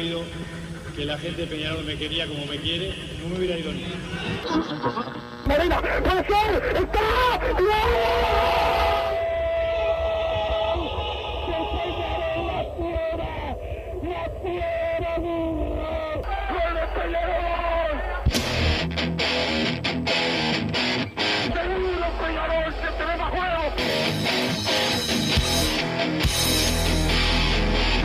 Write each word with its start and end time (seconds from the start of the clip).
sabido 0.00 0.22
que 0.96 1.04
la 1.04 1.18
gente 1.18 1.42
de 1.42 1.46
Peñarol 1.46 1.84
me 1.84 1.94
quería 1.94 2.26
como 2.26 2.46
me 2.46 2.56
quiere, 2.56 2.94
no 3.22 3.28
me 3.28 3.36
hubiera 3.36 3.58
ido 3.58 3.70
ni. 3.70 3.84
Marina, 5.46 5.82
puede 6.02 6.24
ser, 6.26 6.76
está, 6.76 7.00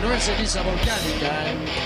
No 0.02 0.12
es 0.12 0.22
ceniza 0.22 0.62
volcánica, 0.62 1.50
¿eh? 1.50 1.85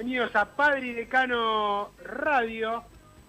Bienvenidos 0.00 0.34
a 0.34 0.46
Padre 0.46 0.86
y 0.86 0.92
Decano 0.94 1.90
Radio 2.02 2.82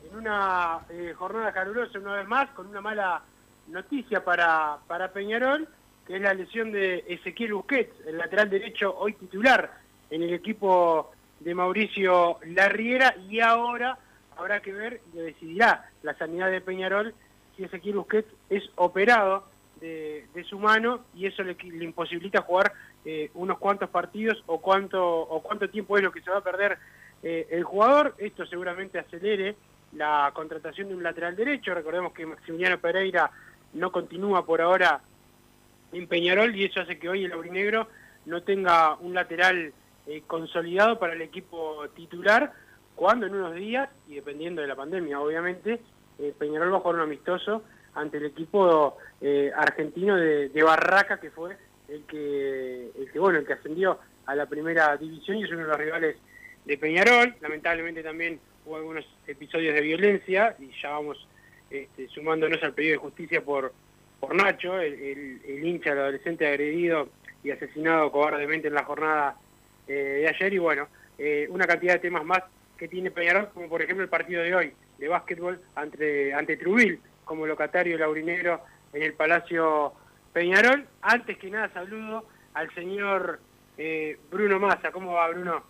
en 0.09 0.19
una 0.19 0.79
eh, 0.89 1.13
jornada 1.17 1.51
calurosa 1.51 1.99
una 1.99 2.13
vez 2.13 2.25
más 2.25 2.49
con 2.51 2.67
una 2.67 2.79
mala 2.79 3.21
noticia 3.67 4.23
para, 4.23 4.77
para 4.87 5.11
Peñarol, 5.11 5.67
que 6.07 6.15
es 6.15 6.21
la 6.21 6.33
lesión 6.33 6.71
de 6.71 7.03
Ezequiel 7.09 7.55
Busquets, 7.55 7.93
el 8.07 8.17
lateral 8.17 8.49
derecho 8.49 8.95
hoy 8.97 9.11
titular 9.15 9.69
en 10.09 10.23
el 10.23 10.33
equipo 10.33 11.11
de 11.41 11.53
Mauricio 11.53 12.39
Larriera 12.45 13.15
y 13.29 13.41
ahora 13.41 13.97
habrá 14.37 14.61
que 14.61 14.71
ver 14.71 15.01
y 15.13 15.17
decidirá 15.17 15.89
la 16.03 16.13
sanidad 16.13 16.49
de 16.51 16.61
Peñarol 16.61 17.13
si 17.57 17.65
Ezequiel 17.65 17.97
Busquets 17.97 18.33
es 18.49 18.63
operado 18.75 19.43
de, 19.81 20.27
de 20.33 20.43
su 20.43 20.59
mano 20.59 21.05
y 21.15 21.25
eso 21.25 21.43
le, 21.43 21.57
imposibilita 21.61 22.41
jugar 22.41 22.71
eh, 23.03 23.31
unos 23.33 23.57
cuantos 23.57 23.89
partidos 23.89 24.41
o 24.45 24.61
cuánto, 24.61 25.03
o 25.03 25.41
cuánto 25.41 25.69
tiempo 25.69 25.97
es 25.97 26.03
lo 26.03 26.11
que 26.11 26.21
se 26.21 26.29
va 26.29 26.37
a 26.37 26.43
perder 26.43 26.77
eh, 27.23 27.47
el 27.49 27.63
jugador. 27.63 28.15
Esto 28.17 28.45
seguramente 28.45 28.99
acelere 28.99 29.55
la 29.93 30.31
contratación 30.33 30.87
de 30.87 30.95
un 30.95 31.03
lateral 31.03 31.35
derecho. 31.35 31.73
Recordemos 31.73 32.13
que 32.13 32.25
Maximiliano 32.25 32.79
Pereira 32.79 33.31
no 33.73 33.91
continúa 33.91 34.45
por 34.45 34.61
ahora 34.61 35.01
en 35.91 36.07
Peñarol 36.07 36.55
y 36.55 36.65
eso 36.65 36.81
hace 36.81 36.99
que 36.99 37.09
hoy 37.09 37.25
el 37.25 37.33
aurinegro 37.33 37.87
no 38.25 38.43
tenga 38.43 38.95
un 38.95 39.13
lateral 39.13 39.73
eh, 40.07 40.23
consolidado 40.27 40.99
para 40.99 41.13
el 41.13 41.21
equipo 41.21 41.83
titular 41.95 42.53
cuando 42.95 43.25
en 43.25 43.33
unos 43.33 43.55
días, 43.55 43.89
y 44.07 44.15
dependiendo 44.15 44.61
de 44.61 44.67
la 44.67 44.75
pandemia 44.75 45.19
obviamente, 45.19 45.81
eh, 46.19 46.35
Peñarol 46.37 46.71
va 46.71 46.77
a 46.77 46.81
jugar 46.81 46.97
un 46.97 47.01
amistoso 47.01 47.63
ante 47.93 48.17
el 48.17 48.25
equipo 48.25 48.97
eh, 49.19 49.51
argentino 49.55 50.15
de, 50.15 50.49
de 50.49 50.63
Barraca 50.63 51.19
que 51.19 51.31
fue 51.31 51.57
el 51.89 52.03
que, 52.05 52.91
el 52.97 53.11
que 53.11 53.19
bueno, 53.19 53.39
el 53.39 53.45
que 53.45 53.53
ascendió 53.53 53.99
a 54.25 54.35
la 54.35 54.45
primera 54.45 54.95
división 54.97 55.37
y 55.37 55.43
es 55.43 55.51
uno 55.51 55.61
de 55.61 55.67
los 55.67 55.77
rivales 55.77 56.15
de 56.65 56.77
Peñarol. 56.77 57.35
Lamentablemente 57.41 58.01
también 58.01 58.39
hubo 58.65 58.77
algunos 58.77 59.05
episodios 59.27 59.75
de 59.75 59.81
violencia 59.81 60.55
y 60.59 60.69
ya 60.81 60.91
vamos 60.91 61.27
este, 61.69 62.07
sumándonos 62.09 62.61
al 62.63 62.73
pedido 62.73 62.93
de 62.93 62.97
justicia 62.97 63.43
por, 63.43 63.73
por 64.19 64.35
Nacho, 64.35 64.79
el, 64.79 65.41
hincha, 65.63 65.91
el 65.91 65.99
adolescente 65.99 66.47
agredido 66.47 67.09
y 67.43 67.51
asesinado 67.51 68.11
cobardemente 68.11 68.67
en 68.67 68.75
la 68.75 68.83
jornada 68.83 69.35
eh, 69.87 69.93
de 69.93 70.27
ayer. 70.29 70.53
Y 70.53 70.59
bueno, 70.59 70.87
eh, 71.17 71.47
una 71.49 71.65
cantidad 71.65 71.93
de 71.93 71.99
temas 71.99 72.23
más 72.23 72.43
que 72.77 72.87
tiene 72.87 73.11
Peñarol, 73.11 73.49
como 73.53 73.67
por 73.67 73.81
ejemplo 73.81 74.03
el 74.03 74.09
partido 74.09 74.41
de 74.43 74.55
hoy 74.55 74.73
de 74.97 75.07
básquetbol 75.07 75.59
ante, 75.75 76.33
ante 76.33 76.57
Trubil, 76.57 76.99
como 77.25 77.45
locatario 77.45 77.97
laurinegro 77.97 78.61
en 78.93 79.03
el 79.03 79.13
Palacio 79.13 79.93
Peñarol. 80.33 80.87
Antes 81.01 81.37
que 81.37 81.49
nada, 81.49 81.71
saludo 81.73 82.25
al 82.53 82.73
señor 82.73 83.39
eh, 83.77 84.17
Bruno 84.29 84.59
Massa. 84.59 84.91
¿Cómo 84.91 85.13
va, 85.13 85.29
Bruno? 85.29 85.63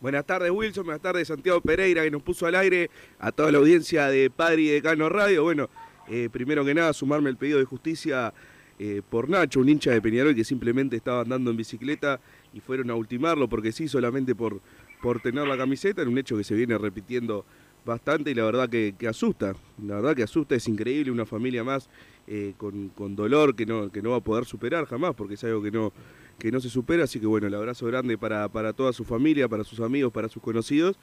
Buenas 0.00 0.26
tardes, 0.26 0.50
Wilson. 0.50 0.84
Buenas 0.84 1.02
tardes, 1.02 1.28
Santiago 1.28 1.60
Pereira, 1.60 2.02
que 2.02 2.10
nos 2.10 2.22
puso 2.22 2.46
al 2.46 2.54
aire 2.54 2.90
a 3.18 3.32
toda 3.32 3.50
la 3.50 3.58
audiencia 3.58 4.08
de 4.08 4.30
Padre 4.30 4.62
y 4.62 4.68
Decano 4.68 5.08
Radio. 5.08 5.42
Bueno, 5.44 5.70
eh, 6.08 6.28
primero 6.30 6.64
que 6.64 6.74
nada, 6.74 6.92
sumarme 6.92 7.30
el 7.30 7.36
pedido 7.36 7.58
de 7.58 7.64
justicia 7.64 8.32
eh, 8.78 9.00
por 9.08 9.28
Nacho, 9.30 9.60
un 9.60 9.68
hincha 9.70 9.90
de 9.90 10.02
Peñarol 10.02 10.34
que 10.34 10.44
simplemente 10.44 10.96
estaba 10.96 11.22
andando 11.22 11.50
en 11.50 11.56
bicicleta 11.56 12.20
y 12.52 12.60
fueron 12.60 12.90
a 12.90 12.94
ultimarlo 12.94 13.48
porque 13.48 13.72
sí, 13.72 13.88
solamente 13.88 14.34
por, 14.34 14.60
por 15.00 15.20
tener 15.20 15.48
la 15.48 15.56
camiseta, 15.56 16.02
en 16.02 16.08
un 16.08 16.18
hecho 16.18 16.36
que 16.36 16.44
se 16.44 16.54
viene 16.54 16.76
repitiendo 16.76 17.46
bastante 17.86 18.32
y 18.32 18.34
la 18.34 18.44
verdad 18.44 18.68
que, 18.68 18.94
que 18.98 19.08
asusta. 19.08 19.54
La 19.82 19.94
verdad 19.96 20.14
que 20.14 20.22
asusta, 20.22 20.54
es 20.54 20.68
increíble, 20.68 21.10
una 21.10 21.24
familia 21.24 21.64
más 21.64 21.88
eh, 22.26 22.52
con, 22.58 22.90
con, 22.90 23.16
dolor 23.16 23.54
que 23.54 23.64
no, 23.64 23.90
que 23.90 24.02
no 24.02 24.10
va 24.10 24.16
a 24.16 24.20
poder 24.20 24.44
superar 24.44 24.84
jamás, 24.84 25.14
porque 25.14 25.34
es 25.34 25.44
algo 25.44 25.62
que 25.62 25.70
no, 25.70 25.92
que 26.38 26.50
no 26.50 26.60
se 26.60 26.68
supera. 26.68 27.04
Así 27.04 27.18
que 27.18 27.26
bueno, 27.26 27.46
el 27.46 27.54
abrazo 27.54 27.86
grande 27.86 28.18
para, 28.18 28.48
para 28.48 28.74
toda 28.74 28.92
su 28.92 29.04
familia, 29.04 29.48
para 29.48 29.64
sus 29.64 29.80
amigos, 29.80 30.12
para 30.12 30.28
sus 30.28 30.42
conocidos, 30.42 30.98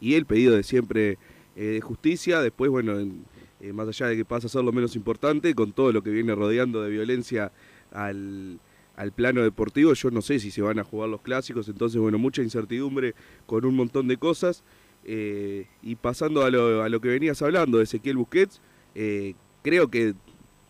y 0.00 0.14
el 0.14 0.26
pedido 0.26 0.54
de 0.54 0.62
siempre 0.62 1.18
eh, 1.56 1.64
de 1.64 1.80
justicia. 1.80 2.40
Después, 2.40 2.70
bueno, 2.70 3.00
en, 3.00 3.24
eh, 3.60 3.72
más 3.72 3.88
allá 3.88 4.06
de 4.08 4.16
que 4.16 4.24
pasa 4.24 4.46
a 4.46 4.50
ser 4.50 4.62
lo 4.62 4.72
menos 4.72 4.94
importante, 4.94 5.54
con 5.54 5.72
todo 5.72 5.90
lo 5.90 6.02
que 6.02 6.10
viene 6.10 6.34
rodeando 6.34 6.82
de 6.82 6.90
violencia 6.90 7.50
al, 7.90 8.60
al 8.96 9.12
plano 9.12 9.42
deportivo, 9.42 9.94
yo 9.94 10.10
no 10.10 10.20
sé 10.20 10.38
si 10.38 10.50
se 10.50 10.60
van 10.60 10.78
a 10.78 10.84
jugar 10.84 11.08
los 11.08 11.22
clásicos, 11.22 11.68
entonces 11.68 11.98
bueno, 11.98 12.18
mucha 12.18 12.42
incertidumbre 12.42 13.14
con 13.46 13.64
un 13.64 13.74
montón 13.74 14.06
de 14.08 14.18
cosas. 14.18 14.62
Eh, 15.08 15.66
y 15.82 15.94
pasando 15.94 16.44
a 16.44 16.50
lo, 16.50 16.82
a 16.82 16.88
lo, 16.88 17.00
que 17.00 17.06
venías 17.06 17.40
hablando 17.40 17.78
de 17.78 17.84
Ezequiel 17.84 18.16
Busquets, 18.16 18.60
eh, 18.96 19.34
creo 19.62 19.88
que 19.88 20.14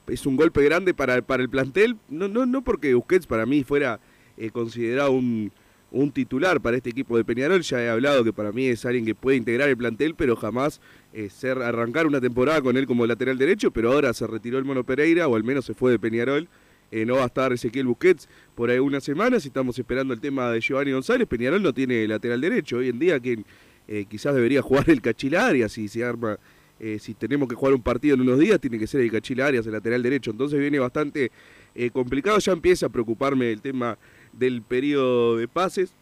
es 0.09 0.27
un 0.27 0.37
golpe 0.37 0.63
grande 0.63 0.93
para, 0.93 1.23
para 1.23 1.43
el 1.43 1.49
plantel, 1.49 1.97
no, 2.11 2.29
no, 2.29 2.45
no 2.45 2.63
porque 2.63 2.93
Busquets 2.93 3.27
para 3.27 3.47
mí 3.47 3.65
fuera 3.65 3.99
eh, 4.37 4.51
considerado 4.51 5.13
un, 5.13 5.53
un, 5.91 6.13
titular 6.13 6.61
para 6.61 6.77
este 6.77 6.91
equipo 6.91 7.17
de 7.17 7.25
Peñarol, 7.25 7.63
ya 7.63 7.83
he 7.83 7.89
hablado 7.89 8.25
que 8.25 8.35
para 8.35 8.53
mí 8.53 8.67
es 8.67 8.85
alguien 8.85 9.07
que 9.07 9.15
puede 9.15 9.39
integrar 9.39 9.71
el 9.71 9.77
plantel, 9.79 10.15
pero 10.15 10.37
jamás 10.37 10.83
ser, 11.31 11.63
arrancar 11.63 12.07
una 12.07 12.21
temporada 12.21 12.61
con 12.61 12.77
él 12.77 12.87
como 12.87 13.07
lateral 13.07 13.39
derecho, 13.39 13.71
pero 13.71 13.91
ahora 13.91 14.13
se 14.13 14.27
retiró 14.27 14.59
el 14.59 14.67
Mono 14.67 14.85
Pereira, 14.85 15.29
o 15.29 15.37
al 15.37 15.45
menos 15.45 15.65
se 15.65 15.73
fue 15.73 15.93
de 15.93 15.99
Peñarol. 15.99 16.47
No 16.93 17.17
va 17.17 17.25
a 17.25 17.27
estar 17.27 17.53
Ezequiel 17.53 17.87
Busquets 17.87 18.29
por 18.55 18.71
algunas 18.71 19.03
semanas 19.03 19.45
estamos 19.45 19.77
esperando 19.77 20.15
el 20.15 20.21
tema 20.21 20.53
de 20.53 20.61
Giovanni 20.61 20.93
González. 20.93 21.27
Peñarol 21.27 21.61
no 21.61 21.73
tiene 21.75 22.07
lateral 22.07 22.41
derecho. 22.41 22.77
Hoy 22.77 22.91
en 22.91 23.01
día 23.01 23.19
quien 23.19 23.45
eh, 23.89 24.07
quizás 24.09 24.35
debería 24.35 24.63
jugar 24.63 24.91
el 24.91 25.01
Cachilaria 25.01 25.69
si 25.69 25.89
se 25.89 26.05
arma 26.05 26.39
eh, 26.79 26.99
si 27.01 27.15
tenemos 27.15 27.49
que 27.49 27.55
jugar 27.55 27.75
un 27.75 27.83
partido 27.83 28.15
en 28.15 28.21
unos 28.21 28.39
días, 28.39 28.61
tiene 28.61 28.79
que 28.79 28.87
ser 28.87 29.01
el 29.01 29.11
Cachila 29.11 29.47
Arias, 29.47 29.67
el 29.67 29.73
lateral 29.73 30.03
derecho. 30.03 30.31
Entonces 30.31 30.61
viene 30.61 30.79
bastante 30.79 31.31
eh, 31.75 31.91
complicado. 31.91 32.39
Ya 32.39 32.53
empieza 32.53 32.87
a 32.87 32.89
preocuparme 32.91 33.51
el 33.51 33.63
tema 33.63 33.97
del 34.33 34.63
periodo 34.63 35.37
de 35.39 35.49
pases. 35.49 35.95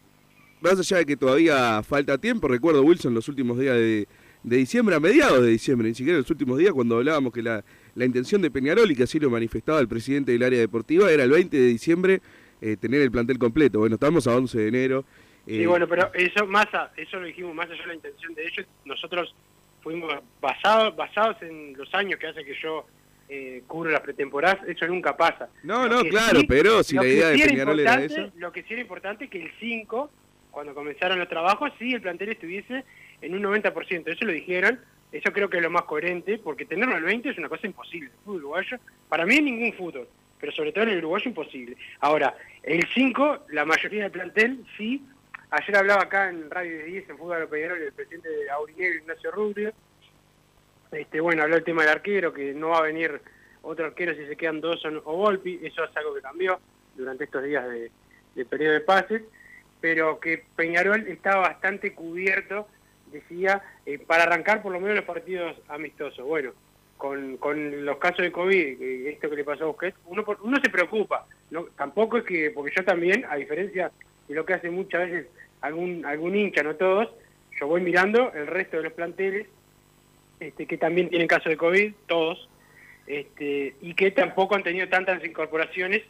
Más 0.61 0.77
allá 0.79 0.97
de 0.97 1.05
que 1.05 1.15
todavía 1.15 1.81
falta 1.83 2.17
tiempo, 2.17 2.47
recuerdo 2.47 2.83
Wilson 2.83 3.13
los 3.13 3.29
últimos 3.29 3.57
días 3.59 3.75
de, 3.75 4.07
diciembre, 4.43 4.95
a 4.95 4.99
mediados 4.99 5.41
de 5.41 5.49
diciembre, 5.49 5.87
ni 5.87 5.95
siquiera 5.95 6.17
los 6.19 6.29
últimos 6.29 6.57
días, 6.57 6.73
cuando 6.73 6.97
hablábamos 6.97 7.31
que 7.33 7.41
la, 7.41 7.63
la, 7.93 8.05
intención 8.05 8.41
de 8.41 8.51
Peñarol, 8.51 8.89
y 8.91 8.95
que 8.95 9.03
así 9.03 9.19
lo 9.19 9.29
manifestaba 9.29 9.79
el 9.79 9.87
presidente 9.87 10.31
del 10.31 10.43
área 10.43 10.59
deportiva, 10.59 11.11
era 11.11 11.23
el 11.23 11.31
20 11.31 11.57
de 11.57 11.67
diciembre 11.67 12.21
tener 12.79 13.01
el 13.01 13.11
plantel 13.11 13.37
completo. 13.37 13.79
Bueno, 13.79 13.95
estamos 13.95 14.25
a 14.27 14.35
11 14.35 14.57
de 14.57 14.67
enero. 14.67 15.05
Sí, 15.45 15.65
bueno, 15.65 15.87
pero 15.87 16.11
eso, 16.13 16.45
más 16.47 16.73
a, 16.73 16.91
eso 16.97 17.19
lo 17.19 17.27
dijimos 17.27 17.53
más 17.53 17.69
allá 17.69 17.81
de 17.81 17.87
la 17.87 17.95
intención 17.95 18.33
de 18.33 18.43
ellos. 18.45 18.65
Nosotros 18.83 19.35
fuimos 19.81 20.11
basados, 20.41 20.95
basados 20.95 21.41
en 21.43 21.73
los 21.77 21.93
años 21.93 22.19
que 22.19 22.27
hace 22.27 22.43
que 22.43 22.55
yo 22.61 22.85
eh, 23.29 23.63
cubro 23.67 23.91
las 23.91 24.01
pretemporadas, 24.01 24.67
eso 24.67 24.87
nunca 24.87 25.17
pasa. 25.17 25.49
No, 25.63 25.87
lo 25.87 26.03
no, 26.03 26.09
claro, 26.09 26.39
sí, 26.39 26.45
pero 26.47 26.83
si 26.83 26.95
la 26.95 27.05
idea 27.05 27.27
de 27.29 27.39
Peñarol 27.39 27.79
era 27.79 28.03
eso. 28.03 28.31
Lo 28.35 28.51
que 28.51 28.63
sí 28.63 28.73
era 28.73 28.81
importante 28.81 29.25
es 29.25 29.31
que 29.31 29.41
el 29.41 29.51
5, 29.59 30.11
cuando 30.51 30.73
comenzaron 30.73 31.19
los 31.19 31.27
trabajos, 31.27 31.71
sí 31.79 31.93
el 31.93 32.01
plantel 32.01 32.29
estuviese 32.29 32.83
en 33.21 33.33
un 33.35 33.43
90%, 33.43 34.07
eso 34.07 34.25
lo 34.25 34.31
dijeron 34.31 34.79
Eso 35.11 35.31
creo 35.31 35.49
que 35.49 35.57
es 35.57 35.63
lo 35.63 35.71
más 35.71 35.83
coherente, 35.83 36.37
porque 36.37 36.65
tenerlo 36.65 36.95
al 36.95 37.03
20 37.03 37.29
es 37.29 37.37
una 37.37 37.49
cosa 37.49 37.65
imposible. 37.65 38.09
El 38.09 38.23
fútbol 38.23 38.37
uruguayo, 38.37 38.77
para 39.09 39.25
mí 39.25 39.37
en 39.37 39.45
ningún 39.45 39.73
fútbol, 39.73 40.07
pero 40.39 40.51
sobre 40.51 40.71
todo 40.71 40.83
en 40.83 40.91
el 40.91 40.97
uruguayo 40.99 41.29
imposible. 41.29 41.77
Ahora, 42.01 42.35
el 42.61 42.87
5, 42.93 43.45
la 43.49 43.65
mayoría 43.65 44.03
del 44.03 44.11
plantel, 44.11 44.65
sí. 44.77 45.01
Ayer 45.57 45.77
hablaba 45.77 46.01
acá 46.01 46.27
en 46.27 46.51
Radio 46.51 46.83
10, 46.83 47.11
en 47.11 47.17
Fútbol 47.17 47.47
Peñarol, 47.47 47.81
el 47.81 47.93
presidente 47.93 48.27
de 48.27 48.49
Aurinegro, 48.49 48.99
Ignacio 48.99 49.31
Rubio. 49.31 49.71
Este, 50.91 51.21
bueno, 51.21 51.43
habló 51.43 51.55
el 51.55 51.63
tema 51.63 51.83
del 51.83 51.91
arquero, 51.91 52.33
que 52.33 52.53
no 52.53 52.69
va 52.69 52.79
a 52.79 52.81
venir 52.81 53.21
otro 53.61 53.85
arquero 53.85 54.13
si 54.15 54.25
se 54.25 54.35
quedan 54.35 54.59
dos 54.59 54.83
o 54.83 55.15
Volpi, 55.15 55.61
eso 55.63 55.85
es 55.85 55.95
algo 55.95 56.13
que 56.13 56.21
cambió 56.21 56.59
durante 56.97 57.23
estos 57.23 57.41
días 57.41 57.65
de, 57.69 58.45
periodo 58.45 58.73
de 58.73 58.81
pases, 58.81 59.21
pero 59.79 60.19
que 60.19 60.43
Peñarol 60.57 61.07
está 61.07 61.37
bastante 61.37 61.93
cubierto 61.93 62.67
decía, 63.09 63.63
eh, 63.85 63.97
para 63.97 64.23
arrancar 64.23 64.61
por 64.61 64.73
lo 64.73 64.81
menos 64.81 64.97
los 64.97 65.05
partidos 65.05 65.55
amistosos. 65.69 66.25
Bueno, 66.25 66.51
con, 66.97 67.37
con 67.37 67.85
los 67.85 67.97
casos 67.97 68.23
de 68.23 68.31
COVID, 68.33 69.07
esto 69.07 69.29
que 69.29 69.37
le 69.37 69.45
pasó 69.45 69.63
a 69.63 69.67
Busquets, 69.67 69.97
uno, 70.07 70.25
uno 70.43 70.57
se 70.61 70.69
preocupa. 70.69 71.25
No, 71.49 71.63
tampoco 71.77 72.17
es 72.17 72.25
que, 72.25 72.51
porque 72.51 72.73
yo 72.75 72.83
también, 72.83 73.23
a 73.29 73.37
diferencia 73.37 73.89
de 74.27 74.35
lo 74.35 74.45
que 74.45 74.55
hace 74.55 74.69
muchas 74.69 75.09
veces 75.09 75.27
algún, 75.61 76.05
algún 76.05 76.35
hincha, 76.35 76.63
no 76.63 76.75
todos, 76.75 77.09
yo 77.59 77.67
voy 77.67 77.81
mirando 77.81 78.31
el 78.33 78.47
resto 78.47 78.77
de 78.77 78.83
los 78.83 78.93
planteles, 78.93 79.47
este, 80.39 80.65
que 80.65 80.77
también 80.77 81.09
tienen 81.09 81.27
casos 81.27 81.49
de 81.49 81.57
COVID, 81.57 81.93
todos, 82.07 82.49
este, 83.07 83.75
y 83.81 83.93
que 83.93 84.11
tampoco 84.11 84.55
han 84.55 84.63
tenido 84.63 84.87
tantas 84.89 85.23
incorporaciones 85.23 86.03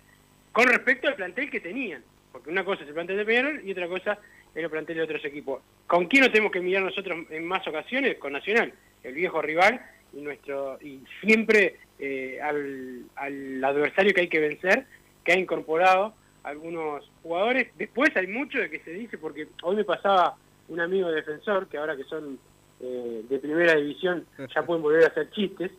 con 0.52 0.68
respecto 0.68 1.08
al 1.08 1.16
plantel 1.16 1.50
que 1.50 1.60
tenían. 1.60 2.04
Porque 2.32 2.50
una 2.50 2.66
cosa 2.66 2.84
es 2.84 2.88
el 2.88 2.94
plantel 2.94 3.18
de 3.18 3.26
Peñarol 3.26 3.62
y 3.64 3.72
otra 3.72 3.88
cosa 3.88 4.20
es 4.54 4.64
el 4.64 4.70
plantel 4.70 4.98
de 4.98 5.04
otros 5.04 5.24
equipos. 5.24 5.62
¿Con 5.88 6.06
quién 6.08 6.24
nos 6.24 6.32
tenemos 6.32 6.52
que 6.52 6.62
mirar 6.62 6.84
nosotros 6.84 7.26
en 7.30 7.46
más 7.46 7.66
ocasiones? 7.68 8.18
Con 8.18 8.34
Nacional, 8.34 8.74
el 9.04 9.14
viejo 9.14 9.42
rival 9.42 9.82
y 10.14 10.22
nuestro 10.22 10.78
y 10.82 11.02
siempre 11.22 11.76
eh, 12.00 12.40
al, 12.42 13.64
adversario 13.64 14.14
que 14.14 14.22
hay 14.22 14.28
que 14.28 14.40
vencer, 14.40 14.86
que 15.24 15.34
ha 15.34 15.40
incorporado 15.40 16.14
algunos 16.46 17.10
jugadores. 17.24 17.70
Después 17.78 18.16
hay 18.16 18.28
mucho 18.28 18.60
de 18.60 18.70
que 18.70 18.80
se 18.80 18.92
dice, 18.92 19.18
porque 19.18 19.48
hoy 19.64 19.76
me 19.76 19.84
pasaba 19.84 20.36
un 20.70 20.80
amigo 20.80 21.12
defensor, 21.12 21.68
que 21.68 21.78
ahora 21.78 21.96
que 21.96 22.04
son 22.06 22.40
eh, 22.80 23.24
de 23.28 23.40
primera 23.40 23.76
división 23.76 24.26
ya 24.54 24.64
pueden 24.64 24.84
volver 24.84 25.04
a 25.04 25.08
hacer 25.08 25.30
chistes, 25.32 25.72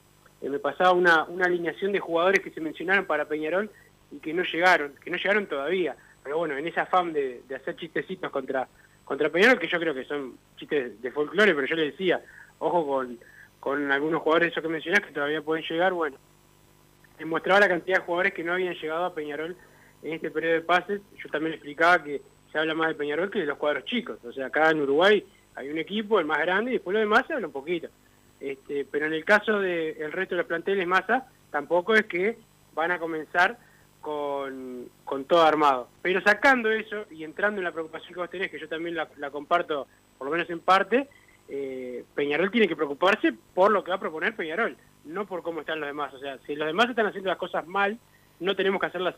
eh, 0.42 0.48
me 0.48 0.58
pasaba 0.58 0.92
una, 0.92 1.24
una 1.24 1.46
alineación 1.46 1.92
de 1.92 2.00
jugadores 2.00 2.40
que 2.40 2.50
se 2.50 2.60
mencionaron 2.60 3.06
para 3.06 3.26
Peñarol 3.26 3.70
y 4.12 4.18
que 4.18 4.32
no 4.34 4.42
llegaron, 4.42 4.94
que 5.02 5.10
no 5.10 5.16
llegaron 5.16 5.46
todavía 5.46 5.96
pero 6.26 6.38
bueno, 6.38 6.58
en 6.58 6.66
esa 6.66 6.82
afán 6.82 7.12
de, 7.12 7.42
hacer 7.54 7.76
chistecitos 7.76 8.32
contra, 8.32 8.66
contra 9.04 9.30
Peñarol, 9.30 9.60
que 9.60 9.68
yo 9.68 9.78
creo 9.78 9.94
que 9.94 10.04
son 10.06 10.36
chistes 10.56 11.00
de 11.00 11.12
folclore, 11.12 11.54
pero 11.54 11.68
yo 11.68 11.76
le 11.76 11.92
decía, 11.92 12.20
ojo 12.58 12.84
con, 12.84 13.16
con 13.60 13.92
algunos 13.92 14.22
jugadores 14.22 14.50
esos 14.50 14.60
que 14.60 14.68
mencionás 14.68 15.02
que 15.02 15.12
todavía 15.12 15.40
pueden 15.40 15.64
llegar, 15.64 15.92
bueno, 15.92 16.16
demostraba 17.16 17.60
la 17.60 17.68
cantidad 17.68 17.98
de 17.98 18.04
jugadores 18.04 18.34
que 18.34 18.42
no 18.42 18.54
habían 18.54 18.74
llegado 18.74 19.04
a 19.04 19.14
Peñarol 19.14 19.56
en 20.06 20.14
este 20.14 20.30
periodo 20.30 20.54
de 20.54 20.60
pases, 20.60 21.00
yo 21.22 21.28
también 21.30 21.54
explicaba 21.54 22.02
que 22.02 22.22
se 22.52 22.58
habla 22.58 22.74
más 22.74 22.88
de 22.88 22.94
Peñarol 22.94 23.30
que 23.30 23.40
de 23.40 23.46
los 23.46 23.58
cuadros 23.58 23.84
chicos, 23.84 24.18
o 24.24 24.32
sea, 24.32 24.46
acá 24.46 24.70
en 24.70 24.80
Uruguay 24.80 25.24
hay 25.56 25.68
un 25.68 25.78
equipo, 25.78 26.20
el 26.20 26.26
más 26.26 26.38
grande, 26.38 26.70
y 26.70 26.74
después 26.74 26.94
lo 26.94 27.00
demás 27.00 27.26
se 27.26 27.32
habla 27.32 27.46
un 27.46 27.52
poquito. 27.52 27.88
Este, 28.38 28.84
pero 28.84 29.06
en 29.06 29.14
el 29.14 29.24
caso 29.24 29.58
del 29.58 30.12
resto 30.12 30.34
de 30.34 30.42
los 30.42 30.46
planteles 30.46 30.86
masa, 30.86 31.26
tampoco 31.50 31.94
es 31.94 32.04
que 32.04 32.38
van 32.74 32.90
a 32.92 32.98
comenzar 32.98 33.58
con, 34.00 34.88
todo 35.26 35.42
armado. 35.42 35.88
Pero 36.02 36.20
sacando 36.20 36.70
eso 36.70 37.06
y 37.10 37.24
entrando 37.24 37.58
en 37.60 37.64
la 37.64 37.72
preocupación 37.72 38.12
que 38.12 38.20
vos 38.20 38.30
tenés, 38.30 38.50
que 38.50 38.60
yo 38.60 38.68
también 38.68 38.94
la, 38.94 39.30
comparto, 39.30 39.88
por 40.18 40.26
lo 40.26 40.32
menos 40.32 40.48
en 40.50 40.60
parte, 40.60 41.08
eh, 41.48 42.04
Peñarol 42.14 42.50
tiene 42.50 42.68
que 42.68 42.76
preocuparse 42.76 43.32
por 43.54 43.72
lo 43.72 43.82
que 43.82 43.90
va 43.90 43.96
a 43.96 44.00
proponer 44.00 44.36
Peñarol, 44.36 44.76
no 45.06 45.26
por 45.26 45.42
cómo 45.42 45.60
están 45.60 45.80
los 45.80 45.88
demás. 45.88 46.12
O 46.12 46.18
sea, 46.18 46.38
si 46.46 46.54
los 46.54 46.66
demás 46.66 46.90
están 46.90 47.06
haciendo 47.06 47.30
las 47.30 47.38
cosas 47.38 47.66
mal, 47.66 47.98
no 48.38 48.54
tenemos 48.54 48.78
que 48.78 48.86
hacerlas 48.86 49.16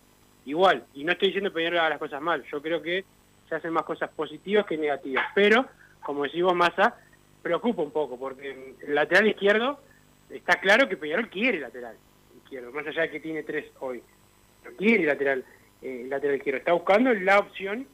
igual. 0.49 0.85
Y 0.95 1.05
no 1.05 1.13
estoy 1.13 1.29
diciendo 1.29 1.51
que 1.51 1.57
Peñarol 1.57 1.79
haga 1.79 1.91
las 1.91 1.99
cosas 1.99 2.21
mal, 2.21 2.45
yo 2.51 2.63
creo 2.63 2.83
que 2.83 3.05
se 3.49 3.55
hacen 3.55 3.73
más 3.73 3.85
cosas 3.85 4.11
positivas 4.11 4.67
que 4.67 4.77
negativas. 4.77 5.27
Pero, 5.35 5.67
como 6.03 6.25
decimos 6.25 6.55
Massa, 6.55 6.97
preocupa 7.43 7.83
un 7.83 7.91
poco, 7.91 8.19
porque 8.19 8.75
el 8.87 8.95
lateral 8.95 9.29
izquierdo 9.29 9.81
está 10.31 10.61
claro 10.61 10.89
que 10.89 10.97
Peñarol 10.97 11.29
quiere 11.29 11.61
lateral 11.61 11.97
izquierdo, 12.37 12.73
más 12.73 12.87
allá 12.87 13.03
de 13.03 13.11
que 13.11 13.21
tiene 13.21 13.43
tres 13.43 13.67
hoy 13.81 14.03
quiere 14.77 15.05
lateral, 15.05 15.45
eh, 15.83 16.07
lateral 16.09 16.37
izquierdo, 16.37 16.59
está 16.59 16.73
buscando 16.73 17.13
la 17.15 17.39
opción 17.39 17.87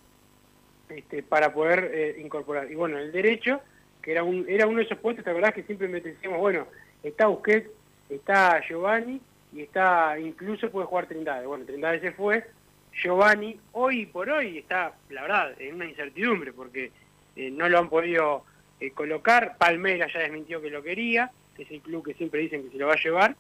este, 0.89 1.23
para 1.23 1.53
poder 1.53 1.91
eh, 1.93 2.17
incorporar. 2.21 2.71
Y 2.71 2.75
bueno, 2.75 2.99
el 2.99 3.13
derecho, 3.13 3.61
que 4.03 4.13
era, 4.13 4.25
un, 4.25 4.47
era 4.49 4.67
uno 4.67 4.79
de 4.79 4.85
esos 4.85 4.99
puestos, 4.99 5.25
¿te 5.25 5.31
acordás 5.31 5.55
que 5.55 5.63
siempre 5.63 5.89
me 5.89 6.01
bueno, 6.37 6.67
está 7.03 7.27
Busquets, 7.27 7.71
está 8.09 8.61
Giovanni 8.67 9.21
y 9.55 9.63
está, 9.63 10.19
incluso 10.19 10.71
puede 10.71 10.87
jugar 10.87 11.07
Trindade. 11.07 11.47
Bueno, 11.47 11.65
Trindade 11.65 12.01
se 12.01 12.13
fue, 12.13 12.45
Giovanni 12.93 13.59
hoy 13.73 14.07
por 14.07 14.29
hoy 14.29 14.59
está, 14.59 14.93
la 15.11 15.23
verdad, 15.23 15.61
en 15.61 15.77
una 15.77 15.87
incertidumbre 15.87 16.53
porque 16.53 16.91
eh, 17.37 17.51
no 17.51 17.69
lo 17.69 17.79
han 17.79 17.89
podido 17.89 18.45
eh, 18.81 18.91
colocar, 18.91 19.57
Palmera 19.57 20.09
ya 20.13 20.21
desmintió 20.21 20.61
que 20.61 20.71
lo 20.71 20.83
quería, 20.83 21.31
que 21.55 21.63
es 21.63 21.71
el 21.71 21.81
club 21.81 22.05
que 22.05 22.15
siempre 22.15 22.41
dicen 22.41 22.65
que 22.65 22.71
se 22.71 22.79
lo 22.79 22.89
va 22.89 22.95
a 22.95 23.03
llevar, 23.03 23.37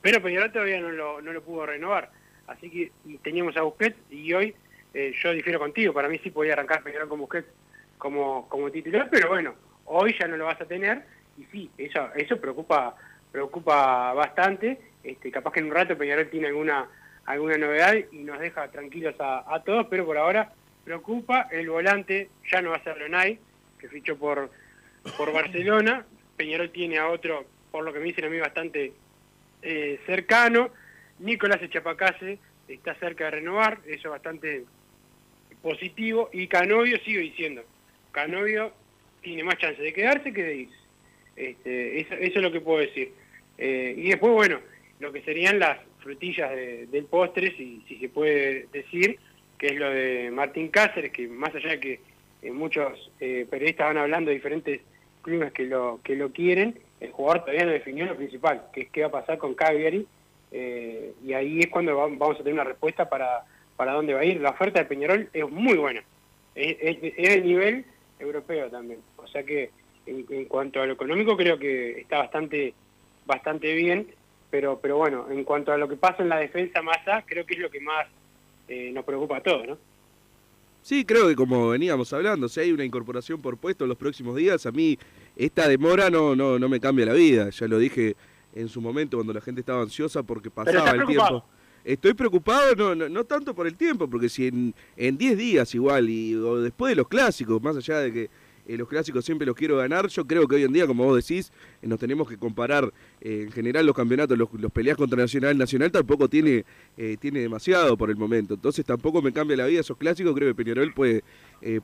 pero 0.00 0.22
Peñarol 0.22 0.52
todavía 0.52 0.80
no 0.80 0.90
lo, 0.90 1.20
no 1.20 1.32
lo 1.32 1.42
pudo 1.42 1.66
renovar. 1.66 2.10
Así 2.46 2.70
que 2.70 2.92
teníamos 3.22 3.56
a 3.56 3.62
Busquets 3.62 3.96
y 4.10 4.32
hoy 4.32 4.54
eh, 4.94 5.12
yo 5.20 5.32
difiero 5.32 5.58
contigo. 5.58 5.92
Para 5.92 6.08
mí 6.08 6.18
sí 6.18 6.30
podía 6.30 6.52
arrancar 6.52 6.82
Peñarol 6.82 7.08
con 7.08 7.20
Busquets 7.20 7.48
como, 7.98 8.48
como 8.48 8.70
titular, 8.70 9.08
pero 9.10 9.28
bueno, 9.28 9.54
hoy 9.86 10.14
ya 10.18 10.26
no 10.28 10.36
lo 10.36 10.44
vas 10.44 10.60
a 10.60 10.66
tener. 10.66 11.04
Y 11.38 11.44
sí, 11.44 11.70
eso, 11.78 12.08
eso 12.14 12.40
preocupa 12.40 12.96
preocupa 13.32 14.12
bastante. 14.12 14.78
Este, 15.04 15.30
capaz 15.30 15.52
que 15.52 15.60
en 15.60 15.66
un 15.66 15.72
rato 15.72 15.98
Peñarol 15.98 16.28
tiene 16.28 16.48
alguna 16.48 16.88
alguna 17.24 17.56
novedad 17.56 17.94
y 18.10 18.18
nos 18.18 18.38
deja 18.40 18.70
tranquilos 18.70 19.14
a, 19.18 19.62
todos, 19.64 19.86
pero 19.88 20.04
por 20.04 20.18
ahora 20.18 20.52
preocupa. 20.84 21.48
El 21.50 21.68
volante 21.70 22.30
ya 22.50 22.60
no 22.60 22.70
va 22.70 22.76
a 22.76 22.84
ser 22.84 22.98
Lonay, 22.98 23.38
que 23.78 23.88
fichó 23.88 24.16
por, 24.16 24.50
por 25.16 25.32
Barcelona. 25.32 26.04
Peñarol 26.36 26.70
tiene 26.70 26.98
a 26.98 27.08
otro, 27.08 27.46
por 27.70 27.84
lo 27.84 27.92
que 27.92 28.00
me 28.00 28.06
dicen 28.06 28.24
a 28.24 28.28
mí, 28.28 28.38
bastante 28.38 28.92
eh, 29.62 30.00
cercano. 30.06 30.70
Nicolás 31.20 31.62
Echapacase 31.62 32.38
está 32.66 32.94
cerca 32.96 33.26
de 33.26 33.32
renovar, 33.32 33.78
eso 33.86 34.08
es 34.08 34.10
bastante 34.10 34.64
positivo. 35.62 36.30
Y 36.32 36.48
Canovio 36.48 36.98
sigo 37.04 37.20
diciendo, 37.20 37.62
Canovio 38.10 38.72
tiene 39.20 39.44
más 39.44 39.58
chance 39.58 39.80
de 39.80 39.92
quedarse 39.92 40.32
que 40.32 40.42
de 40.42 40.56
irse. 40.56 40.76
Este, 41.36 42.00
eso, 42.00 42.14
es 42.18 42.36
lo 42.36 42.50
que 42.50 42.60
puedo 42.60 42.80
decir. 42.80 43.12
Eh, 43.58 43.94
y 43.96 44.08
después, 44.08 44.32
bueno, 44.32 44.58
lo 45.02 45.12
que 45.12 45.22
serían 45.22 45.58
las 45.58 45.78
frutillas 45.98 46.50
del 46.50 47.04
postre, 47.04 47.54
si, 47.56 47.82
se 48.00 48.08
puede 48.08 48.66
decir, 48.72 49.18
que 49.58 49.66
es 49.66 49.76
lo 49.76 49.90
de 49.90 50.30
Martín 50.32 50.68
Cáceres, 50.68 51.12
que 51.12 51.28
más 51.28 51.54
allá 51.54 51.70
de 51.70 51.80
que 51.80 52.00
eh, 52.42 52.50
muchos 52.50 53.10
periodistas 53.18 53.88
van 53.88 53.98
hablando 53.98 54.30
de 54.30 54.36
diferentes 54.36 54.80
clubes 55.22 55.52
que 55.52 55.64
lo, 55.64 56.00
que 56.02 56.16
lo 56.16 56.32
quieren, 56.32 56.78
el 57.00 57.10
jugador 57.10 57.40
todavía 57.40 57.64
no 57.64 57.72
definió 57.72 58.06
lo 58.06 58.16
principal, 58.16 58.62
que 58.72 58.82
es 58.82 58.90
qué 58.90 59.02
va 59.02 59.08
a 59.08 59.20
pasar 59.22 59.38
con 59.38 59.54
Cagliari, 59.54 60.06
eh, 60.52 61.14
y 61.24 61.32
ahí 61.32 61.60
es 61.60 61.68
cuando 61.68 61.96
vamos 61.96 62.34
a 62.34 62.38
tener 62.38 62.54
una 62.54 62.64
respuesta 62.64 63.08
para, 63.08 63.44
para 63.76 63.92
dónde 63.92 64.14
va 64.14 64.20
a 64.20 64.24
ir. 64.24 64.40
La 64.40 64.50
oferta 64.50 64.80
de 64.80 64.84
Peñarol 64.84 65.28
es 65.32 65.50
muy 65.50 65.76
buena, 65.78 66.02
es, 66.54 67.00
de 67.00 67.40
nivel 67.40 67.84
europeo 68.18 68.68
también, 68.70 69.00
o 69.16 69.26
sea 69.26 69.42
que 69.42 69.70
en, 70.06 70.44
cuanto 70.44 70.80
a 70.80 70.86
lo 70.86 70.92
económico 70.92 71.36
creo 71.36 71.58
que 71.58 72.00
está 72.00 72.18
bastante, 72.18 72.74
bastante 73.24 73.74
bien, 73.74 74.06
pero, 74.52 74.78
pero 74.80 74.98
bueno, 74.98 75.28
en 75.30 75.44
cuanto 75.44 75.72
a 75.72 75.78
lo 75.78 75.88
que 75.88 75.96
pasa 75.96 76.22
en 76.22 76.28
la 76.28 76.36
defensa 76.36 76.82
masa, 76.82 77.24
creo 77.26 77.46
que 77.46 77.54
es 77.54 77.60
lo 77.60 77.70
que 77.70 77.80
más 77.80 78.06
eh, 78.68 78.92
nos 78.92 79.02
preocupa 79.02 79.38
a 79.38 79.42
todos, 79.42 79.66
¿no? 79.66 79.78
Sí, 80.82 81.06
creo 81.06 81.26
que 81.26 81.34
como 81.34 81.70
veníamos 81.70 82.12
hablando, 82.12 82.50
si 82.50 82.60
hay 82.60 82.70
una 82.70 82.84
incorporación 82.84 83.40
por 83.40 83.56
puesto 83.56 83.84
en 83.84 83.88
los 83.88 83.96
próximos 83.96 84.36
días, 84.36 84.66
a 84.66 84.70
mí 84.70 84.98
esta 85.36 85.66
demora 85.68 86.10
no, 86.10 86.36
no, 86.36 86.58
no 86.58 86.68
me 86.68 86.80
cambia 86.80 87.06
la 87.06 87.14
vida. 87.14 87.48
Ya 87.48 87.66
lo 87.66 87.78
dije 87.78 88.14
en 88.54 88.68
su 88.68 88.82
momento 88.82 89.16
cuando 89.16 89.32
la 89.32 89.40
gente 89.40 89.62
estaba 89.62 89.80
ansiosa 89.80 90.22
porque 90.22 90.50
pasaba 90.50 90.90
el 90.90 91.06
tiempo. 91.06 91.44
Estoy 91.82 92.12
preocupado 92.12 92.76
no, 92.76 92.94
no, 92.94 93.08
no, 93.08 93.24
tanto 93.24 93.54
por 93.54 93.66
el 93.66 93.76
tiempo, 93.76 94.08
porque 94.08 94.28
si 94.28 94.74
en 94.96 95.16
10 95.16 95.38
días 95.38 95.74
igual, 95.74 96.10
y 96.10 96.34
o 96.34 96.60
después 96.60 96.90
de 96.90 96.96
los 96.96 97.08
clásicos, 97.08 97.62
más 97.62 97.76
allá 97.76 98.00
de 98.00 98.12
que 98.12 98.30
eh, 98.66 98.76
los 98.76 98.88
clásicos 98.88 99.24
siempre 99.24 99.46
los 99.46 99.56
quiero 99.56 99.76
ganar. 99.76 100.08
Yo 100.08 100.24
creo 100.26 100.46
que 100.46 100.56
hoy 100.56 100.62
en 100.62 100.72
día, 100.72 100.86
como 100.86 101.04
vos 101.04 101.16
decís, 101.16 101.52
eh, 101.80 101.86
nos 101.86 101.98
tenemos 101.98 102.28
que 102.28 102.36
comparar 102.36 102.92
eh, 103.20 103.42
en 103.46 103.52
general 103.52 103.86
los 103.86 103.96
campeonatos, 103.96 104.38
los, 104.38 104.48
peleas 104.72 104.96
contra 104.96 105.18
Nacional. 105.18 105.58
Nacional 105.58 105.90
tampoco 105.90 106.28
tiene, 106.28 106.64
tiene 107.20 107.40
demasiado 107.40 107.96
por 107.96 108.10
el 108.10 108.16
momento. 108.16 108.54
Entonces 108.54 108.84
tampoco 108.84 109.20
me 109.20 109.32
cambia 109.32 109.56
la 109.56 109.66
vida 109.66 109.80
esos 109.80 109.96
clásicos. 109.96 110.34
Creo 110.34 110.48
que 110.48 110.54
Peñarol 110.54 110.92
puede, 110.92 111.24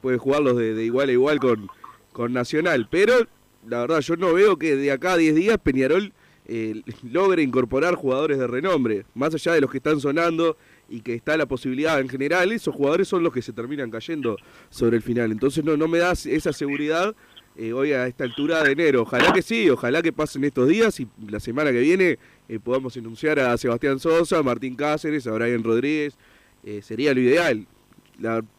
puede 0.00 0.18
jugarlos 0.18 0.56
de, 0.56 0.84
igual 0.84 1.08
a 1.08 1.12
igual 1.12 1.40
con, 1.40 1.68
con 2.12 2.32
Nacional. 2.32 2.88
Pero 2.90 3.14
la 3.66 3.80
verdad, 3.80 4.00
yo 4.00 4.16
no 4.16 4.32
veo 4.32 4.56
que 4.56 4.76
de 4.76 4.92
acá 4.92 5.14
a 5.14 5.16
10 5.16 5.34
días 5.34 5.58
Peñarol 5.58 6.12
logre 7.02 7.42
incorporar 7.42 7.94
jugadores 7.94 8.38
de 8.38 8.46
renombre. 8.46 9.04
Más 9.14 9.34
allá 9.34 9.52
de 9.52 9.60
los 9.60 9.70
que 9.70 9.78
están 9.78 10.00
sonando 10.00 10.56
y 10.88 11.00
que 11.00 11.14
está 11.14 11.36
la 11.36 11.46
posibilidad 11.46 12.00
en 12.00 12.08
general, 12.08 12.50
esos 12.52 12.74
jugadores 12.74 13.08
son 13.08 13.22
los 13.22 13.32
que 13.32 13.42
se 13.42 13.52
terminan 13.52 13.90
cayendo 13.90 14.36
sobre 14.70 14.96
el 14.96 15.02
final. 15.02 15.30
Entonces 15.32 15.64
no, 15.64 15.76
no 15.76 15.86
me 15.88 15.98
da 15.98 16.12
esa 16.12 16.52
seguridad 16.52 17.14
eh, 17.56 17.72
hoy 17.72 17.92
a 17.92 18.06
esta 18.06 18.24
altura 18.24 18.62
de 18.62 18.72
enero. 18.72 19.02
Ojalá 19.02 19.32
que 19.32 19.42
sí, 19.42 19.68
ojalá 19.68 20.00
que 20.00 20.12
pasen 20.12 20.44
estos 20.44 20.68
días 20.68 20.98
y 21.00 21.08
la 21.28 21.40
semana 21.40 21.72
que 21.72 21.80
viene 21.80 22.18
eh, 22.48 22.58
podamos 22.58 22.96
anunciar 22.96 23.38
a 23.38 23.56
Sebastián 23.58 23.98
Sosa, 23.98 24.38
a 24.38 24.42
Martín 24.42 24.76
Cáceres, 24.76 25.26
a 25.26 25.32
Brian 25.32 25.62
Rodríguez. 25.62 26.16
Eh, 26.64 26.80
sería 26.82 27.12
lo 27.12 27.20
ideal. 27.20 27.66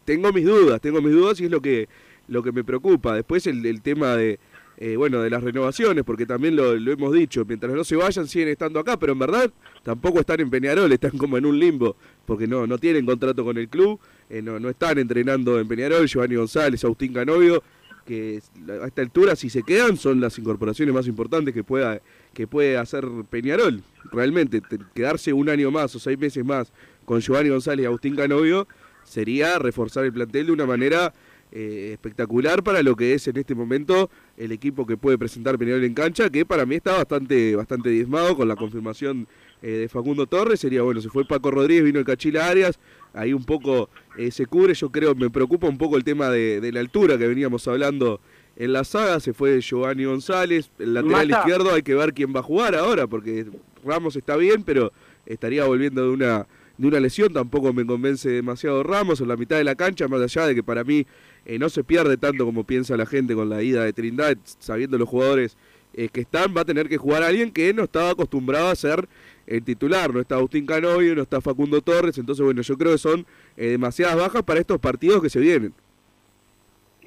Tengo 0.05 0.31
mis 0.31 0.45
dudas, 0.45 0.79
tengo 0.79 1.01
mis 1.01 1.13
dudas 1.13 1.41
y 1.41 1.45
es 1.45 1.51
lo 1.51 1.61
que, 1.61 1.89
lo 2.27 2.43
que 2.43 2.51
me 2.51 2.63
preocupa. 2.63 3.15
Después 3.15 3.45
el 3.47 3.81
tema 3.81 4.15
de, 4.15 4.39
eh, 4.81 4.95
bueno, 4.95 5.21
de 5.21 5.29
las 5.29 5.43
renovaciones, 5.43 6.05
porque 6.05 6.25
también 6.25 6.55
lo, 6.55 6.73
hemos 6.73 7.11
dicho, 7.11 7.43
mientras 7.45 7.73
no 7.73 7.83
se 7.83 7.97
vayan 7.97 8.25
siguen 8.29 8.47
estando 8.47 8.79
acá, 8.79 8.97
pero 8.97 9.11
en 9.11 9.19
verdad 9.19 9.51
tampoco 9.83 10.21
están 10.21 10.39
en 10.39 10.49
Peñarol, 10.49 10.89
están 10.93 11.17
como 11.17 11.37
en 11.37 11.45
un 11.45 11.59
limbo, 11.59 11.97
porque 12.25 12.47
no, 12.47 12.65
no 12.65 12.77
tienen 12.77 13.05
contrato 13.05 13.43
con 13.43 13.57
el 13.57 13.67
club, 13.67 13.99
eh, 14.29 14.41
no, 14.41 14.57
no 14.57 14.69
están 14.69 14.97
entrenando 14.97 15.59
en 15.59 15.67
Peñarol, 15.67 16.07
Giovanni 16.07 16.35
González, 16.35 16.81
Agustín 16.85 17.11
Canovio, 17.11 17.61
que 18.05 18.41
a 18.81 18.87
esta 18.87 19.01
altura 19.01 19.35
si 19.35 19.49
se 19.49 19.63
quedan 19.63 19.97
son 19.97 20.21
las 20.21 20.39
incorporaciones 20.39 20.95
más 20.95 21.07
importantes 21.07 21.53
que 21.53 21.63
pueda 21.63 22.01
que 22.33 22.47
puede 22.47 22.77
hacer 22.77 23.05
Peñarol. 23.29 23.83
Realmente, 24.13 24.61
quedarse 24.95 25.33
un 25.33 25.49
año 25.49 25.71
más 25.71 25.93
o 25.95 25.99
seis 25.99 26.17
meses 26.17 26.45
más 26.45 26.71
con 27.03 27.19
Giovanni 27.19 27.49
González 27.49 27.83
y 27.83 27.85
Agustín 27.85 28.15
Canovio 28.15 28.65
sería 29.03 29.59
reforzar 29.59 30.05
el 30.05 30.13
plantel 30.13 30.45
de 30.45 30.51
una 30.53 30.65
manera 30.65 31.13
eh, 31.51 31.89
espectacular 31.93 32.63
para 32.63 32.83
lo 32.83 32.95
que 32.95 33.15
es 33.15 33.27
en 33.27 33.37
este 33.37 33.55
momento 33.55 34.11
el 34.37 34.51
equipo 34.51 34.85
que 34.85 34.97
puede 34.97 35.17
presentar 35.17 35.57
Peñarol 35.57 35.83
en 35.83 35.95
cancha, 35.95 36.29
que 36.29 36.45
para 36.45 36.65
mí 36.65 36.75
está 36.75 36.97
bastante, 36.97 37.55
bastante 37.55 37.89
diezmado 37.89 38.37
con 38.37 38.47
la 38.47 38.55
confirmación 38.55 39.27
eh, 39.63 39.71
de 39.71 39.89
Facundo 39.89 40.27
Torres. 40.27 40.59
Sería 40.59 40.83
bueno, 40.83 41.01
se 41.01 41.09
fue 41.09 41.25
Paco 41.25 41.49
Rodríguez, 41.49 41.83
vino 41.83 41.97
el 41.97 42.05
Cachila 42.05 42.47
Arias, 42.47 42.79
ahí 43.13 43.33
un 43.33 43.43
poco 43.45 43.89
eh, 44.15 44.29
se 44.29 44.45
cubre. 44.45 44.75
Yo 44.75 44.91
creo, 44.91 45.15
me 45.15 45.31
preocupa 45.31 45.67
un 45.67 45.79
poco 45.79 45.97
el 45.97 46.03
tema 46.03 46.29
de, 46.29 46.61
de, 46.61 46.71
la 46.71 46.81
altura 46.81 47.17
que 47.17 47.27
veníamos 47.27 47.67
hablando 47.67 48.21
en 48.55 48.71
la 48.71 48.83
saga. 48.83 49.19
Se 49.19 49.33
fue 49.33 49.59
Giovanni 49.59 50.05
González, 50.05 50.69
el 50.77 50.93
lateral 50.93 51.27
Mata. 51.27 51.39
izquierdo, 51.39 51.73
hay 51.73 51.81
que 51.81 51.95
ver 51.95 52.13
quién 52.13 52.33
va 52.33 52.41
a 52.41 52.43
jugar 52.43 52.75
ahora, 52.75 53.07
porque 53.07 53.47
Ramos 53.83 54.15
está 54.15 54.35
bien, 54.35 54.63
pero 54.63 54.93
estaría 55.25 55.65
volviendo 55.65 56.03
de 56.03 56.09
una 56.09 56.47
de 56.79 56.87
una 56.87 57.01
lesión, 57.01 57.33
tampoco 57.33 57.73
me 57.73 57.85
convence 57.85 58.29
demasiado 58.29 58.83
Ramos 58.83 59.19
en 59.19 59.27
la 59.27 59.35
mitad 59.35 59.57
de 59.57 59.65
la 59.65 59.75
cancha, 59.75 60.07
más 60.07 60.21
allá 60.21 60.47
de 60.47 60.55
que 60.55 60.63
para 60.63 60.85
mí 60.85 61.05
eh, 61.49 61.57
no 61.57 61.67
se 61.69 61.83
pierde 61.83 62.15
tanto 62.15 62.45
como 62.45 62.63
piensa 62.63 62.95
la 62.95 63.07
gente 63.07 63.33
con 63.33 63.49
la 63.49 63.63
ida 63.63 63.83
de 63.83 63.91
Trindad, 63.91 64.37
sabiendo 64.59 64.99
los 64.99 65.09
jugadores 65.09 65.57
eh, 65.95 66.07
que 66.07 66.21
están, 66.21 66.55
va 66.55 66.61
a 66.61 66.65
tener 66.65 66.87
que 66.87 66.97
jugar 66.97 67.23
alguien 67.23 67.51
que 67.51 67.73
no 67.73 67.85
estaba 67.85 68.11
acostumbrado 68.11 68.69
a 68.69 68.75
ser 68.75 69.09
el 69.47 69.63
titular, 69.63 70.13
no 70.13 70.19
está 70.19 70.35
Agustín 70.35 70.67
Canovio, 70.67 71.15
no 71.15 71.23
está 71.23 71.41
Facundo 71.41 71.81
Torres, 71.81 72.19
entonces 72.19 72.45
bueno, 72.45 72.61
yo 72.61 72.77
creo 72.77 72.91
que 72.91 72.99
son 72.99 73.25
eh, 73.57 73.69
demasiadas 73.69 74.15
bajas 74.15 74.43
para 74.43 74.59
estos 74.59 74.77
partidos 74.77 75.23
que 75.23 75.29
se 75.31 75.39
vienen. 75.39 75.73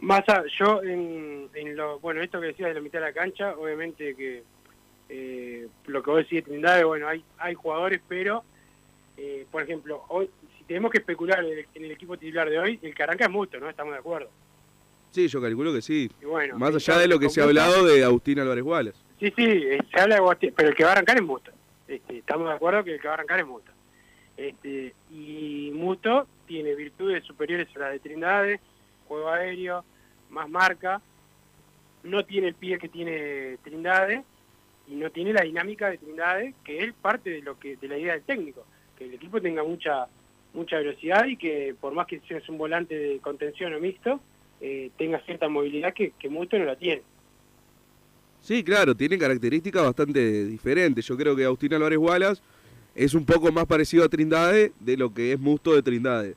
Massa, 0.01 0.43
yo 0.59 0.83
en, 0.83 1.49
en, 1.55 1.77
lo, 1.77 2.01
bueno, 2.01 2.21
esto 2.21 2.41
que 2.41 2.49
decías 2.49 2.71
de 2.71 2.75
la 2.75 2.81
mitad 2.81 2.99
de 2.99 3.05
la 3.05 3.13
cancha, 3.13 3.55
obviamente 3.57 4.17
que 4.17 4.43
eh, 5.09 5.69
lo 5.87 6.03
que 6.03 6.11
vos 6.11 6.19
decís 6.19 6.45
de 6.45 6.51
Trindade, 6.51 6.83
bueno, 6.83 7.07
hay, 7.07 7.23
hay 7.39 7.55
jugadores, 7.55 8.01
pero, 8.09 8.43
eh, 9.17 9.47
por 9.53 9.63
ejemplo, 9.63 10.03
hoy, 10.09 10.29
si 10.63 10.69
tenemos 10.69 10.91
que 10.93 10.99
especular 10.99 11.45
en 11.45 11.85
el, 11.85 11.91
equipo 11.91 12.17
titular 12.17 12.49
de 12.49 12.59
hoy, 12.59 12.79
el 12.83 12.95
que 12.95 13.03
arranca 13.03 13.25
es 13.25 13.31
mucho, 13.31 13.59
¿no? 13.59 13.69
Estamos 13.69 13.93
de 13.93 13.99
acuerdo. 13.99 14.31
Sí, 15.11 15.27
yo 15.29 15.43
calculo 15.43 15.73
que 15.73 15.83
sí. 15.83 16.11
Y 16.21 16.25
bueno, 16.25 16.57
Más 16.57 16.75
allá 16.75 16.99
de 16.99 17.09
lo 17.09 17.19
que 17.19 17.29
se 17.29 17.41
ha 17.41 17.45
hablado 17.45 17.85
de 17.85 18.05
Agustín 18.05 18.39
Álvarez 18.39 18.65
Wallace. 18.65 18.99
Sí, 19.19 19.33
sí, 19.37 19.45
eh, 19.45 19.79
se 19.93 20.01
habla 20.01 20.15
de 20.17 20.21
Agustín, 20.21 20.55
pero 20.57 20.69
el 20.71 20.75
que 20.75 20.85
va 20.85 20.91
a 20.91 20.93
arrancar 20.93 21.17
es 21.17 21.23
Musto. 21.23 21.51
Este, 21.89 22.19
estamos 22.19 22.49
de 22.49 22.55
acuerdo 22.55 22.85
que 22.85 22.95
el 22.95 23.01
que 23.01 23.09
va 23.09 23.15
a 23.15 23.17
arrancar 23.17 23.41
es 23.41 23.47
Musto. 23.47 23.73
Este, 24.37 24.95
y 25.11 25.71
Musto 25.75 26.27
tiene 26.47 26.75
virtudes 26.75 27.25
superiores 27.25 27.69
a 27.77 27.81
las 27.81 27.93
de 27.93 27.99
Trindade, 27.99 28.61
juego 29.07 29.29
aéreo, 29.29 29.85
más 30.31 30.49
marca, 30.49 31.03
no 32.05 32.25
tiene 32.25 32.49
el 32.49 32.55
pie 32.55 32.79
que 32.79 32.89
tiene 32.89 33.59
Trindade 33.63 34.25
y 34.89 34.95
no 34.95 35.11
tiene 35.11 35.33
la 35.33 35.43
dinámica 35.43 35.91
de 35.91 35.99
Trindade, 35.99 36.55
que 36.65 36.85
es 36.85 36.95
parte 36.95 37.31
de 37.31 37.43
lo 37.43 37.59
que 37.59 37.77
de 37.77 37.89
la 37.89 37.99
idea 37.99 38.15
del 38.15 38.23
técnico, 38.23 38.65
que 38.97 39.05
el 39.05 39.15
equipo 39.15 39.41
tenga 39.41 39.63
mucha 39.63 40.09
mucha 40.55 40.77
velocidad 40.77 41.27
y 41.27 41.37
que 41.37 41.75
por 41.81 41.95
más 41.95 42.07
que 42.07 42.21
seas 42.29 42.49
un 42.49 42.59
volante 42.59 42.99
de 42.99 43.19
contención 43.19 43.75
o 43.75 43.81
mixto, 43.81 44.21
eh, 44.61 44.91
tenga 44.97 45.21
cierta 45.21 45.49
movilidad 45.49 45.93
que, 45.95 46.13
Musto 46.29 46.59
no 46.59 46.65
la 46.65 46.77
tiene. 46.77 47.03
Sí, 48.41 48.63
claro, 48.63 48.95
tiene 48.95 49.19
características 49.19 49.83
bastante 49.83 50.45
diferentes. 50.45 51.07
Yo 51.07 51.17
creo 51.17 51.35
que 51.37 51.45
Agustín 51.45 51.75
Álvarez 51.75 51.99
Wallace 51.99 52.43
es 52.95 53.15
un 53.15 53.25
poco 53.25 53.51
más 53.53 53.67
parecido 53.67 54.05
a 54.05 54.09
Trindade 54.09 54.73
de 54.81 54.97
lo 54.97 55.13
que 55.15 55.33
es 55.33 55.41
Musto 55.41 55.75
de 55.75 55.83
Trindade. 55.83 56.35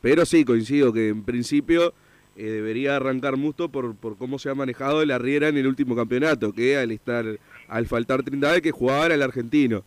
Pero 0.00 0.24
sí, 0.24 0.44
coincido 0.44 0.92
que 0.92 1.08
en 1.08 1.24
principio 1.24 1.92
eh, 2.36 2.44
debería 2.44 2.96
arrancar 2.96 3.36
Musto 3.36 3.68
por, 3.68 3.96
por 3.96 4.16
cómo 4.16 4.38
se 4.38 4.48
ha 4.48 4.54
manejado 4.54 5.04
la 5.04 5.18
Riera 5.18 5.48
en 5.48 5.56
el 5.56 5.66
último 5.66 5.96
campeonato, 5.96 6.52
que 6.52 6.76
al 6.76 6.90
estar 6.92 7.24
al 7.66 7.86
faltar 7.86 8.22
Trindade 8.22 8.62
que 8.62 8.70
jugaba 8.70 9.06
era 9.06 9.14
el 9.14 9.22
argentino. 9.22 9.84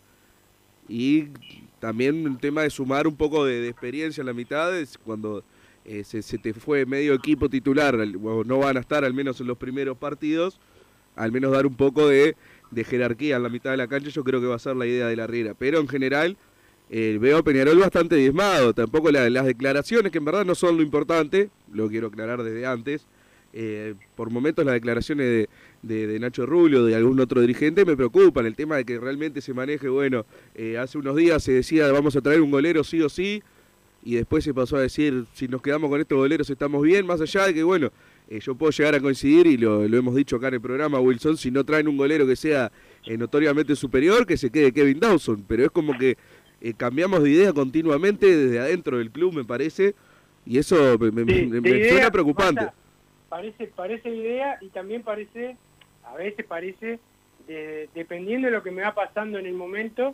Y 0.88 1.30
también 1.82 2.26
el 2.28 2.38
tema 2.38 2.62
de 2.62 2.70
sumar 2.70 3.08
un 3.08 3.16
poco 3.16 3.44
de, 3.44 3.68
experiencia 3.68 4.22
en 4.22 4.28
la 4.28 4.34
mitad 4.34 4.72
cuando 5.04 5.44
eh, 5.84 6.04
se, 6.04 6.22
te 6.38 6.54
fue 6.54 6.86
medio 6.86 7.14
equipo 7.16 7.50
titular, 7.50 7.96
o 7.96 8.44
no 8.44 8.60
van 8.60 8.78
a 8.78 8.82
estar 8.82 9.04
al 9.04 9.16
menos 9.16 9.42
en 9.42 9.48
los 9.48 9.58
primeros 9.58 9.98
partidos, 9.98 10.60
al 11.16 11.32
menos 11.32 11.52
dar 11.52 11.66
un 11.66 11.76
poco 11.76 12.08
de, 12.08 12.36
jerarquía 12.86 13.36
en 13.36 13.44
la 13.44 13.50
mitad 13.50 13.72
de 13.72 13.78
la 13.78 13.88
cancha, 13.88 14.10
yo 14.10 14.24
creo 14.24 14.40
que 14.40 14.46
va 14.46 14.56
a 14.56 14.60
ser 14.60 14.76
la 14.76 14.86
idea 14.86 15.08
de 15.08 15.16
la 15.16 15.26
Riera. 15.26 15.56
Pero 15.56 15.80
en 15.80 15.88
general 15.88 16.38
eh, 16.92 17.18
veo 17.20 17.40
a 17.40 17.44
Peñarol 17.44 17.80
bastante 17.80 18.16
diezmado, 18.16 18.74
tampoco 18.74 19.10
la, 19.10 19.28
las 19.32 19.46
declaraciones, 19.48 20.12
que 20.12 20.20
en 20.20 20.26
verdad 20.26 20.46
no 20.46 20.54
son 20.54 20.78
lo 20.78 20.84
importante, 20.84 21.50
lo 21.74 21.90
quiero 21.90 22.08
aclarar 22.08 22.44
desde 22.44 22.68
antes, 22.68 23.08
eh, 23.54 23.96
por 24.16 24.30
momentos 24.30 24.64
las 24.64 24.76
declaraciones 24.76 25.26
de, 25.26 25.50
de, 25.82 26.08
de, 26.08 26.20
Nacho 26.20 26.46
Rubio, 26.46 26.86
de 26.86 26.96
algún 26.96 27.20
otro 27.20 27.42
dirigente, 27.42 27.86
me 27.86 27.96
preocupan, 27.96 28.46
el 28.46 28.56
tema 28.56 28.78
de 28.78 28.86
que 28.86 29.00
realmente 29.00 29.42
se 29.42 29.54
maneje, 29.54 29.90
bueno, 29.90 30.26
eh, 30.56 30.78
hace 30.78 30.98
unos 30.98 31.16
días 31.16 31.44
se 31.44 31.54
decía 31.54 31.92
vamos 31.92 32.16
a 32.16 32.22
traer 32.22 32.42
un 32.42 32.52
golero 32.52 32.84
sí 32.84 33.02
o 33.02 33.10
sí, 33.10 33.42
y 34.04 34.16
después 34.16 34.44
se 34.44 34.54
pasó 34.54 34.78
a 34.78 34.82
decir, 34.82 35.26
si 35.34 35.48
nos 35.48 35.62
quedamos 35.62 35.90
con 35.90 36.02
estos 36.02 36.18
goleros 36.18 36.50
estamos 36.50 36.82
bien, 36.82 37.06
más 37.06 37.22
allá 37.22 37.48
de 37.48 37.54
que, 37.54 37.64
bueno, 37.64 37.92
eh, 38.30 38.40
yo 38.40 38.56
puedo 38.56 38.72
llegar 38.72 38.96
a 38.96 39.00
coincidir, 39.00 39.46
y 39.48 39.58
lo, 39.58 39.88
lo, 39.88 39.98
hemos 39.98 40.16
dicho 40.16 40.38
acá 40.38 40.48
en 40.48 40.56
el 40.56 40.62
programa, 40.62 41.00
Wilson, 41.00 41.38
si 41.38 41.52
no 41.52 41.64
traen 41.64 41.88
un 41.88 41.98
golero 41.98 42.26
que 42.26 42.36
sea 42.36 42.72
eh, 43.06 43.18
notoriamente 43.18 43.76
superior, 43.76 44.26
que 44.26 44.38
se 44.38 44.50
quede 44.50 44.72
Kevin 44.72 45.00
Dawson, 45.00 45.44
pero 45.48 45.66
es 45.66 45.72
como 45.72 45.98
que 45.98 46.18
eh, 46.62 46.74
cambiamos 46.76 47.24
de 47.24 47.32
idea 47.32 47.54
continuamente 47.54 48.36
desde 48.36 48.60
adentro 48.60 48.98
del 48.98 49.12
club, 49.12 49.34
me 49.34 49.44
parece, 49.44 49.96
y 50.46 50.58
eso 50.58 50.98
me, 50.98 51.10
sí, 51.10 51.46
me, 51.48 51.62
me 51.62 51.90
suena 51.90 52.10
preocupante. 52.10 52.68
Parece, 53.30 53.68
parece 53.68 54.10
idea 54.10 54.58
y 54.62 54.70
también 54.70 55.04
parece, 55.04 55.58
a 56.12 56.16
veces 56.16 56.46
parece, 56.46 57.00
de, 57.48 57.90
dependiendo 57.94 58.48
de 58.48 58.54
lo 58.54 58.64
que 58.64 58.72
me 58.72 58.82
va 58.82 58.94
pasando 58.94 59.40
en 59.40 59.46
el 59.46 59.54
momento, 59.54 60.14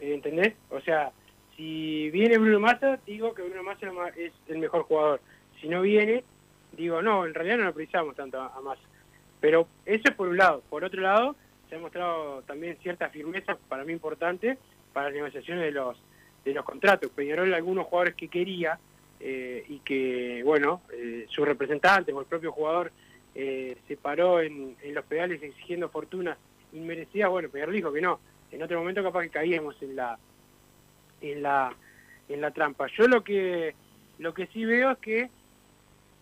¿entendés? 0.00 0.54
O 0.70 0.80
sea, 0.80 1.12
si 1.56 2.10
viene 2.10 2.38
Bruno 2.38 2.60
Massa, 2.60 2.98
digo 3.06 3.34
que 3.34 3.42
Bruno 3.42 3.62
Massa 3.62 3.86
es 4.16 4.32
el 4.48 4.58
mejor 4.58 4.82
jugador. 4.82 5.20
Si 5.60 5.68
no 5.68 5.82
viene, 5.82 6.24
digo, 6.72 7.02
no, 7.02 7.26
en 7.26 7.34
realidad 7.34 7.58
no 7.58 7.64
lo 7.64 7.74
precisamos 7.74 8.16
tanto 8.16 8.40
a, 8.40 8.60
Massa. 8.60 8.82
Pero 9.40 9.66
eso 9.84 10.04
es 10.04 10.14
por 10.14 10.28
un 10.28 10.36
lado. 10.36 10.62
Por 10.70 10.84
otro 10.84 11.00
lado, 11.00 11.36
se 11.68 11.76
ha 11.76 11.78
mostrado 11.78 12.42
también 12.42 12.78
cierta 12.82 13.08
firmeza, 13.10 13.56
para 13.68 13.84
mí 13.84 13.92
importante, 13.92 14.56
para 14.92 15.06
las 15.06 15.14
negociaciones 15.14 15.64
de 15.64 15.72
los 15.72 16.00
de 16.44 16.54
los 16.54 16.64
contratos. 16.64 17.10
Peñarol 17.10 17.54
algunos 17.54 17.86
jugadores 17.86 18.14
que 18.14 18.28
quería 18.28 18.78
eh, 19.20 19.64
y 19.68 19.78
que, 19.78 20.42
bueno, 20.44 20.82
eh, 20.92 21.26
su 21.28 21.44
representante 21.44 22.12
o 22.12 22.20
el 22.20 22.26
propio 22.26 22.50
jugador 22.50 22.90
eh, 23.34 23.76
se 23.88 23.96
paró 23.96 24.40
en, 24.40 24.76
los 24.82 25.04
pedales 25.04 25.42
exigiendo 25.42 25.88
fortunas 25.88 26.36
inmerecidas, 26.72 27.30
bueno, 27.30 27.48
Peñarol 27.48 27.74
dijo 27.74 27.92
que 27.92 28.00
no. 28.00 28.20
En 28.50 28.62
otro 28.62 28.78
momento 28.78 29.02
capaz 29.02 29.22
que 29.22 29.30
caíamos 29.30 29.80
en 29.82 29.96
la 29.96 30.18
en 31.20 31.42
la 31.42 31.74
en 32.28 32.40
la 32.40 32.50
trampa. 32.50 32.86
Yo 32.98 33.08
lo 33.08 33.24
que 33.24 33.74
lo 34.18 34.34
que 34.34 34.46
sí 34.48 34.64
veo 34.64 34.90
es 34.90 34.98
que 34.98 35.30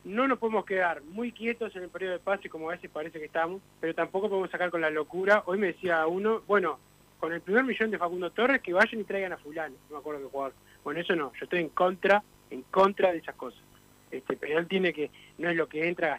no 0.04 0.28
nos 0.28 0.38
podemos 0.38 0.64
quedar 0.64 1.02
muy 1.02 1.32
quietos 1.32 1.74
en 1.76 1.82
el 1.82 1.88
periodo 1.90 2.14
de 2.14 2.18
pase 2.20 2.48
como 2.48 2.68
a 2.68 2.72
veces 2.72 2.90
parece 2.90 3.18
que 3.18 3.26
estamos, 3.26 3.60
pero 3.80 3.94
tampoco 3.94 4.28
podemos 4.28 4.50
sacar 4.50 4.70
con 4.70 4.80
la 4.80 4.90
locura. 4.90 5.42
Hoy 5.46 5.58
me 5.58 5.68
decía 5.68 6.06
uno, 6.06 6.42
bueno, 6.46 6.78
con 7.18 7.32
el 7.32 7.42
primer 7.42 7.64
millón 7.64 7.90
de 7.90 7.98
Facundo 7.98 8.30
Torres 8.30 8.62
que 8.62 8.72
vayan 8.72 9.00
y 9.00 9.04
traigan 9.04 9.32
a 9.32 9.36
fulano, 9.36 9.74
no 9.88 9.96
me 9.96 10.00
acuerdo 10.00 10.22
qué 10.22 10.30
jugador. 10.30 10.54
Bueno, 10.82 11.00
eso 11.00 11.14
no, 11.14 11.32
yo 11.34 11.44
estoy 11.44 11.60
en 11.60 11.68
contra, 11.68 12.22
en 12.48 12.62
contra 12.62 13.12
de 13.12 13.18
esas 13.18 13.34
cosas. 13.34 13.60
Este 14.10 14.36
Peñarol 14.36 14.66
tiene 14.66 14.92
que, 14.92 15.10
no 15.38 15.50
es 15.50 15.56
lo 15.56 15.68
que 15.68 15.86
entra 15.86 16.14
a 16.14 16.16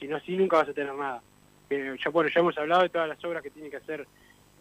sino 0.00 0.16
así 0.16 0.36
nunca 0.36 0.58
vas 0.58 0.68
a 0.68 0.74
tener 0.74 0.94
nada. 0.94 1.22
Pero 1.68 1.94
ya 1.94 2.10
bueno, 2.10 2.30
ya 2.32 2.40
hemos 2.40 2.58
hablado 2.58 2.82
de 2.82 2.88
todas 2.88 3.08
las 3.08 3.24
obras 3.24 3.42
que 3.42 3.50
tiene 3.50 3.70
que 3.70 3.76
hacer 3.76 4.06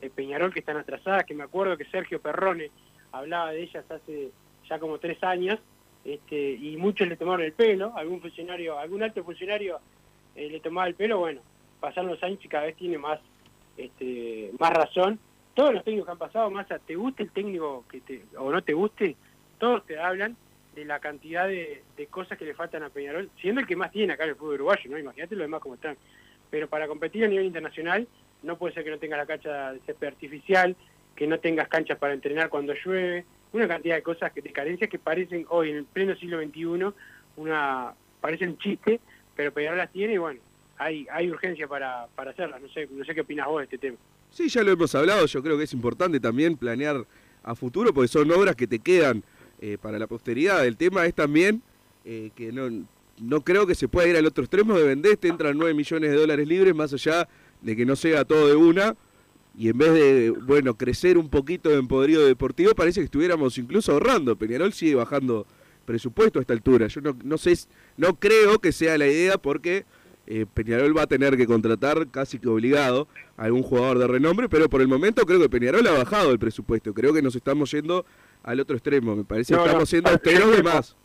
el 0.01 0.11
Peñarol 0.11 0.53
que 0.53 0.59
están 0.59 0.77
atrasadas, 0.77 1.25
que 1.25 1.33
me 1.33 1.43
acuerdo 1.43 1.77
que 1.77 1.85
Sergio 1.85 2.21
Perrone 2.21 2.71
hablaba 3.11 3.51
de 3.51 3.63
ellas 3.63 3.83
hace 3.89 4.31
ya 4.67 4.79
como 4.79 4.99
tres 4.99 5.21
años, 5.23 5.59
este, 6.05 6.51
y 6.53 6.77
muchos 6.77 7.07
le 7.07 7.17
tomaron 7.17 7.45
el 7.45 7.53
pelo, 7.53 7.93
algún 7.95 8.21
funcionario, 8.21 8.77
algún 8.77 9.03
alto 9.03 9.23
funcionario 9.23 9.79
eh, 10.35 10.49
le 10.49 10.59
tomaba 10.59 10.87
el 10.87 10.95
pelo, 10.95 11.19
bueno, 11.19 11.41
pasaron 11.79 12.11
los 12.11 12.23
años 12.23 12.39
y 12.43 12.47
cada 12.47 12.65
vez 12.65 12.75
tiene 12.75 12.97
más, 12.97 13.19
este, 13.75 14.51
más 14.59 14.71
razón. 14.71 15.19
Todos 15.55 15.73
los 15.73 15.83
técnicos 15.83 16.05
que 16.05 16.11
han 16.11 16.17
pasado, 16.17 16.49
más 16.51 16.67
te 16.85 16.95
guste 16.95 17.23
el 17.23 17.31
técnico 17.31 17.83
que 17.91 17.99
te, 18.01 18.23
o 18.37 18.51
no 18.51 18.61
te 18.61 18.73
guste, 18.73 19.15
todos 19.57 19.85
te 19.85 19.99
hablan 19.99 20.37
de 20.75 20.85
la 20.85 20.99
cantidad 20.99 21.47
de, 21.47 21.83
de 21.97 22.07
cosas 22.07 22.37
que 22.37 22.45
le 22.45 22.53
faltan 22.53 22.83
a 22.83 22.89
Peñarol, 22.89 23.29
siendo 23.41 23.61
el 23.61 23.67
que 23.67 23.75
más 23.75 23.91
tiene 23.91 24.13
acá 24.13 24.23
en 24.23 24.31
el 24.31 24.35
fútbol 24.35 24.55
uruguayo, 24.55 24.89
¿no? 24.89 24.97
Imagínate 24.97 25.35
los 25.35 25.45
demás 25.45 25.61
cómo 25.61 25.75
están. 25.75 25.97
Pero 26.49 26.67
para 26.67 26.87
competir 26.87 27.25
a 27.25 27.27
nivel 27.27 27.45
internacional, 27.45 28.07
no 28.43 28.57
puede 28.57 28.73
ser 28.73 28.83
que 28.83 28.91
no 28.91 28.99
tengas 28.99 29.19
la 29.19 29.25
cancha 29.25 29.73
de 29.73 29.79
césped 29.85 30.07
artificial, 30.07 30.75
que 31.15 31.27
no 31.27 31.39
tengas 31.39 31.67
canchas 31.67 31.97
para 31.97 32.13
entrenar 32.13 32.49
cuando 32.49 32.73
llueve, 32.73 33.25
una 33.51 33.67
cantidad 33.67 33.95
de 33.95 34.03
cosas 34.03 34.31
que 34.31 34.41
de 34.41 34.51
carencias 34.51 34.89
que 34.89 34.99
parecen 34.99 35.45
hoy 35.49 35.71
en 35.71 35.77
el 35.77 35.85
pleno 35.85 36.15
siglo 36.15 36.39
XXI 36.41 36.93
una 37.35 37.93
parecen 38.21 38.57
chiste, 38.57 38.99
pero 39.35 39.51
Peñarol 39.51 39.77
las 39.79 39.91
tiene 39.91 40.13
y 40.13 40.17
bueno, 40.17 40.39
hay 40.77 41.07
hay 41.11 41.29
urgencia 41.29 41.67
para, 41.67 42.07
para 42.15 42.31
hacerlas. 42.31 42.61
No 42.61 42.69
sé, 42.69 42.87
no 42.91 43.03
sé 43.03 43.15
qué 43.15 43.21
opinas 43.21 43.47
vos 43.47 43.59
de 43.59 43.63
este 43.65 43.77
tema. 43.77 43.97
Sí, 44.29 44.49
ya 44.49 44.63
lo 44.63 44.71
hemos 44.71 44.93
hablado, 44.93 45.25
yo 45.25 45.41
creo 45.41 45.57
que 45.57 45.63
es 45.63 45.73
importante 45.73 46.19
también 46.19 46.55
planear 46.55 47.05
a 47.43 47.55
futuro 47.55 47.93
porque 47.93 48.07
son 48.07 48.29
obras 48.31 48.55
que 48.55 48.67
te 48.67 48.79
quedan 48.79 49.23
eh, 49.61 49.77
para 49.81 49.99
la 49.99 50.07
posteridad. 50.07 50.65
El 50.65 50.77
tema 50.77 51.05
es 51.05 51.13
también 51.13 51.61
eh, 52.05 52.31
que 52.35 52.51
no, 52.51 52.85
no 53.19 53.41
creo 53.41 53.67
que 53.67 53.75
se 53.75 53.87
pueda 53.87 54.07
ir 54.07 54.15
al 54.15 54.25
otro 54.25 54.43
extremo 54.43 54.77
de 54.77 54.83
vender, 54.83 55.17
te 55.17 55.27
entran 55.27 55.57
9 55.57 55.73
millones 55.73 56.11
de 56.11 56.17
dólares 56.17 56.47
libres 56.47 56.73
más 56.73 56.93
allá 56.93 57.27
de 57.61 57.75
que 57.75 57.85
no 57.85 57.95
sea 57.95 58.25
todo 58.25 58.47
de 58.47 58.55
una 58.55 58.95
y 59.57 59.67
en 59.67 59.77
vez 59.77 59.93
de, 59.93 60.29
bueno, 60.29 60.75
crecer 60.75 61.17
un 61.17 61.29
poquito 61.29 61.71
en 61.73 61.87
poderío 61.87 62.25
deportivo, 62.25 62.73
parece 62.73 63.01
que 63.01 63.05
estuviéramos 63.05 63.57
incluso 63.57 63.91
ahorrando. 63.91 64.37
Peñarol 64.37 64.71
sigue 64.71 64.95
bajando 64.95 65.45
presupuesto 65.85 66.39
a 66.39 66.41
esta 66.41 66.53
altura. 66.53 66.87
Yo 66.87 67.01
no, 67.01 67.17
no 67.23 67.37
sé, 67.37 67.57
no 67.97 68.15
creo 68.15 68.59
que 68.59 68.71
sea 68.71 68.97
la 68.97 69.07
idea 69.07 69.37
porque 69.37 69.85
eh, 70.27 70.45
Peñarol 70.53 70.95
va 70.95 71.01
a 71.01 71.07
tener 71.07 71.35
que 71.35 71.47
contratar 71.47 72.07
casi 72.09 72.37
que 72.37 72.47
obligado 72.47 73.07
a 73.35 73.45
algún 73.45 73.63
jugador 73.63 73.97
de 73.97 74.07
renombre, 74.07 74.47
pero 74.47 74.69
por 74.69 74.79
el 74.79 74.87
momento 74.87 75.25
creo 75.25 75.39
que 75.39 75.49
Peñarol 75.49 75.85
ha 75.87 75.91
bajado 75.91 76.31
el 76.31 76.39
presupuesto. 76.39 76.93
Creo 76.93 77.13
que 77.13 77.21
nos 77.21 77.35
estamos 77.35 77.71
yendo 77.71 78.05
al 78.43 78.59
otro 78.59 78.75
extremo. 78.75 79.15
Me 79.15 79.23
parece 79.23 79.53
que 79.53 79.57
No, 79.57 79.61
no, 79.61 79.67
estamos 79.67 79.89
siendo 79.89 80.09
yo 80.09 80.13
austeros 80.13 80.57
de 80.57 80.63
más. 80.63 80.95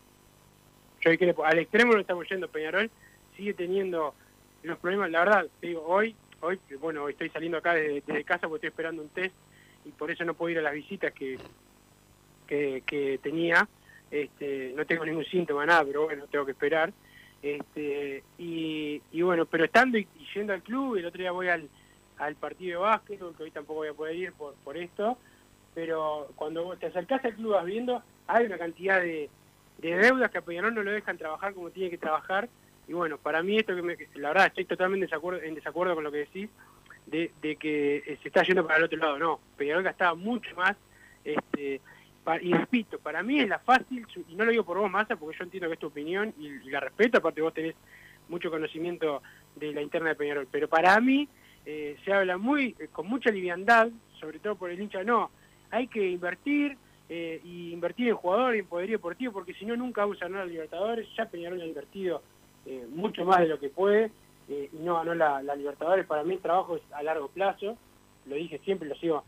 Yo 1.03 1.45
al 1.45 1.59
extremo 1.59 1.93
no 1.93 2.01
estamos 2.01 2.29
yendo, 2.29 2.49
Peñarol 2.49 2.91
sigue 3.37 3.55
teniendo 3.55 4.15
los 4.63 4.79
problemas, 4.79 5.11
la 5.11 5.21
verdad, 5.21 5.47
te 5.61 5.69
digo, 5.69 5.83
hoy, 5.87 6.15
hoy, 6.41 6.59
bueno, 6.81 7.05
hoy 7.05 7.13
estoy 7.13 7.29
saliendo 7.31 7.59
acá 7.59 7.75
desde, 7.75 8.03
desde 8.07 8.25
casa 8.25 8.49
porque 8.49 8.67
estoy 8.67 8.69
esperando 8.69 9.03
un 9.03 9.09
test 9.11 9.35
y 9.85 9.91
por 9.91 10.11
eso 10.11 10.25
no 10.25 10.35
puedo 10.35 10.51
ir 10.51 10.59
a 10.59 10.63
las 10.63 10.73
visitas 10.73 11.13
que, 11.13 11.39
que, 12.47 12.83
que 12.87 13.19
tenía, 13.23 13.69
este, 14.11 14.73
no 14.75 14.87
tengo 14.87 15.05
ningún 15.05 15.25
síntoma, 15.25 15.67
nada, 15.67 15.85
pero 15.85 16.05
bueno, 16.05 16.27
tengo 16.31 16.47
que 16.47 16.53
esperar. 16.53 16.93
Este, 17.43 18.25
y, 18.39 19.03
y 19.13 19.21
bueno, 19.21 19.45
pero 19.45 19.65
estando 19.65 19.99
y, 19.99 20.09
y 20.19 20.27
yendo 20.35 20.55
al 20.55 20.63
club, 20.63 20.97
el 20.97 21.05
otro 21.05 21.21
día 21.21 21.31
voy 21.31 21.49
al, 21.49 21.69
al 22.17 22.35
partido 22.37 22.81
de 22.81 22.87
básquet, 22.87 23.19
que 23.19 23.43
hoy 23.43 23.51
tampoco 23.51 23.81
voy 23.81 23.89
a 23.89 23.95
poder 23.95 24.17
ir 24.17 24.33
por, 24.33 24.55
por 24.65 24.79
esto, 24.79 25.19
pero 25.75 26.29
cuando 26.37 26.77
te 26.77 26.87
acercás 26.87 27.25
al 27.25 27.35
club 27.35 27.53
vas 27.53 27.65
viendo, 27.65 28.03
hay 28.27 28.47
una 28.47 28.59
cantidad 28.59 29.01
de, 29.01 29.29
de 29.79 29.97
deudas 29.97 30.31
que 30.31 30.39
a 30.39 30.43
Peñarol 30.43 30.75
no 30.75 30.83
lo 30.83 30.93
dejan 30.93 31.19
trabajar 31.19 31.55
como 31.55 31.71
tiene 31.71 31.91
que 31.91 31.99
trabajar. 31.99 32.49
Y 32.87 32.93
bueno, 32.93 33.19
para 33.19 33.43
mí 33.43 33.59
esto 33.59 33.75
que 33.75 33.83
me, 33.83 33.97
la 34.15 34.29
verdad 34.29 34.47
estoy 34.47 34.67
totalmente 34.67 35.05
en 35.05 35.11
desacuerdo, 35.11 35.43
en 35.43 35.55
desacuerdo 35.55 35.95
con 35.95 36.05
lo 36.05 36.13
que 36.13 36.19
decís, 36.19 36.51
de, 37.07 37.33
de 37.41 37.57
que 37.57 37.97
eh, 38.07 38.19
se 38.23 38.29
está 38.29 38.43
yendo 38.43 38.67
para 38.67 38.79
el 38.79 38.85
otro 38.85 38.99
lado. 38.99 39.19
No, 39.19 39.41
Peñarol 39.57 39.83
gastaba 39.83 40.15
mucho 40.15 40.55
más. 40.55 40.77
Este, 41.25 41.81
pa- 42.23 42.41
y 42.41 42.53
repito, 42.53 42.99
para 42.99 43.23
mí 43.23 43.41
es 43.41 43.49
la 43.49 43.59
fácil, 43.59 44.07
y 44.29 44.35
no 44.35 44.45
lo 44.45 44.51
digo 44.51 44.65
por 44.65 44.79
vos, 44.79 44.91
Massa, 44.91 45.17
porque 45.17 45.39
yo 45.39 45.45
entiendo 45.45 45.69
que 45.69 45.75
es 45.75 45.81
tu 45.81 45.87
opinión 45.87 46.35
y, 46.39 46.49
y 46.49 46.71
la 46.71 46.81
respeto, 46.81 47.19
aparte 47.19 47.41
vos 47.41 47.55
tenés 47.55 47.75
mucho 48.29 48.51
conocimiento 48.51 49.23
de 49.57 49.73
la 49.73 49.83
interna 49.83 50.11
de 50.11 50.15
Peñarol, 50.15 50.49
pero 50.51 50.69
para 50.69 50.99
mí 51.01 51.29
eh, 51.65 51.97
se 52.05 52.13
habla 52.13 52.37
muy 52.37 52.75
eh, 52.79 52.89
con 52.93 53.07
mucha 53.07 53.31
liviandad, 53.31 53.89
sobre 54.21 54.39
todo 54.39 54.57
por 54.57 54.71
el 54.71 54.81
hincha, 54.81 55.03
no, 55.05 55.31
hay 55.71 55.87
que 55.89 56.09
invertir, 56.09 56.77
eh, 57.09 57.41
y 57.45 57.73
invertir 57.73 58.09
en 58.09 58.17
jugadores, 58.17 58.61
en 58.61 58.67
poderío 58.67 58.97
deportivo, 58.97 59.33
porque 59.33 59.55
si 59.55 59.67
no 59.67 59.77
nunca 59.77 60.03
vamos 60.03 60.21
a 60.23 60.27
ganar 60.27 60.43
a 60.43 60.47
Libertadores. 60.47 61.07
Ya 61.17 61.27
Peñarol 61.27 61.61
ha 61.61 61.67
invertido 61.67 62.23
eh, 62.65 62.87
mucho 62.89 63.25
más 63.25 63.41
de 63.41 63.49
lo 63.49 63.61
que 63.61 63.69
puede 63.69 64.11
eh, 64.49 64.71
y 64.73 64.77
no 64.79 64.95
ganó 64.95 65.15
la, 65.15 65.43
Libertadores. 65.55 66.07
Para 66.07 66.25
mí 66.25 66.35
el 66.35 66.41
trabajo 66.41 66.77
es 66.77 66.83
a 66.93 67.03
largo 67.03 67.29
plazo, 67.29 67.77
lo 68.27 68.37
dije 68.37 68.59
siempre, 68.65 68.89
lo 68.89 68.95
sigo, 68.95 69.23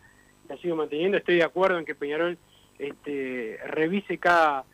lo 0.49 0.57
sigo 0.59 0.75
manteniendo. 0.75 1.19
Estoy 1.19 1.37
de 1.37 1.45
acuerdo 1.45 1.79
en 1.79 1.85
que 1.85 1.95
Peñarol 1.95 2.39
este, 2.79 3.59
revise 3.67 4.17
cada, 4.17 4.65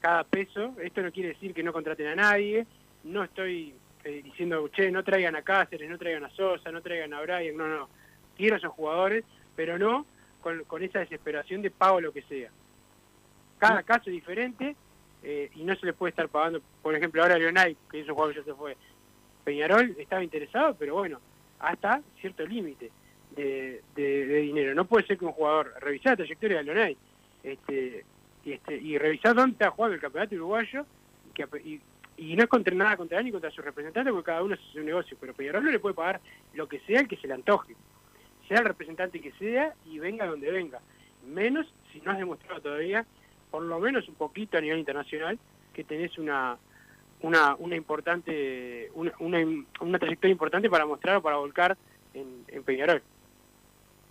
cada 0.00 0.24
peso. 0.24 0.74
Esto 0.82 1.00
no 1.00 1.10
quiere 1.10 1.30
decir 1.30 1.54
que 1.54 1.62
no 1.62 1.72
contraten 1.72 2.08
a 2.08 2.16
nadie. 2.16 2.66
No 3.04 3.24
estoy 3.24 3.74
eh, 4.04 4.20
diciendo, 4.22 4.68
che, 4.68 4.90
no 4.90 5.02
traigan 5.02 5.36
a 5.36 5.42
Cáceres, 5.42 5.88
no 5.88 5.96
traigan 5.96 6.24
a 6.24 6.30
Sosa, 6.30 6.70
no 6.70 6.82
traigan 6.82 7.14
a 7.14 7.22
Brian. 7.22 7.56
No, 7.56 7.66
no. 7.66 7.88
Quiero 8.36 8.56
a 8.56 8.58
esos 8.58 8.72
jugadores, 8.72 9.24
pero 9.56 9.78
no 9.78 10.04
con, 10.42 10.64
con 10.64 10.82
esa 10.82 10.98
desesperación 10.98 11.62
de 11.62 11.70
pago 11.70 12.00
lo 12.00 12.12
que 12.12 12.22
sea. 12.22 12.50
Cada 13.58 13.82
caso 13.82 14.10
es 14.10 14.12
diferente 14.14 14.76
eh, 15.22 15.50
y 15.54 15.62
no 15.62 15.74
se 15.76 15.86
le 15.86 15.92
puede 15.92 16.10
estar 16.10 16.28
pagando. 16.28 16.60
Por 16.82 16.94
ejemplo, 16.94 17.22
ahora 17.22 17.38
Leonay, 17.38 17.76
que 17.90 18.00
es 18.00 18.08
un 18.08 18.14
jugador 18.14 18.34
que 18.34 18.40
ya 18.40 18.44
se 18.46 18.54
fue. 18.54 18.76
Peñarol 19.44 19.94
estaba 19.98 20.22
interesado, 20.22 20.74
pero 20.78 20.94
bueno, 20.94 21.20
hasta 21.60 22.02
cierto 22.20 22.44
límite 22.44 22.90
de, 23.36 23.82
de- 23.94 24.26
de 24.26 24.36
dinero. 24.40 24.74
No 24.74 24.84
puede 24.84 25.06
ser 25.06 25.16
que 25.18 25.24
un 25.24 25.32
jugador, 25.32 25.72
revisar 25.80 26.12
la 26.12 26.16
trayectoria 26.18 26.58
de 26.58 26.64
Leonay 26.64 26.96
este, 27.42 28.04
y, 28.44 28.52
este, 28.52 28.76
y 28.76 28.98
revisar 28.98 29.34
dónde 29.34 29.52
está 29.52 29.70
jugando 29.70 29.94
el 29.94 30.00
campeonato 30.00 30.34
uruguayo 30.34 30.84
y, 31.30 31.32
que, 31.34 31.46
y, 31.64 31.80
y 32.16 32.36
no 32.36 32.42
es 32.44 32.48
contra 32.48 32.74
nada 32.74 32.96
contra 32.96 33.18
él 33.18 33.24
ni 33.26 33.32
contra 33.32 33.50
su 33.50 33.62
representante 33.62 34.10
porque 34.10 34.26
cada 34.26 34.42
uno 34.42 34.54
hace 34.54 34.64
su 34.72 34.80
negocio, 34.80 35.16
pero 35.20 35.34
Peñarol 35.34 35.64
no 35.64 35.70
le 35.70 35.78
puede 35.78 35.94
pagar 35.94 36.20
lo 36.54 36.68
que 36.68 36.80
sea 36.80 37.00
el 37.00 37.08
que 37.08 37.16
se 37.16 37.26
le 37.28 37.34
antoje, 37.34 37.74
sea 38.52 38.60
el 38.60 38.66
representante 38.66 39.20
que 39.20 39.32
sea 39.32 39.74
y 39.86 39.98
venga 39.98 40.26
donde 40.26 40.50
venga, 40.50 40.80
menos 41.26 41.66
si 41.90 42.00
no 42.02 42.10
has 42.10 42.18
demostrado 42.18 42.60
todavía, 42.60 43.06
por 43.50 43.62
lo 43.62 43.80
menos 43.80 44.06
un 44.08 44.14
poquito 44.14 44.58
a 44.58 44.60
nivel 44.60 44.78
internacional, 44.78 45.38
que 45.72 45.84
tenés 45.84 46.18
una 46.18 46.58
una, 47.22 47.54
una 47.54 47.76
importante 47.76 48.90
una, 48.94 49.12
una, 49.20 49.38
una 49.80 49.98
trayectoria 49.98 50.32
importante 50.32 50.68
para 50.68 50.84
mostrar 50.84 51.16
o 51.16 51.22
para 51.22 51.36
volcar 51.36 51.78
en, 52.12 52.44
en 52.48 52.62
Peñarol. 52.62 53.00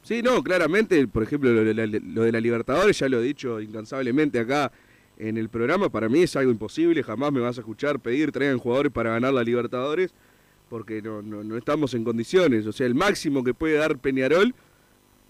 Sí, 0.01 0.23
no, 0.23 0.41
claramente, 0.41 1.07
por 1.07 1.21
ejemplo, 1.21 1.51
lo 1.51 1.63
de, 1.63 1.73
la, 1.75 1.85
lo 1.85 2.23
de 2.23 2.31
la 2.31 2.39
Libertadores, 2.39 2.97
ya 2.97 3.07
lo 3.09 3.19
he 3.19 3.23
dicho 3.23 3.61
incansablemente 3.61 4.39
acá 4.39 4.71
en 5.17 5.37
el 5.37 5.49
programa, 5.49 5.89
para 5.89 6.09
mí 6.09 6.23
es 6.23 6.35
algo 6.35 6.49
imposible, 6.49 7.03
jamás 7.03 7.31
me 7.31 7.41
vas 7.41 7.57
a 7.57 7.61
escuchar 7.61 7.99
pedir, 7.99 8.31
traigan 8.31 8.57
jugadores 8.57 8.91
para 8.91 9.11
ganar 9.11 9.33
la 9.33 9.43
Libertadores, 9.43 10.15
porque 10.71 11.01
no, 11.01 11.21
no, 11.21 11.57
estamos 11.57 11.93
en 11.95 12.05
condiciones, 12.05 12.65
o 12.65 12.71
sea, 12.71 12.87
el 12.87 12.95
máximo 12.95 13.43
que 13.43 13.53
puede 13.53 13.75
dar 13.75 13.99
Peñarol 13.99 14.55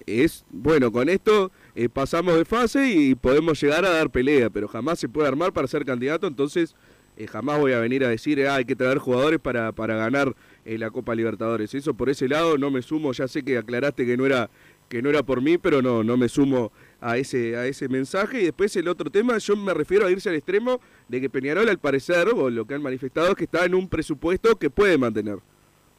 es, 0.05 0.45
bueno, 0.51 0.91
con 0.91 1.09
esto 1.09 1.51
eh, 1.73 1.89
pasamos 1.89 2.35
de 2.35 2.45
fase 2.45 2.91
y 2.91 3.15
podemos 3.15 3.59
llegar 3.59 3.83
a 3.83 3.89
dar 3.89 4.11
pelea, 4.11 4.51
pero 4.51 4.67
jamás 4.67 4.99
se 4.99 5.09
puede 5.09 5.27
armar 5.27 5.51
para 5.51 5.67
ser 5.67 5.83
candidato, 5.83 6.27
entonces 6.27 6.75
eh, 7.17 7.25
jamás 7.25 7.59
voy 7.59 7.71
a 7.71 7.79
venir 7.79 8.05
a 8.05 8.09
decir, 8.09 8.45
ah, 8.45 8.53
hay 8.53 8.65
que 8.65 8.75
traer 8.75 8.99
jugadores 8.99 9.39
para, 9.39 9.71
para 9.71 9.95
ganar 9.95 10.35
eh, 10.63 10.77
la 10.77 10.91
Copa 10.91 11.15
Libertadores. 11.15 11.73
Eso 11.73 11.95
por 11.95 12.11
ese 12.11 12.27
lado 12.27 12.59
no 12.59 12.69
me 12.69 12.83
sumo, 12.83 13.11
ya 13.11 13.27
sé 13.27 13.41
que 13.41 13.57
aclaraste 13.57 14.05
que 14.05 14.17
no 14.17 14.27
era 14.27 14.51
que 14.89 15.01
no 15.01 15.09
era 15.09 15.23
por 15.23 15.41
mí, 15.41 15.57
pero 15.57 15.81
no 15.81 16.03
no 16.03 16.17
me 16.17 16.29
sumo 16.29 16.71
a 17.01 17.17
ese 17.17 17.57
a 17.57 17.65
ese 17.65 17.89
mensaje 17.89 18.41
y 18.41 18.45
después 18.45 18.75
el 18.75 18.87
otro 18.87 19.09
tema, 19.09 19.37
yo 19.39 19.55
me 19.57 19.73
refiero 19.73 20.05
a 20.05 20.11
irse 20.11 20.29
al 20.29 20.35
extremo 20.35 20.79
de 21.07 21.19
que 21.19 21.29
Peñarol 21.29 21.67
al 21.67 21.79
parecer 21.79 22.29
o 22.29 22.49
lo 22.49 22.65
que 22.65 22.75
han 22.75 22.81
manifestado 22.81 23.31
es 23.31 23.35
que 23.35 23.45
está 23.45 23.65
en 23.65 23.73
un 23.75 23.89
presupuesto 23.89 24.55
que 24.55 24.69
puede 24.69 24.97
mantener. 24.97 25.39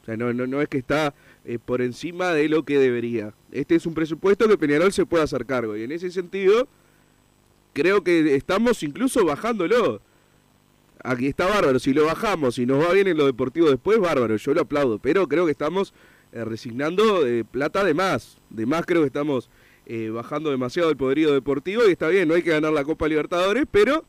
O 0.02 0.04
sea, 0.04 0.16
no, 0.16 0.32
no, 0.32 0.46
no 0.46 0.60
es 0.60 0.68
que 0.68 0.78
está 0.78 1.14
eh, 1.44 1.58
por 1.64 1.80
encima 1.80 2.32
de 2.32 2.48
lo 2.48 2.64
que 2.64 2.78
debería. 2.78 3.34
Este 3.52 3.76
es 3.76 3.86
un 3.86 3.94
presupuesto 3.94 4.48
que 4.48 4.58
Peñarol 4.58 4.92
se 4.92 5.06
puede 5.06 5.22
hacer 5.22 5.46
cargo. 5.46 5.76
Y 5.76 5.84
en 5.84 5.92
ese 5.92 6.10
sentido, 6.10 6.66
creo 7.72 8.02
que 8.02 8.34
estamos 8.34 8.82
incluso 8.82 9.24
bajándolo. 9.24 10.00
Aquí 11.04 11.28
está 11.28 11.46
bárbaro. 11.46 11.78
Si 11.78 11.92
lo 11.92 12.06
bajamos 12.06 12.58
y 12.58 12.66
nos 12.66 12.84
va 12.84 12.92
bien 12.92 13.06
en 13.06 13.16
lo 13.16 13.26
deportivo 13.26 13.70
después, 13.70 14.00
bárbaro. 14.00 14.36
Yo 14.36 14.54
lo 14.54 14.62
aplaudo. 14.62 14.98
Pero 14.98 15.28
creo 15.28 15.44
que 15.46 15.52
estamos 15.52 15.94
eh, 16.32 16.44
resignando 16.44 17.24
eh, 17.24 17.44
plata 17.44 17.84
de 17.84 17.94
más. 17.94 18.38
De 18.50 18.66
más 18.66 18.84
creo 18.84 19.02
que 19.02 19.06
estamos 19.06 19.50
eh, 19.94 20.08
bajando 20.08 20.50
demasiado 20.50 20.88
el 20.88 20.96
poderío 20.96 21.34
deportivo. 21.34 21.82
Y 21.86 21.92
está 21.92 22.08
bien, 22.08 22.26
no 22.26 22.34
hay 22.34 22.42
que 22.42 22.48
ganar 22.48 22.72
la 22.72 22.82
Copa 22.82 23.06
Libertadores, 23.08 23.66
pero 23.70 24.06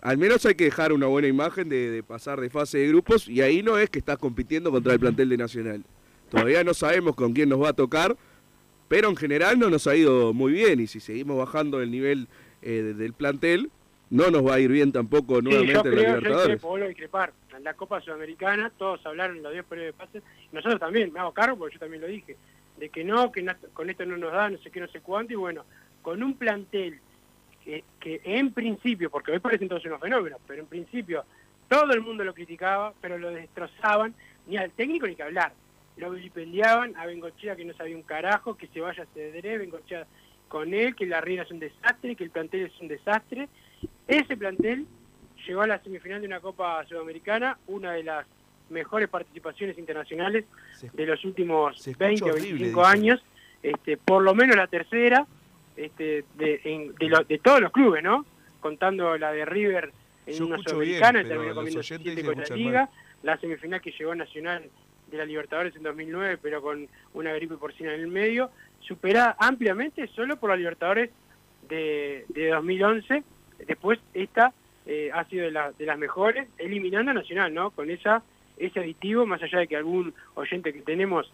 al 0.00 0.18
menos 0.18 0.44
hay 0.46 0.56
que 0.56 0.64
dejar 0.64 0.92
una 0.92 1.06
buena 1.06 1.28
imagen 1.28 1.68
de, 1.68 1.90
de 1.92 2.02
pasar 2.02 2.40
de 2.40 2.50
fase 2.50 2.78
de 2.78 2.88
grupos. 2.88 3.28
Y 3.28 3.40
ahí 3.40 3.62
no 3.62 3.78
es 3.78 3.88
que 3.88 4.00
estás 4.00 4.18
compitiendo 4.18 4.72
contra 4.72 4.92
el 4.94 4.98
plantel 4.98 5.28
de 5.28 5.36
Nacional. 5.36 5.84
Todavía 6.28 6.64
no 6.64 6.74
sabemos 6.74 7.14
con 7.14 7.34
quién 7.34 7.48
nos 7.48 7.62
va 7.62 7.68
a 7.68 7.72
tocar. 7.72 8.16
Pero 8.88 9.08
en 9.08 9.16
general 9.16 9.60
no 9.60 9.70
nos 9.70 9.86
ha 9.86 9.94
ido 9.94 10.32
muy 10.34 10.52
bien. 10.52 10.80
Y 10.80 10.88
si 10.88 10.98
seguimos 10.98 11.38
bajando 11.38 11.80
el 11.80 11.92
nivel 11.92 12.26
eh, 12.60 12.92
del 12.96 13.12
plantel, 13.12 13.70
no 14.10 14.28
nos 14.30 14.44
va 14.44 14.54
a 14.54 14.60
ir 14.60 14.72
bien 14.72 14.90
tampoco 14.90 15.36
Sí, 15.36 15.42
nuevamente 15.44 15.72
en 15.72 15.76
la 15.76 15.82
creo, 15.82 15.94
yo 15.94 16.00
Libertadores. 16.00 16.42
discrepo, 16.48 16.68
vuelvo 16.68 16.84
a 16.84 16.88
discrepar. 16.88 17.32
En 17.56 17.64
la 17.64 17.74
Copa 17.74 18.00
Sudamericana 18.00 18.72
todos 18.76 19.06
hablaron 19.06 19.36
en 19.36 19.44
los 19.44 19.52
10 19.52 19.64
periodos 19.66 19.94
de 19.94 20.04
pases, 20.04 20.22
nosotros 20.50 20.80
también, 20.80 21.12
me 21.12 21.20
hago 21.20 21.32
cargo 21.32 21.56
porque 21.56 21.74
yo 21.74 21.80
también 21.80 22.02
lo 22.02 22.08
dije, 22.08 22.36
de 22.76 22.88
que 22.88 23.04
no, 23.04 23.30
que 23.30 23.46
con 23.72 23.90
esto 23.90 24.04
no 24.04 24.16
nos 24.16 24.32
da, 24.32 24.50
no 24.50 24.58
sé 24.58 24.70
qué, 24.70 24.80
no 24.80 24.88
sé 24.88 25.00
cuánto, 25.00 25.32
y 25.32 25.36
bueno, 25.36 25.64
con 26.02 26.22
un 26.22 26.34
plantel 26.34 27.00
que, 27.64 27.84
que 28.00 28.20
en 28.24 28.52
principio, 28.52 29.10
porque 29.10 29.32
hoy 29.32 29.38
parecen 29.38 29.68
todos 29.68 29.84
unos 29.84 30.00
fenómenos, 30.00 30.40
pero 30.46 30.62
en 30.62 30.66
principio 30.66 31.24
todo 31.68 31.92
el 31.92 32.00
mundo 32.00 32.24
lo 32.24 32.34
criticaba, 32.34 32.92
pero 33.00 33.18
lo 33.18 33.30
destrozaban, 33.30 34.14
ni 34.46 34.56
al 34.56 34.72
técnico 34.72 35.06
ni 35.06 35.14
que 35.14 35.22
hablar. 35.22 35.52
Lo 35.96 36.10
vilipendiaban 36.10 36.96
a 36.96 37.06
Bengochea 37.06 37.56
que 37.56 37.64
no 37.64 37.74
sabía 37.74 37.96
un 37.96 38.02
carajo, 38.02 38.56
que 38.56 38.66
se 38.68 38.80
vaya 38.80 39.04
a 39.04 39.14
ceder, 39.14 39.58
Bengochea 39.58 40.06
con 40.48 40.74
él, 40.74 40.94
que 40.94 41.06
la 41.06 41.22
Riera 41.22 41.44
es 41.44 41.50
un 41.50 41.60
desastre, 41.60 42.14
que 42.14 42.24
el 42.24 42.30
plantel 42.30 42.66
es 42.66 42.80
un 42.80 42.88
desastre. 42.88 43.48
ese 44.06 44.36
plantel 44.36 44.86
llegó 45.46 45.62
a 45.62 45.66
la 45.66 45.82
semifinal 45.82 46.20
de 46.20 46.26
una 46.26 46.40
Copa 46.40 46.84
Sudamericana, 46.86 47.58
una 47.66 47.92
de 47.92 48.02
las 48.02 48.26
mejores 48.72 49.08
participaciones 49.08 49.78
internacionales 49.78 50.44
de 50.92 51.06
los 51.06 51.24
últimos 51.24 51.80
se 51.80 51.90
escucha 51.92 52.06
20 52.08 52.24
o 52.24 52.26
horrible, 52.34 52.48
25 52.50 52.80
dice. 52.80 52.90
años, 52.92 53.24
este, 53.62 53.96
por 53.96 54.22
lo 54.22 54.34
menos 54.34 54.56
la 54.56 54.66
tercera 54.66 55.26
este, 55.76 56.24
de, 56.34 56.60
en- 56.64 56.94
de 56.96 57.06
lo- 57.08 57.24
de 57.24 57.38
todos 57.38 57.60
los 57.60 57.70
clubes, 57.70 58.02
¿no? 58.02 58.26
Contando 58.60 59.16
la 59.16 59.32
de 59.32 59.44
River 59.44 59.92
en 60.26 60.34
Yo 60.34 60.46
una 60.46 60.58
Sudamericana, 60.58 61.22
siete 61.22 62.10
dicen 62.10 62.26
con 62.26 62.38
la 62.48 62.56
Liga, 62.56 62.80
mal. 62.86 62.90
la 63.22 63.36
semifinal 63.38 63.80
que 63.80 63.92
llegó 63.92 64.14
Nacional 64.14 64.64
de 65.10 65.16
la 65.18 65.24
Libertadores 65.24 65.74
en 65.76 65.82
2009, 65.82 66.38
pero 66.42 66.62
con 66.62 66.88
una 67.14 67.32
gripe 67.34 67.56
porcina 67.56 67.94
en 67.94 68.00
el 68.00 68.08
medio, 68.08 68.50
superada 68.80 69.36
ampliamente 69.38 70.06
solo 70.08 70.36
por 70.38 70.50
la 70.50 70.56
Libertadores 70.56 71.10
de, 71.68 72.24
de 72.28 72.48
2011. 72.48 73.22
Después 73.66 73.98
esta 74.14 74.52
eh, 74.86 75.10
ha 75.12 75.24
sido 75.24 75.44
de, 75.44 75.50
la- 75.52 75.72
de 75.72 75.86
las 75.86 75.98
mejores, 75.98 76.48
eliminando 76.58 77.10
a 77.12 77.14
Nacional, 77.14 77.52
¿no? 77.54 77.70
Con 77.70 77.90
esa 77.90 78.22
ese 78.66 78.80
aditivo, 78.80 79.26
más 79.26 79.42
allá 79.42 79.60
de 79.60 79.66
que 79.66 79.76
algún 79.76 80.14
oyente 80.34 80.72
que 80.72 80.82
tenemos 80.82 81.32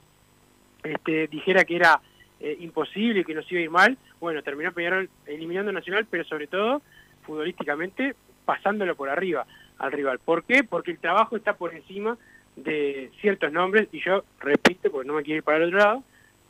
este, 0.83 1.29
dijera 1.29 1.65
que 1.65 1.77
era 1.77 2.01
eh, 2.41 2.57
imposible 2.61 3.21
y 3.21 3.25
que 3.25 3.35
nos 3.35 3.51
iba 3.51 3.61
a 3.61 3.65
ir 3.65 3.71
mal, 3.71 3.99
bueno, 4.21 4.43
terminó 4.43 4.73
Peñarol 4.73 5.09
eliminando 5.27 5.73
Nacional, 5.73 6.07
pero 6.11 6.25
sobre 6.25 6.47
todo, 6.47 6.83
futbolísticamente, 7.23 8.15
pasándolo 8.45 8.95
por 8.97 9.09
arriba 9.09 9.47
al 9.79 9.93
rival. 9.93 10.19
¿Por 10.19 10.45
qué? 10.45 10.65
Porque 10.65 10.93
el 10.93 10.99
trabajo 10.99 11.37
está 11.37 11.57
por 11.57 11.75
encima 11.75 12.17
de 12.57 13.11
ciertos 13.21 13.53
nombres, 13.53 13.89
y 13.93 14.01
yo 14.01 14.25
repito, 14.41 14.91
porque 14.91 15.07
no 15.07 15.15
me 15.15 15.23
quiero 15.23 15.39
ir 15.39 15.45
para 15.45 15.59
el 15.59 15.65
otro 15.65 15.79
lado, 15.79 16.05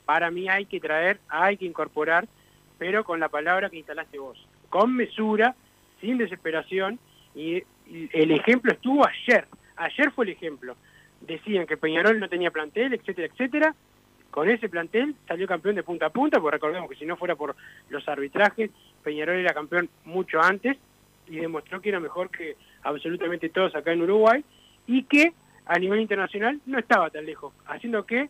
para 0.04 0.30
mí 0.30 0.48
hay 0.48 0.64
que 0.66 0.80
traer, 0.80 1.20
hay 1.28 1.56
que 1.56 1.66
incorporar, 1.66 2.26
pero 2.78 3.04
con 3.04 3.20
la 3.20 3.28
palabra 3.28 3.68
que 3.68 3.76
instalaste 3.78 4.18
vos, 4.18 4.38
con 4.70 4.94
mesura, 4.94 5.54
sin 6.00 6.16
desesperación, 6.16 6.98
y 7.34 7.62
el 8.12 8.30
ejemplo 8.30 8.72
estuvo 8.72 9.06
ayer, 9.06 9.46
ayer 9.78 10.10
fue 10.12 10.24
el 10.26 10.32
ejemplo. 10.32 10.76
Decían 11.20 11.66
que 11.66 11.76
Peñarol 11.76 12.20
no 12.20 12.28
tenía 12.28 12.50
plantel, 12.50 12.94
etcétera, 12.94 13.28
etcétera. 13.32 13.74
Con 14.30 14.48
ese 14.50 14.68
plantel 14.68 15.14
salió 15.26 15.46
campeón 15.46 15.74
de 15.74 15.82
punta 15.82 16.06
a 16.06 16.10
punta, 16.10 16.38
porque 16.38 16.56
recordemos 16.56 16.88
que 16.90 16.96
si 16.96 17.06
no 17.06 17.16
fuera 17.16 17.34
por 17.34 17.56
los 17.88 18.06
arbitrajes, 18.08 18.70
Peñarol 19.02 19.36
era 19.36 19.54
campeón 19.54 19.88
mucho 20.04 20.40
antes 20.40 20.76
y 21.26 21.36
demostró 21.36 21.80
que 21.80 21.88
era 21.88 22.00
mejor 22.00 22.30
que 22.30 22.56
absolutamente 22.82 23.48
todos 23.48 23.74
acá 23.74 23.92
en 23.92 24.02
Uruguay 24.02 24.44
y 24.86 25.04
que 25.04 25.32
a 25.66 25.78
nivel 25.78 26.00
internacional 26.00 26.60
no 26.66 26.78
estaba 26.78 27.10
tan 27.10 27.26
lejos, 27.26 27.52
haciendo 27.66 28.04
que 28.06 28.28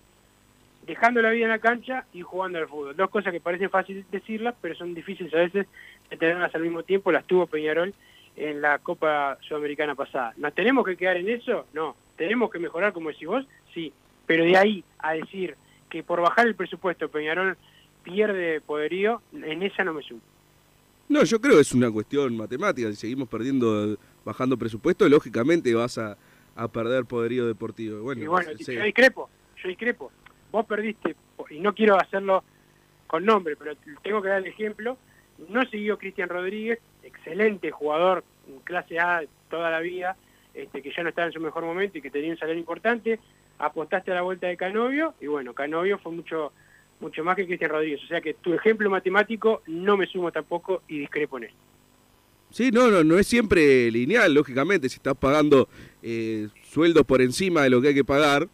dejando 0.86 1.20
la 1.20 1.30
vida 1.30 1.44
en 1.44 1.50
la 1.50 1.58
cancha 1.58 2.06
y 2.12 2.22
jugando 2.22 2.58
al 2.58 2.66
fútbol. 2.66 2.96
Dos 2.96 3.10
cosas 3.10 3.32
que 3.32 3.40
parecen 3.40 3.70
fáciles 3.70 4.10
decirlas, 4.10 4.54
pero 4.60 4.74
son 4.74 4.94
difíciles 4.94 5.32
a 5.34 5.38
veces 5.38 5.66
de 6.10 6.16
tenerlas 6.16 6.54
al 6.54 6.62
mismo 6.62 6.82
tiempo, 6.82 7.12
las 7.12 7.26
tuvo 7.26 7.46
Peñarol 7.46 7.94
en 8.38 8.60
la 8.60 8.78
Copa 8.78 9.36
Sudamericana 9.40 9.94
pasada. 9.94 10.32
¿Nos 10.36 10.54
tenemos 10.54 10.86
que 10.86 10.96
quedar 10.96 11.16
en 11.16 11.28
eso? 11.28 11.66
No. 11.72 11.96
¿Tenemos 12.16 12.50
que 12.50 12.58
mejorar, 12.58 12.92
como 12.92 13.08
decís 13.08 13.26
vos? 13.26 13.44
Sí. 13.74 13.92
Pero 14.26 14.44
de 14.44 14.56
ahí 14.56 14.84
a 14.98 15.14
decir 15.14 15.56
que 15.90 16.02
por 16.02 16.20
bajar 16.20 16.46
el 16.46 16.54
presupuesto 16.54 17.08
Peñarol 17.08 17.56
pierde 18.02 18.60
poderío, 18.60 19.22
en 19.32 19.62
esa 19.62 19.84
no 19.84 19.94
me 19.94 20.02
sumo. 20.02 20.20
No, 21.08 21.24
yo 21.24 21.40
creo 21.40 21.54
que 21.56 21.62
es 21.62 21.72
una 21.72 21.90
cuestión 21.90 22.36
matemática. 22.36 22.88
Si 22.90 22.96
seguimos 22.96 23.28
perdiendo, 23.28 23.96
bajando 24.24 24.56
presupuesto, 24.56 25.08
lógicamente 25.08 25.74
vas 25.74 25.98
a, 25.98 26.16
a 26.54 26.68
perder 26.68 27.06
poderío 27.06 27.46
deportivo. 27.46 28.02
Bueno, 28.02 28.22
Y 28.22 28.26
bueno, 28.26 28.52
yo 28.52 28.82
discrepo, 28.82 29.30
yo 29.62 29.68
discrepo. 29.68 30.12
Vos 30.52 30.66
perdiste, 30.66 31.16
y 31.50 31.60
no 31.60 31.74
quiero 31.74 31.98
hacerlo 32.00 32.44
con 33.06 33.24
nombre, 33.24 33.56
pero 33.56 33.74
tengo 34.02 34.22
que 34.22 34.28
dar 34.28 34.38
el 34.38 34.46
ejemplo. 34.46 34.98
No 35.48 35.64
siguió 35.66 35.98
Cristian 35.98 36.28
Rodríguez, 36.28 36.78
excelente 37.08 37.70
jugador, 37.70 38.24
clase 38.64 38.98
A 38.98 39.22
toda 39.50 39.70
la 39.70 39.80
vida, 39.80 40.16
este, 40.54 40.82
que 40.82 40.92
ya 40.96 41.02
no 41.02 41.08
estaba 41.08 41.26
en 41.26 41.32
su 41.32 41.40
mejor 41.40 41.64
momento 41.64 41.98
y 41.98 42.02
que 42.02 42.10
tenía 42.10 42.30
un 42.30 42.38
salario 42.38 42.60
importante. 42.60 43.18
Apostaste 43.58 44.12
a 44.12 44.14
la 44.14 44.22
vuelta 44.22 44.46
de 44.46 44.56
Canovio, 44.56 45.14
y 45.20 45.26
bueno, 45.26 45.52
Canovio 45.52 45.98
fue 45.98 46.12
mucho 46.12 46.52
mucho 47.00 47.22
más 47.22 47.36
que 47.36 47.46
Cristian 47.46 47.70
Rodríguez. 47.70 48.02
O 48.04 48.06
sea 48.06 48.20
que 48.20 48.34
tu 48.34 48.52
ejemplo 48.52 48.90
matemático 48.90 49.62
no 49.66 49.96
me 49.96 50.06
sumo 50.06 50.32
tampoco 50.32 50.82
y 50.88 50.98
discrepo 50.98 51.38
en 51.38 51.44
él. 51.44 51.50
Sí, 52.50 52.70
no, 52.72 52.90
no, 52.90 53.04
no 53.04 53.18
es 53.18 53.26
siempre 53.26 53.90
lineal, 53.90 54.32
lógicamente. 54.32 54.88
Si 54.88 54.96
estás 54.96 55.16
pagando 55.16 55.68
eh, 56.02 56.48
sueldos 56.62 57.04
por 57.04 57.20
encima 57.20 57.62
de 57.62 57.70
lo 57.70 57.80
que 57.80 57.88
hay 57.88 57.94
que 57.94 58.04
pagar, 58.04 58.48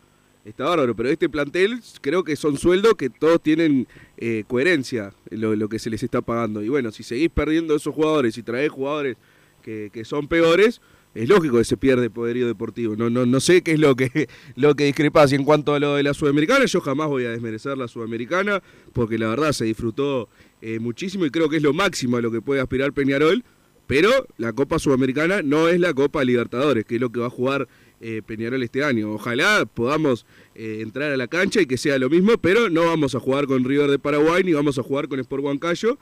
está 0.45 0.65
bárbaro. 0.65 0.95
Pero 0.95 1.09
este 1.09 1.29
plantel, 1.29 1.81
creo 2.01 2.25
que 2.25 2.37
son 2.37 2.57
sueldos 2.57 2.95
que 2.95 3.11
todos 3.11 3.41
tienen 3.43 3.87
eh, 4.17 4.45
coherencia 4.47 5.13
en 5.31 5.59
lo, 5.59 5.69
que 5.69 5.79
se 5.79 5.91
les 5.91 6.03
está 6.03 6.21
pagando. 6.21 6.63
Y 6.63 6.69
bueno, 6.69 6.93
si 6.93 7.03
seguís 7.03 7.31
perdiendo 7.31 7.75
esos 7.75 7.95
jugadores 7.95 8.37
y 8.39 8.43
traés 8.43 8.71
jugadores 8.71 9.17
que, 9.63 9.91
que 9.93 10.05
son 10.05 10.29
peores, 10.29 10.81
es 11.15 11.29
lógico 11.29 11.59
que 11.59 11.65
se 11.65 11.77
pierde 11.77 12.11
poderío 12.11 12.47
deportivo. 12.47 12.97
No, 12.97 13.09
no, 13.09 13.25
no 13.25 13.41
sé 13.41 13.63
qué 13.63 13.73
es 13.73 13.79
lo 13.79 13.95
que, 13.95 14.29
lo 14.57 14.75
que 14.75 14.85
discrepás. 14.85 15.33
Y 15.33 15.37
en 15.37 15.45
cuanto 15.45 15.75
a 15.75 15.79
lo 15.79 15.95
de 15.95 16.03
la 16.03 16.15
Sudamericana, 16.15 16.65
yo 16.65 16.81
jamás 16.81 17.09
voy 17.09 17.25
a 17.25 17.31
desmerecer 17.31 17.79
la 17.79 17.89
Sudamericana, 17.89 18.63
porque 18.93 19.19
la 19.19 19.29
verdad 19.29 19.53
se 19.53 19.65
disfrutó 19.65 20.29
eh, 20.61 20.79
muchísimo 20.81 21.25
y 21.25 21.31
creo 21.31 21.49
que 21.49 21.57
es 21.57 21.63
lo 21.63 21.73
máximo 21.73 22.17
a 22.17 22.21
lo 22.21 22.31
que 22.31 22.41
puede 22.41 22.61
aspirar 22.61 22.93
Peñarol. 22.93 23.45
Pero 23.87 24.11
la 24.39 24.53
Copa 24.53 24.79
Sudamericana 24.79 25.43
no 25.43 25.69
es 25.69 25.79
la 25.79 25.93
Copa 25.93 26.25
Libertadores, 26.25 26.87
que 26.87 26.95
es 26.95 27.01
lo 27.01 27.11
que 27.11 27.21
va 27.21 27.27
a 27.27 27.31
jugar 27.31 27.69
eh, 28.07 28.21
Peñarol 28.21 28.63
este 28.63 28.85
año. 28.85 29.15
Ojalá 29.15 29.65
podamos 29.65 30.27
eh, 30.55 30.81
entrar 30.83 31.11
a 31.11 31.17
la 31.17 31.27
cancha 31.27 31.63
y 31.63 31.67
que 31.67 31.79
sea 31.79 31.99
lo 31.99 32.11
mismo, 32.11 32.37
pero 32.37 32.69
no 32.69 32.85
vamos 32.85 33.15
a 33.15 33.19
jugar 33.19 33.47
con 33.47 33.65
River 33.65 33.91
de 33.91 33.99
Paraguay 33.99 34.45
ni 34.45 34.53
vamos 34.53 34.79
a 34.79 34.83
jugar 34.83 35.09
con 35.09 35.21
Sport 35.21 35.43
Huancayo. 35.43 35.97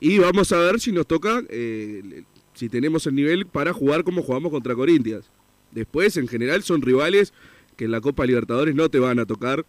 Y 0.00 0.18
vamos 0.18 0.50
a 0.50 0.58
ver 0.58 0.80
si 0.80 0.90
nos 0.90 1.06
toca, 1.06 1.44
eh, 1.48 2.24
si 2.54 2.68
tenemos 2.68 3.06
el 3.06 3.14
nivel 3.14 3.46
para 3.46 3.72
jugar 3.72 4.02
como 4.02 4.24
jugamos 4.24 4.50
contra 4.50 4.74
Corinthians. 4.74 5.30
Después, 5.70 6.16
en 6.16 6.26
general, 6.26 6.64
son 6.64 6.82
rivales 6.82 7.32
que 7.76 7.84
en 7.84 7.92
la 7.92 8.00
Copa 8.00 8.26
Libertadores 8.26 8.74
no 8.74 8.88
te 8.88 8.98
van 8.98 9.20
a 9.20 9.24
tocar, 9.24 9.64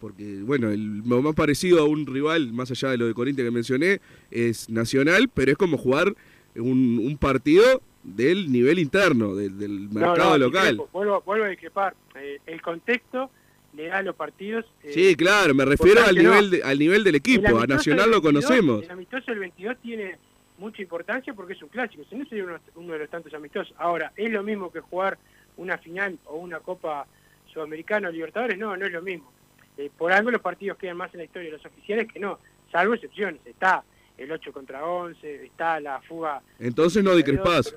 porque, 0.00 0.42
bueno, 0.42 0.70
el, 0.70 1.02
lo 1.06 1.22
más 1.22 1.36
parecido 1.36 1.78
a 1.78 1.84
un 1.84 2.06
rival, 2.06 2.52
más 2.52 2.72
allá 2.72 2.90
de 2.90 2.98
lo 2.98 3.06
de 3.06 3.14
Corinthians 3.14 3.46
que 3.46 3.54
mencioné, 3.54 4.00
es 4.32 4.68
Nacional, 4.68 5.30
pero 5.32 5.52
es 5.52 5.58
como 5.58 5.78
jugar 5.78 6.16
un 6.56 7.16
partido 7.20 7.82
del 8.02 8.50
nivel 8.50 8.78
interno, 8.78 9.34
del, 9.34 9.58
del 9.58 9.88
mercado 9.90 10.30
no, 10.30 10.38
local. 10.38 10.62
discrepo, 10.76 10.88
vuelvo, 10.92 11.22
vuelvo 11.22 11.44
a 11.44 11.48
discrepar. 11.48 11.94
Eh, 12.14 12.38
el 12.46 12.62
contexto 12.62 13.30
le 13.74 13.86
da 13.88 13.98
a 13.98 14.02
los 14.02 14.14
partidos. 14.16 14.64
eh, 14.82 14.92
Sí, 14.92 15.14
claro, 15.16 15.54
me 15.54 15.64
refiero 15.64 16.02
al 16.04 16.16
no. 16.16 16.22
nivel, 16.22 16.50
de- 16.50 16.62
al 16.62 16.78
nivel 16.78 17.04
del 17.04 17.14
El 17.14 17.18
equipo, 17.20 17.58
a 17.58 17.66
Nacional 17.66 18.10
lo 18.10 18.20
22, 18.20 18.22
conocemos. 18.46 18.84
El 18.84 18.90
amistoso 18.90 19.24
del 19.30 19.40
22 19.40 19.76
tiene 19.82 20.16
mucha 20.58 20.82
importancia 20.82 21.34
porque 21.34 21.52
es 21.52 21.62
un 21.62 21.68
clásico, 21.68 22.02
si 22.08 22.16
no 22.16 22.24
sería 22.26 22.44
uno, 22.44 22.58
uno 22.76 22.92
de 22.94 22.98
los 23.00 23.10
tantos 23.10 23.32
amistosos. 23.34 23.74
Ahora, 23.78 24.12
¿es 24.16 24.30
lo 24.30 24.42
mismo 24.42 24.72
que 24.72 24.80
jugar 24.80 25.18
una 25.56 25.76
final 25.78 26.18
o 26.24 26.36
una 26.36 26.60
Copa 26.60 27.06
Sudamericana 27.52 28.08
o 28.08 28.12
Libertadores? 28.12 28.58
No, 28.58 28.76
no 28.76 28.86
es 28.86 28.92
lo 28.92 29.02
mismo. 29.02 29.30
Eh, 29.76 29.90
por 29.96 30.12
algo 30.12 30.30
los 30.30 30.40
partidos 30.40 30.78
quedan 30.78 30.96
más 30.96 31.12
en 31.14 31.18
la 31.18 31.24
historia 31.24 31.50
de 31.50 31.56
los 31.56 31.66
oficiales 31.66 32.10
que 32.12 32.18
no, 32.18 32.38
salvo 32.72 32.94
excepciones. 32.94 33.40
Está 33.44 33.84
el 34.16 34.32
8 34.32 34.52
contra 34.52 34.84
11, 34.84 35.44
está 35.44 35.78
la 35.78 36.00
fuga 36.02 36.42
Entonces 36.58 37.04
no 37.04 37.14
discrepás. 37.14 37.74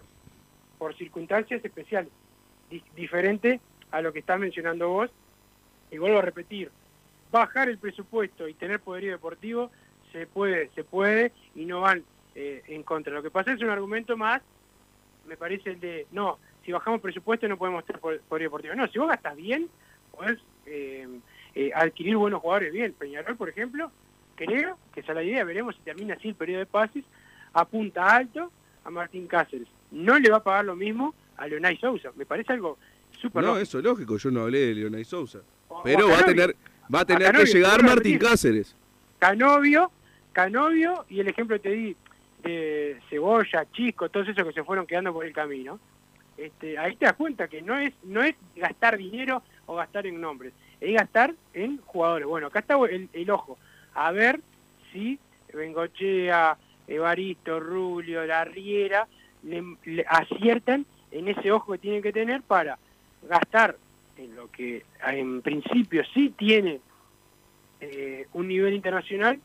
Por 0.81 0.95
circunstancias 0.97 1.63
especiales, 1.63 2.11
di- 2.67 2.83
diferente 2.95 3.59
a 3.91 4.01
lo 4.01 4.11
que 4.11 4.17
estás 4.17 4.39
mencionando 4.39 4.89
vos. 4.89 5.11
Y 5.91 5.99
vuelvo 5.99 6.17
a 6.17 6.23
repetir, 6.23 6.71
bajar 7.31 7.69
el 7.69 7.77
presupuesto 7.77 8.47
y 8.47 8.55
tener 8.55 8.79
poderío 8.79 9.11
deportivo 9.11 9.69
se 10.11 10.25
puede, 10.25 10.71
se 10.73 10.83
puede 10.83 11.33
y 11.53 11.65
no 11.65 11.81
van 11.81 12.03
eh, 12.33 12.63
en 12.67 12.81
contra. 12.81 13.13
Lo 13.13 13.21
que 13.21 13.29
pasa 13.29 13.53
es 13.53 13.61
un 13.61 13.69
argumento 13.69 14.17
más, 14.17 14.41
me 15.27 15.37
parece 15.37 15.69
el 15.69 15.79
de, 15.79 16.07
no, 16.09 16.39
si 16.65 16.71
bajamos 16.71 16.99
presupuesto 16.99 17.47
no 17.47 17.57
podemos 17.57 17.85
tener 17.85 17.99
po- 18.01 18.17
poderío 18.27 18.47
deportivo. 18.47 18.73
No, 18.73 18.87
si 18.87 18.97
vos 18.97 19.07
gastas 19.07 19.35
bien, 19.35 19.69
podés 20.11 20.39
eh, 20.65 21.07
eh, 21.53 21.69
adquirir 21.75 22.17
buenos 22.17 22.41
jugadores 22.41 22.73
bien. 22.73 22.93
Peñarol, 22.93 23.37
por 23.37 23.49
ejemplo, 23.49 23.91
creo 24.35 24.79
que 24.95 25.01
esa 25.01 25.11
es 25.11 25.15
la 25.15 25.23
idea, 25.23 25.43
veremos 25.43 25.75
si 25.75 25.81
termina 25.83 26.15
así 26.15 26.29
el 26.29 26.35
periodo 26.35 26.61
de 26.61 26.65
pases, 26.65 27.05
apunta 27.53 28.15
alto 28.15 28.51
a 28.83 28.89
Martín 28.89 29.27
Cáceres. 29.27 29.67
No 29.91 30.17
le 30.19 30.29
va 30.29 30.37
a 30.37 30.43
pagar 30.43 30.65
lo 30.65 30.75
mismo 30.75 31.13
a 31.37 31.47
Leonay 31.47 31.77
Sousa. 31.77 32.11
Me 32.15 32.25
parece 32.25 32.53
algo 32.53 32.77
súper 33.19 33.41
No, 33.43 33.49
lógico. 33.49 33.63
eso 33.63 33.77
es 33.79 33.83
lógico, 33.83 34.17
yo 34.17 34.31
no 34.31 34.41
hablé 34.41 34.59
de 34.67 34.75
Leonay 34.75 35.03
Sousa. 35.03 35.39
O- 35.67 35.83
Pero 35.83 36.07
o 36.07 36.09
va 36.09 36.19
a 36.19 36.25
tener, 36.25 36.55
va 36.93 36.99
a 37.01 37.05
tener 37.05 37.23
Canovio, 37.27 37.45
que 37.45 37.51
llegar 37.53 37.83
Martín. 37.83 38.17
Cáceres. 38.17 38.75
Canovio, 39.19 39.91
Canovio 40.33 41.05
y 41.09 41.19
el 41.19 41.27
ejemplo 41.27 41.55
que 41.57 41.69
te 41.69 41.71
di 41.71 41.95
de 42.43 42.99
Cebolla, 43.09 43.67
Chisco, 43.71 44.09
todos 44.09 44.27
esos 44.27 44.43
que 44.45 44.53
se 44.53 44.63
fueron 44.63 44.87
quedando 44.87 45.13
por 45.13 45.25
el 45.25 45.33
camino. 45.33 45.79
Este, 46.37 46.77
ahí 46.77 46.95
te 46.95 47.05
das 47.05 47.13
cuenta 47.13 47.47
que 47.47 47.61
no 47.61 47.77
es 47.77 47.93
no 48.03 48.23
es 48.23 48.35
gastar 48.55 48.97
dinero 48.97 49.43
o 49.67 49.75
gastar 49.75 50.07
en 50.07 50.19
nombres, 50.19 50.53
es 50.79 50.93
gastar 50.95 51.35
en 51.53 51.77
jugadores. 51.85 52.25
Bueno, 52.27 52.47
acá 52.47 52.59
está 52.59 52.75
el, 52.89 53.09
el 53.13 53.29
ojo, 53.29 53.59
a 53.93 54.11
ver 54.11 54.39
si 54.91 55.19
Bengochea, 55.53 56.57
Evaristo, 56.87 57.59
Rulio, 57.59 58.25
La 58.25 58.43
Riera 58.45 59.07
le, 59.43 59.63
le 59.85 60.05
aciertan 60.07 60.85
en 61.11 61.27
ese 61.27 61.51
ojo 61.51 61.73
que 61.73 61.79
tienen 61.79 62.01
que 62.01 62.13
tener 62.13 62.41
para 62.41 62.77
gastar 63.27 63.77
en 64.17 64.35
lo 64.35 64.49
que 64.51 64.83
en 65.05 65.41
principio 65.41 66.03
sí 66.13 66.29
tiene 66.37 66.79
eh, 67.79 68.27
un 68.33 68.47
nivel 68.47 68.73
internacional, 68.73 69.39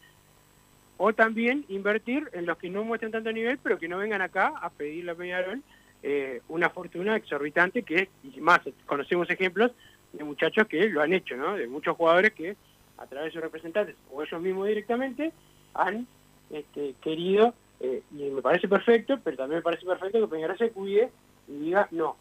o 0.98 1.12
también 1.12 1.64
invertir 1.68 2.28
en 2.32 2.46
los 2.46 2.56
que 2.58 2.70
no 2.70 2.84
muestren 2.84 3.12
tanto 3.12 3.32
nivel, 3.32 3.58
pero 3.62 3.78
que 3.78 3.88
no 3.88 3.98
vengan 3.98 4.22
acá 4.22 4.52
a 4.60 4.70
pedirle 4.70 5.12
a 5.12 5.14
Peñarol 5.14 5.62
eh, 6.02 6.40
una 6.48 6.70
fortuna 6.70 7.16
exorbitante 7.16 7.82
que, 7.82 8.08
y 8.22 8.40
más, 8.40 8.60
conocemos 8.86 9.28
ejemplos 9.30 9.72
de 10.12 10.24
muchachos 10.24 10.66
que 10.66 10.88
lo 10.88 11.02
han 11.02 11.12
hecho, 11.12 11.36
¿no? 11.36 11.56
De 11.56 11.66
muchos 11.66 11.96
jugadores 11.96 12.32
que 12.32 12.56
a 12.98 13.06
través 13.06 13.26
de 13.26 13.32
sus 13.32 13.42
representantes 13.42 13.96
o 14.10 14.22
ellos 14.22 14.40
mismos 14.40 14.68
directamente 14.68 15.32
han 15.74 16.06
este, 16.50 16.94
querido, 17.02 17.54
eh, 17.80 18.02
y 18.12 18.30
me 18.30 18.42
parece 18.42 18.68
perfecto, 18.68 19.18
pero 19.22 19.36
también 19.36 19.58
me 19.58 19.62
parece 19.62 19.86
perfecto 19.86 20.20
que 20.20 20.28
Peñarol 20.28 20.58
se 20.58 20.70
cuide 20.70 21.10
y 21.48 21.52
diga, 21.58 21.88
no, 21.90 22.16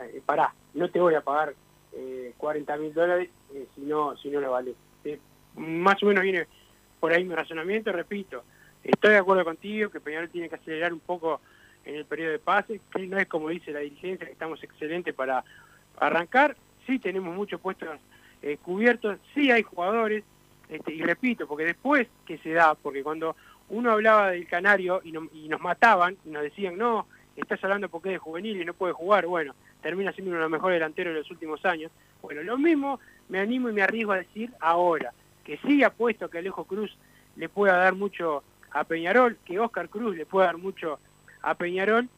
eh, 0.00 0.22
pará, 0.24 0.54
no 0.74 0.90
te 0.90 1.00
voy 1.00 1.14
a 1.14 1.22
pagar 1.22 1.54
eh, 1.92 2.34
40 2.36 2.76
mil 2.76 2.94
dólares 2.94 3.30
eh, 3.54 3.66
si, 3.74 3.80
no, 3.82 4.16
si 4.16 4.28
no 4.28 4.40
lo 4.40 4.50
vale. 4.50 4.74
Eh, 5.04 5.18
más 5.56 6.02
o 6.02 6.06
menos 6.06 6.22
viene 6.22 6.46
por 7.00 7.12
ahí 7.12 7.24
mi 7.24 7.34
razonamiento, 7.34 7.92
repito, 7.92 8.42
estoy 8.82 9.10
de 9.10 9.18
acuerdo 9.18 9.44
contigo 9.44 9.90
que 9.90 10.00
Peñarol 10.00 10.30
tiene 10.30 10.48
que 10.48 10.56
acelerar 10.56 10.92
un 10.92 11.00
poco 11.00 11.40
en 11.84 11.94
el 11.96 12.04
periodo 12.04 12.32
de 12.32 12.38
pase, 12.38 12.80
que 12.92 13.06
no 13.06 13.18
es 13.18 13.26
como 13.26 13.48
dice 13.48 13.72
la 13.72 13.80
dirigencia, 13.80 14.26
que 14.26 14.32
estamos 14.32 14.62
excelentes 14.62 15.14
para 15.14 15.42
arrancar, 15.98 16.56
sí 16.86 16.98
tenemos 16.98 17.34
muchos 17.34 17.60
puestos 17.60 17.88
eh, 18.42 18.58
cubiertos, 18.62 19.18
sí 19.34 19.50
hay 19.50 19.62
jugadores, 19.62 20.24
este, 20.68 20.92
y 20.92 21.02
repito, 21.02 21.46
porque 21.46 21.64
después 21.64 22.06
que 22.26 22.38
se 22.38 22.50
da, 22.50 22.74
porque 22.74 23.02
cuando 23.02 23.36
uno 23.70 23.92
hablaba 23.92 24.30
del 24.30 24.46
Canario 24.46 25.00
y, 25.04 25.12
no- 25.12 25.28
y 25.32 25.48
nos 25.48 25.60
mataban 25.60 26.16
y 26.24 26.30
nos 26.30 26.42
decían, 26.42 26.76
no, 26.78 27.06
estás 27.36 27.62
hablando 27.62 27.88
porque 27.88 28.08
es 28.10 28.14
de 28.14 28.18
juvenil 28.18 28.60
y 28.60 28.64
no 28.64 28.74
puede 28.74 28.92
jugar, 28.92 29.26
bueno, 29.26 29.54
termina 29.82 30.12
siendo 30.12 30.30
uno 30.30 30.38
de 30.38 30.44
los 30.44 30.50
mejores 30.50 30.76
delanteros 30.76 31.14
de 31.14 31.20
los 31.20 31.30
últimos 31.30 31.64
años. 31.64 31.92
Bueno, 32.22 32.42
lo 32.42 32.58
mismo 32.58 32.98
me 33.28 33.38
animo 33.40 33.68
y 33.68 33.72
me 33.72 33.82
arriesgo 33.82 34.12
a 34.12 34.18
decir 34.18 34.52
ahora, 34.60 35.12
que 35.44 35.58
sí 35.58 35.82
apuesto 35.84 36.28
que 36.28 36.38
Alejo 36.38 36.64
Cruz 36.64 36.96
le 37.36 37.48
pueda 37.48 37.76
dar 37.76 37.94
mucho 37.94 38.42
a 38.70 38.84
Peñarol, 38.84 39.38
que 39.44 39.58
Oscar 39.58 39.88
Cruz 39.88 40.16
le 40.16 40.26
pueda 40.26 40.46
dar 40.46 40.58
mucho 40.58 40.98
a 41.42 41.54
Peñarol, 41.54 42.08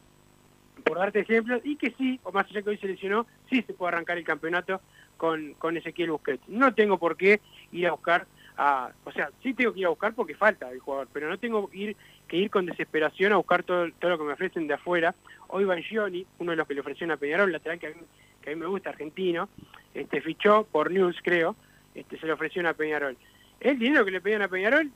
por 0.83 0.97
darte 0.97 1.19
ejemplos, 1.19 1.61
y 1.63 1.75
que 1.75 1.91
sí, 1.91 2.19
o 2.23 2.31
más 2.31 2.45
allá 2.49 2.61
que 2.61 2.71
hoy 2.71 2.77
se 2.77 2.87
lesionó, 2.87 3.27
sí 3.49 3.61
se 3.61 3.73
puede 3.73 3.89
arrancar 3.93 4.17
el 4.17 4.23
campeonato 4.23 4.81
con, 5.17 5.53
con 5.53 5.77
Ezequiel 5.77 6.11
Busquets. 6.11 6.41
No 6.49 6.73
tengo 6.73 6.97
por 6.97 7.15
qué 7.15 7.39
ir 7.71 7.87
a 7.87 7.91
buscar 7.91 8.25
a, 8.57 8.91
o 9.03 9.11
sea, 9.11 9.29
sí 9.41 9.53
tengo 9.53 9.73
que 9.73 9.79
ir 9.79 9.85
a 9.85 9.89
buscar 9.89 10.13
porque 10.13 10.35
falta 10.35 10.71
el 10.71 10.79
jugador, 10.79 11.07
pero 11.11 11.29
no 11.29 11.37
tengo 11.37 11.69
que 11.69 11.77
ir, 11.77 11.97
que 12.27 12.37
ir 12.37 12.49
con 12.49 12.65
desesperación 12.65 13.33
a 13.33 13.37
buscar 13.37 13.63
todo, 13.63 13.87
todo 13.99 14.11
lo 14.11 14.17
que 14.17 14.23
me 14.23 14.33
ofrecen 14.33 14.67
de 14.67 14.73
afuera. 14.73 15.15
Hoy 15.47 15.65
Bangioni, 15.65 16.25
uno 16.39 16.51
de 16.51 16.57
los 16.57 16.67
que 16.67 16.73
le 16.73 16.81
ofrecieron 16.81 17.11
a 17.11 17.17
Peñarol, 17.17 17.51
lateral 17.51 17.79
que 17.79 17.87
a 17.87 17.89
mí, 17.89 17.95
que 18.41 18.51
a 18.51 18.53
mí 18.53 18.59
me 18.59 18.67
gusta, 18.67 18.89
argentino, 18.89 19.49
este 19.93 20.21
fichó 20.21 20.65
por 20.71 20.91
News, 20.91 21.17
creo, 21.23 21.55
este 21.95 22.17
se 22.17 22.25
le 22.25 22.33
ofreció 22.33 22.67
a 22.67 22.73
Peñarol. 22.73 23.17
El 23.59 23.77
dinero 23.77 24.05
que 24.05 24.11
le 24.11 24.21
pedían 24.21 24.41
a 24.41 24.47
Peñarol, 24.47 24.91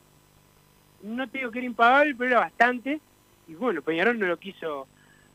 no 1.04 1.28
te 1.30 1.40
digo 1.40 1.52
que 1.52 1.60
era 1.60 1.68
impagable, 1.68 2.16
pero 2.16 2.32
era 2.32 2.40
bastante, 2.40 3.00
y 3.48 3.54
bueno, 3.54 3.82
Peñarol 3.82 4.18
no 4.18 4.28
lo 4.28 4.38
quiso 4.38 4.88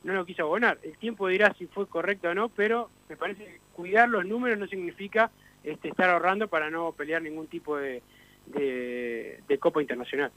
no 0.02 0.14
lo 0.14 0.24
quiso 0.24 0.42
abonar. 0.42 0.78
El 0.83 0.96
tiempo 0.96 1.28
dirá 1.28 1.54
si 1.59 1.66
fue 1.66 1.87
correcto 1.87 2.30
o 2.30 2.35
no, 2.35 2.48
pero 2.48 2.90
me 3.09 3.16
parece 3.16 3.44
que 3.44 3.61
cuidar 3.74 4.09
los 4.09 4.24
números 4.24 4.59
no 4.59 4.66
significa 4.66 5.30
este, 5.64 5.88
estar 5.88 6.10
ahorrando 6.10 6.48
para 6.48 6.70
no 6.70 6.92
pelear 6.92 7.22
ningún 7.22 7.46
tipo 7.46 7.76
de, 7.76 8.02
de, 8.46 9.40
de 9.48 9.58
Copa 9.58 9.80
Internacional. 9.80 10.30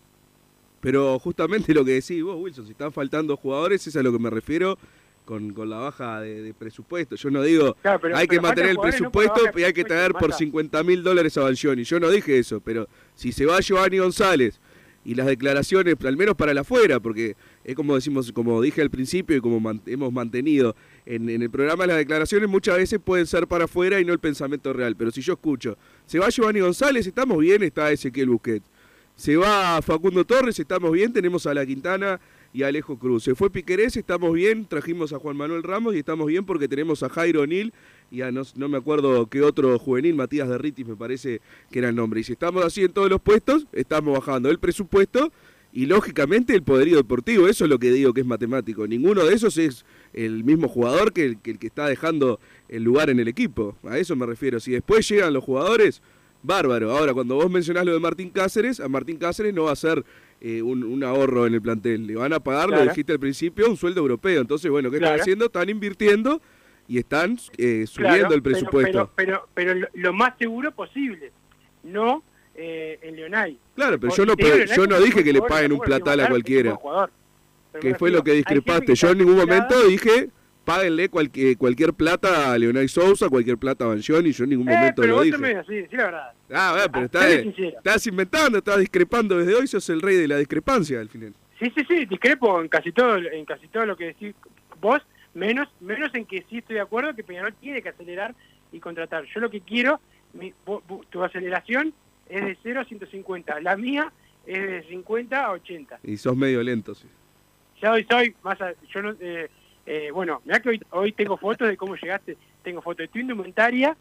Pero 0.82 1.18
justamente 1.20 1.74
lo 1.74 1.86
que 1.86 1.92
decís 1.94 2.22
vos, 2.24 2.36
Wilson, 2.40 2.66
si 2.66 2.72
están 2.72 2.92
faltando 2.92 3.38
jugadores, 3.38 3.86
es 3.88 3.96
a 3.96 4.04
lo 4.04 4.12
que 4.12 4.20
me 4.20 4.30
refiero 4.30 4.78
con, 5.26 5.54
con 5.54 5.70
la 5.70 5.78
baja 5.78 6.20
de, 6.20 6.42
de 6.42 6.54
presupuesto. 6.54 7.16
Yo 7.16 7.30
no 7.32 7.42
digo, 7.42 7.76
Claro, 7.82 8.00
pero- 8.02 8.18
hay 8.18 8.28
que 8.28 8.42
mantener 8.42 8.72
el 8.72 8.76
no 8.76 8.82
presupuesto 8.82 9.42
y 9.58 9.64
hay 9.64 9.72
que 9.72 9.86
traer 9.86 10.12
por 10.12 10.28
Massa. 10.30 10.40
50 10.40 10.84
mil 10.84 11.02
dólares 11.02 11.38
a 11.38 11.44
Banchioni. 11.44 11.84
Yo 11.86 12.00
no 12.02 12.10
dije 12.10 12.38
eso, 12.38 12.60
pero 12.60 12.88
si 13.16 13.32
se 13.32 13.46
va 13.46 13.62
Giovanni 13.62 14.00
González 14.00 14.60
y 15.06 15.16
las 15.16 15.28
declaraciones, 15.28 15.96
al 16.04 16.18
menos 16.18 16.36
para 16.36 16.52
el 16.52 16.58
afuera, 16.58 17.00
porque 17.00 17.36
es 17.64 17.76
como 17.76 17.96
decimos, 17.96 18.32
como 18.32 18.62
dije 18.62 18.82
al 18.82 18.90
principio 18.90 19.36
y 19.36 19.42
como 19.42 19.62
hemos 19.86 20.14
mantenido 20.14 20.76
en, 21.06 21.30
en 21.30 21.42
el 21.42 21.50
programa, 21.50 21.86
las 21.86 21.98
declaraciones 21.98 22.50
muchas 22.50 22.78
veces 22.78 23.00
pueden 23.04 23.28
ser 23.28 23.48
para 23.48 23.66
afuera 23.66 24.00
y 24.00 24.06
no 24.06 24.14
el 24.14 24.20
pensamiento 24.20 24.72
real. 24.74 24.96
Pero 24.96 25.12
si 25.12 25.22
yo 25.22 25.34
escucho, 25.34 25.78
se 26.06 26.20
va 26.20 26.30
Giovanni 26.30 26.62
González, 26.62 27.06
estamos 27.08 27.38
bien, 27.40 27.64
está 27.64 27.92
Ezequiel 27.92 28.30
Busquets. 28.30 28.66
Se 29.16 29.36
va 29.38 29.82
Facundo 29.82 30.26
Torres, 30.26 30.58
estamos 30.60 30.92
bien, 30.92 31.14
tenemos 31.14 31.46
a 31.46 31.54
La 31.54 31.66
Quintana 31.66 32.20
y 32.52 32.64
a 32.64 32.68
Alejo 32.68 32.98
Cruz. 32.98 33.24
Se 33.24 33.36
fue 33.36 33.50
Piquerés, 33.50 33.96
estamos 33.98 34.34
bien, 34.34 34.66
trajimos 34.66 35.14
a 35.14 35.20
Juan 35.20 35.38
Manuel 35.38 35.64
Ramos 35.64 35.96
y 35.96 36.00
estamos 36.00 36.28
bien 36.28 36.46
porque 36.46 36.68
tenemos 36.68 37.04
a 37.04 37.10
Jairo 37.10 37.42
O'Neill 37.42 37.74
y 38.14 38.22
a 38.22 38.32
no, 38.32 38.44
no 38.56 38.70
me 38.70 38.78
acuerdo 38.78 39.26
qué 39.26 39.42
otro 39.42 39.78
juvenil, 39.80 40.14
Matías 40.14 40.48
Derritis 40.48 40.86
me 40.86 40.96
parece 40.96 41.42
que 41.72 41.80
era 41.80 41.90
el 41.90 41.96
nombre. 41.96 42.20
Y 42.20 42.24
si 42.24 42.34
estamos 42.34 42.64
así 42.64 42.84
en 42.84 42.94
todos 42.94 43.10
los 43.10 43.20
puestos, 43.20 43.66
estamos 43.74 44.16
bajando 44.16 44.52
el 44.52 44.60
presupuesto 44.60 45.32
y 45.74 45.88
lógicamente 45.88 46.54
el 46.54 46.62
poderío 46.62 46.98
deportivo, 46.98 47.48
eso 47.48 47.64
es 47.64 47.70
lo 47.72 47.80
que 47.80 47.92
digo 47.92 48.14
que 48.14 48.22
es 48.22 48.28
matemático. 48.28 48.86
Ninguno 48.86 49.26
de 49.26 49.34
esos 49.34 49.58
es 49.58 49.84
el 50.14 50.44
mismo 50.44 50.68
jugador 50.68 51.12
que 51.12 51.26
el 51.26 51.40
que, 51.40 51.52
el 51.52 51.58
que 51.58 51.66
está 51.66 51.88
dejando 51.88 52.40
el 52.70 52.84
lugar 52.84 53.10
en 53.10 53.20
el 53.20 53.28
equipo. 53.28 53.76
A 53.84 53.98
eso 53.98 54.16
me 54.16 54.28
refiero. 54.28 54.60
Si 54.60 54.72
después 54.72 55.10
llegan 55.10 55.34
los 55.34 55.44
jugadores, 55.44 56.04
bárbaro. 56.44 56.96
Ahora, 56.96 57.16
cuando 57.16 57.34
vos 57.34 57.50
mencionás 57.50 57.84
lo 57.84 57.94
de 57.94 58.00
Martín 58.00 58.30
Cáceres, 58.30 58.80
a 58.80 58.88
Martín 58.88 59.18
Cáceres 59.18 59.56
no 59.56 59.64
va 59.64 59.72
a 59.72 59.76
ser 59.76 60.06
eh, 60.40 60.62
un, 60.62 60.84
un 60.84 61.04
ahorro 61.04 61.48
en 61.48 61.56
el 61.56 61.64
plantel. 61.64 62.06
Le 62.06 62.14
van 62.14 62.34
a 62.34 62.40
pagar, 62.40 62.70
lo 62.70 62.84
dijiste 62.84 63.12
al 63.12 63.20
principio, 63.20 63.68
un 63.68 63.78
sueldo 63.78 64.02
europeo. 64.02 64.40
Entonces, 64.40 64.70
bueno, 64.70 64.92
¿qué 64.92 64.98
están 64.98 65.20
haciendo? 65.20 65.46
Están 65.46 65.70
invirtiendo 65.70 66.40
y 66.88 66.98
están 66.98 67.38
eh, 67.58 67.86
subiendo 67.88 68.18
Claro, 68.20 68.36
el 68.36 68.42
pero- 68.42 68.56
presupuesto. 68.56 69.12
Pero, 69.16 69.46
pero, 69.54 69.74
pero 69.74 69.90
lo, 69.94 70.14
más 70.14 70.34
seguro 70.38 70.72
posible, 70.72 71.32
no 71.84 72.24
eh, 72.56 73.00
en 73.02 73.16
Leonay. 73.16 73.58
claro, 73.76 74.00
pero 74.00 74.14
yo 74.16 74.26
no, 74.26 74.34
Leonay 74.36 74.68
yo 74.76 74.86
no 74.88 75.00
dije 75.00 75.24
que 75.24 75.34
le 75.34 75.42
paguen 75.42 75.72
un 75.74 75.80
platal 75.80 76.20
a 76.20 76.28
cualquiera. 76.30 76.78
Pero 77.72 77.82
Que 77.82 77.96
fue 77.96 78.12
lo 78.12 78.24
que 78.24 78.34
discrepaste. 78.34 78.94
Yo 78.94 79.10
en 79.10 79.18
ningún 79.18 79.36
momento 79.38 79.82
dije, 79.88 80.30
páguenle 80.64 81.10
cualquier, 81.10 81.58
cualquier 81.58 81.94
plata 81.94 82.52
a 82.54 82.58
Leonel 82.60 82.88
Sousa, 82.88 83.28
cualquier 83.30 83.58
plata 83.58 83.86
a 83.86 83.88
Banchioni, 83.88 84.32
yo 84.32 84.44
en 84.44 84.52
ningún 84.52 84.70
Eh, 84.70 84.76
momento 84.76 85.02
pero 85.02 85.08
lo 85.08 85.16
vos 85.16 85.24
dije. 85.26 85.38
también, 85.38 85.64
sí, 85.68 85.82
sí, 85.90 85.96
la 85.98 86.04
verdad. 86.06 86.32
Ah, 86.54 86.72
bueno, 86.74 86.92
pero 87.10 87.24
Ah, 87.24 87.30
estás, 87.32 87.60
estás 87.78 88.08
inventando, 88.08 88.58
estás 88.60 88.78
discrepando 88.78 89.38
desde 89.40 89.56
hoy, 89.56 89.66
sos 89.68 89.90
el 89.90 90.02
rey 90.02 90.16
de 90.18 90.28
la 90.28 90.38
discrepancia 90.38 91.00
al 91.00 91.10
final. 91.10 91.34
Sí, 91.60 91.72
sí, 91.76 91.84
sí, 91.88 92.06
discrepo 92.06 92.62
en 92.62 92.68
casi 92.68 92.92
todo, 92.92 93.18
en 93.18 93.46
casi 93.46 93.68
todo 93.70 93.86
lo 93.88 93.96
que 93.98 94.06
decís 94.08 94.36
vos, 94.80 95.02
menos, 95.34 95.68
menos 95.80 96.14
en 96.16 96.26
que 96.26 96.44
sí 96.50 96.60
estoy 96.60 96.76
de 96.76 96.82
acuerdo 96.82 97.16
que 97.16 97.24
Peñarol 97.24 97.54
tiene 97.56 97.82
que 97.82 97.90
acelerar 97.90 98.36
y 98.72 98.80
contratar. 98.80 99.26
Yo 99.34 99.40
lo 99.40 99.50
que 99.50 99.62
quiero, 99.62 100.00
mi- 100.34 100.54
tu 101.10 101.24
aceleración 101.24 101.94
es 102.30 102.44
de 102.46 102.58
0 102.64 102.82
a 102.82 102.86
150, 102.86 103.60
la 103.62 103.76
mía 103.76 104.12
es 104.46 104.62
de 104.62 104.84
50 104.90 105.46
a 105.46 105.52
80. 105.52 106.00
Y 106.04 106.18
sos 106.18 106.36
medio 106.36 106.62
lento, 106.64 106.96
sí. 106.96 107.08
Ya 107.82 107.92
hoy 107.92 108.06
soy 108.10 108.36
más, 108.44 108.60
a- 108.62 108.74
yo 108.94 109.02
no, 109.02 109.16
eh, 109.20 109.50
eh, 109.86 110.10
bueno, 110.12 110.42
mirá 110.46 110.60
que 110.62 110.70
hoy, 110.70 110.82
hoy 110.92 111.12
tengo 111.12 111.38
fotos 111.38 111.68
de 111.68 111.76
cómo 111.78 111.96
llegaste, 111.96 112.38
tengo 112.64 112.82
fotos 112.82 113.00
de 113.00 113.08
tu 113.10 113.20
indumentaria, 113.20 113.96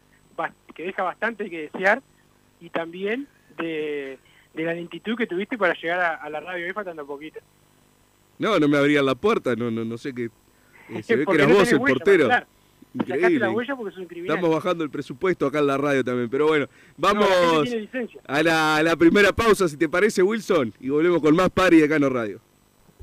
que 0.73 0.83
deja 0.83 1.03
bastante 1.03 1.47
que 1.49 1.69
desear, 1.71 2.01
y 2.59 2.69
también 2.69 3.27
de, 3.57 4.17
de 4.55 4.63
la 4.63 4.73
lentitud 4.73 5.15
que 5.15 5.27
tuviste 5.27 5.55
para 5.57 5.75
llegar 5.75 5.99
a, 5.99 6.15
a 6.15 6.29
la 6.31 6.39
radio, 6.39 6.65
hoy 6.65 6.73
faltando 6.73 7.05
poquito. 7.05 7.39
No, 8.39 8.57
no 8.57 8.67
me 8.67 8.77
abrían 8.77 9.05
la 9.05 9.13
puerta, 9.13 9.55
no, 9.55 9.69
no, 9.69 9.85
no 9.85 9.97
sé 9.97 10.13
qué. 10.15 10.29
Eh, 10.89 11.03
se 11.03 11.15
ve 11.15 11.25
que 11.25 11.33
eras 11.33 11.47
no 11.47 11.55
vos 11.55 11.71
el 11.71 11.77
huella, 11.79 11.93
portero. 11.93 12.29
Increíble. 12.93 13.39
la 13.39 13.75
porque 13.75 13.95
sos. 13.95 14.05
Estamos 14.11 14.49
bajando 14.51 14.83
el 14.83 14.89
presupuesto 14.89 15.47
acá 15.47 15.59
en 15.59 15.67
la 15.67 15.77
radio 15.77 16.03
también, 16.03 16.29
pero 16.29 16.47
bueno, 16.47 16.67
No, 16.97 17.07
la 17.07 17.13
vamos 17.13 17.69
a 18.27 18.43
la, 18.43 18.75
a 18.77 18.83
la 18.83 18.95
primera 18.95 19.33
pausa, 19.33 19.67
si 19.67 19.77
te 19.77 19.89
parece, 19.89 20.21
Wilson, 20.21 20.73
y 20.79 20.89
volvemos 20.89 21.21
con 21.21 21.35
más 21.35 21.49
Pari 21.49 21.79
de 21.79 21.89
Cano 21.89 22.09
Radio. 22.09 22.39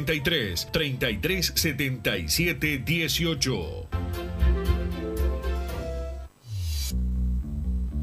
093 0.00 0.68
33 0.72 1.52
77 1.54 2.78
18. 2.84 3.88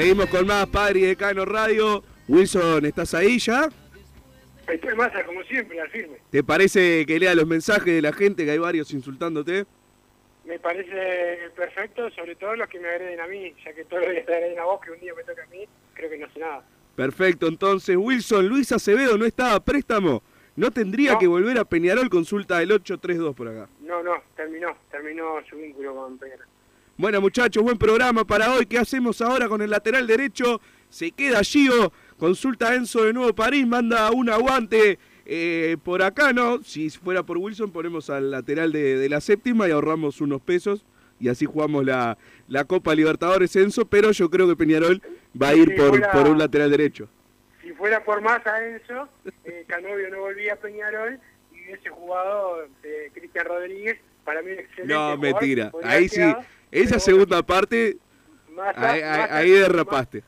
Seguimos 0.00 0.30
con 0.30 0.46
más 0.46 0.66
Padre 0.68 1.00
y 1.00 1.02
Decano 1.02 1.44
Radio. 1.44 2.02
Wilson, 2.26 2.86
¿estás 2.86 3.12
ahí 3.12 3.38
ya? 3.38 3.68
Estoy 4.66 4.94
masa, 4.94 5.22
como 5.26 5.42
siempre, 5.42 5.78
al 5.78 5.90
firme. 5.90 6.16
¿Te 6.30 6.42
parece 6.42 7.04
que 7.04 7.18
lea 7.18 7.34
los 7.34 7.46
mensajes 7.46 7.84
de 7.84 8.00
la 8.00 8.10
gente, 8.14 8.46
que 8.46 8.52
hay 8.52 8.56
varios 8.56 8.90
insultándote? 8.94 9.66
Me 10.46 10.58
parece 10.58 11.50
perfecto, 11.54 12.08
sobre 12.12 12.34
todo 12.36 12.56
los 12.56 12.66
que 12.70 12.80
me 12.80 12.88
agreden 12.88 13.20
a 13.20 13.26
mí, 13.26 13.52
ya 13.62 13.74
que 13.74 13.84
todos 13.84 14.02
los 14.04 14.12
días 14.12 14.24
te 14.24 14.34
agreden 14.36 14.58
a 14.58 14.64
vos, 14.64 14.80
que 14.80 14.90
un 14.90 15.00
día 15.00 15.12
me 15.14 15.22
toca 15.22 15.42
a 15.42 15.46
mí, 15.48 15.66
creo 15.92 16.08
que 16.08 16.16
no 16.16 16.30
sé 16.32 16.40
nada. 16.40 16.64
Perfecto, 16.96 17.46
entonces 17.46 17.94
Wilson, 17.94 18.48
Luis 18.48 18.72
Acevedo 18.72 19.18
no 19.18 19.26
estaba 19.26 19.56
a 19.56 19.60
préstamo. 19.62 20.22
No 20.56 20.70
tendría 20.70 21.12
No. 21.12 21.18
que 21.18 21.26
volver 21.26 21.58
a 21.58 21.66
Peñarol, 21.66 22.08
consulta 22.08 22.62
el 22.62 22.72
832 22.72 23.36
por 23.36 23.48
acá. 23.48 23.68
No, 23.82 24.02
no, 24.02 24.14
terminó, 24.34 24.74
terminó 24.90 25.40
su 25.50 25.56
vínculo 25.56 25.94
con 25.94 26.16
Peñarol. 26.16 26.46
Bueno 27.00 27.18
muchachos, 27.22 27.62
buen 27.62 27.78
programa 27.78 28.26
para 28.26 28.52
hoy. 28.52 28.66
¿Qué 28.66 28.76
hacemos 28.78 29.22
ahora 29.22 29.48
con 29.48 29.62
el 29.62 29.70
lateral 29.70 30.06
derecho? 30.06 30.60
Se 30.90 31.12
queda 31.12 31.42
Gio, 31.42 31.94
consulta 32.18 32.68
a 32.68 32.74
Enzo 32.74 33.04
de 33.04 33.14
Nuevo 33.14 33.34
París, 33.34 33.66
manda 33.66 34.10
un 34.10 34.28
aguante 34.28 34.98
eh, 35.24 35.78
por 35.82 36.02
acá, 36.02 36.34
¿no? 36.34 36.62
Si 36.62 36.90
fuera 36.90 37.22
por 37.22 37.38
Wilson 37.38 37.70
ponemos 37.72 38.10
al 38.10 38.30
lateral 38.30 38.70
de, 38.72 38.98
de 38.98 39.08
la 39.08 39.22
séptima 39.22 39.66
y 39.66 39.70
ahorramos 39.70 40.20
unos 40.20 40.42
pesos 40.42 40.84
y 41.18 41.30
así 41.30 41.46
jugamos 41.46 41.86
la, 41.86 42.18
la 42.48 42.64
Copa 42.64 42.94
Libertadores 42.94 43.56
Enzo, 43.56 43.86
pero 43.86 44.10
yo 44.10 44.28
creo 44.28 44.46
que 44.46 44.56
Peñarol 44.56 45.00
va 45.40 45.48
a 45.48 45.54
ir 45.54 45.70
Si 45.70 45.76
por, 45.76 45.88
fuera- 45.88 46.12
por 46.12 46.28
un 46.28 46.38
lateral 46.38 46.70
derecho. 46.70 47.08
Si 47.62 47.72
fuera 47.72 48.04
por 48.04 48.20
más 48.20 48.46
a 48.46 48.62
Enzo, 48.66 49.08
eh, 49.46 49.64
Canovio 49.66 50.10
no 50.10 50.20
volvía 50.20 50.52
a 50.52 50.56
Peñarol 50.56 51.18
y 51.50 51.64
hubiese 51.64 51.88
jugado 51.88 52.64
eh, 52.82 53.10
Cristian 53.14 53.46
Rodríguez, 53.46 53.98
para 54.24 54.42
mí 54.42 54.52
un 54.52 54.58
excelente 54.58 54.94
No, 54.94 55.16
jugador, 55.16 55.18
mentira. 55.18 55.72
Ahí 55.84 56.08
sí, 56.08 56.22
esa 56.70 56.98
segunda 56.98 57.42
parte, 57.42 57.96
ahí, 58.76 59.50
derrapaste. 59.50 60.22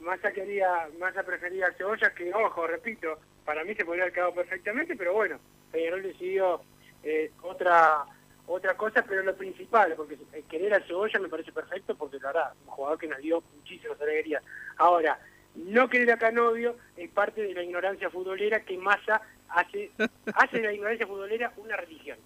Massa 0.00 0.32
quería, 0.32 0.88
Massa 0.98 1.22
prefería 1.22 1.66
a 1.66 1.72
Cebolla, 1.72 2.12
que 2.14 2.32
ojo, 2.32 2.66
repito, 2.66 3.18
para 3.44 3.64
mí 3.64 3.74
se 3.74 3.84
podría 3.84 4.04
haber 4.04 4.14
quedado 4.14 4.34
perfectamente, 4.34 4.96
pero 4.96 5.12
bueno, 5.12 5.38
Peñarol 5.70 6.02
decidió 6.02 6.62
eh, 7.02 7.30
otra 7.42 8.06
otra 8.52 8.76
cosa, 8.76 9.04
pero 9.06 9.22
lo 9.22 9.36
principal, 9.36 9.94
porque 9.96 10.18
eh, 10.32 10.42
querer 10.48 10.74
a 10.74 10.80
Cebolla 10.84 11.20
me 11.20 11.28
parece 11.28 11.52
perfecto, 11.52 11.94
porque 11.94 12.18
la 12.18 12.32
verdad, 12.32 12.52
un 12.66 12.70
jugador 12.72 12.98
que 12.98 13.06
nos 13.06 13.18
dio 13.20 13.42
muchísimas 13.56 14.00
alegrías. 14.00 14.42
Ahora, 14.76 15.20
no 15.54 15.88
querer 15.88 16.10
a 16.12 16.18
Canovio 16.18 16.76
es 16.96 17.08
parte 17.10 17.42
de 17.42 17.54
la 17.54 17.62
ignorancia 17.62 18.10
futbolera 18.10 18.64
que 18.64 18.76
Massa 18.76 19.22
hace, 19.48 19.92
hace 20.34 20.56
de 20.56 20.64
la 20.64 20.72
ignorancia 20.72 21.06
futbolera 21.06 21.52
una 21.58 21.76
religión. 21.76 22.18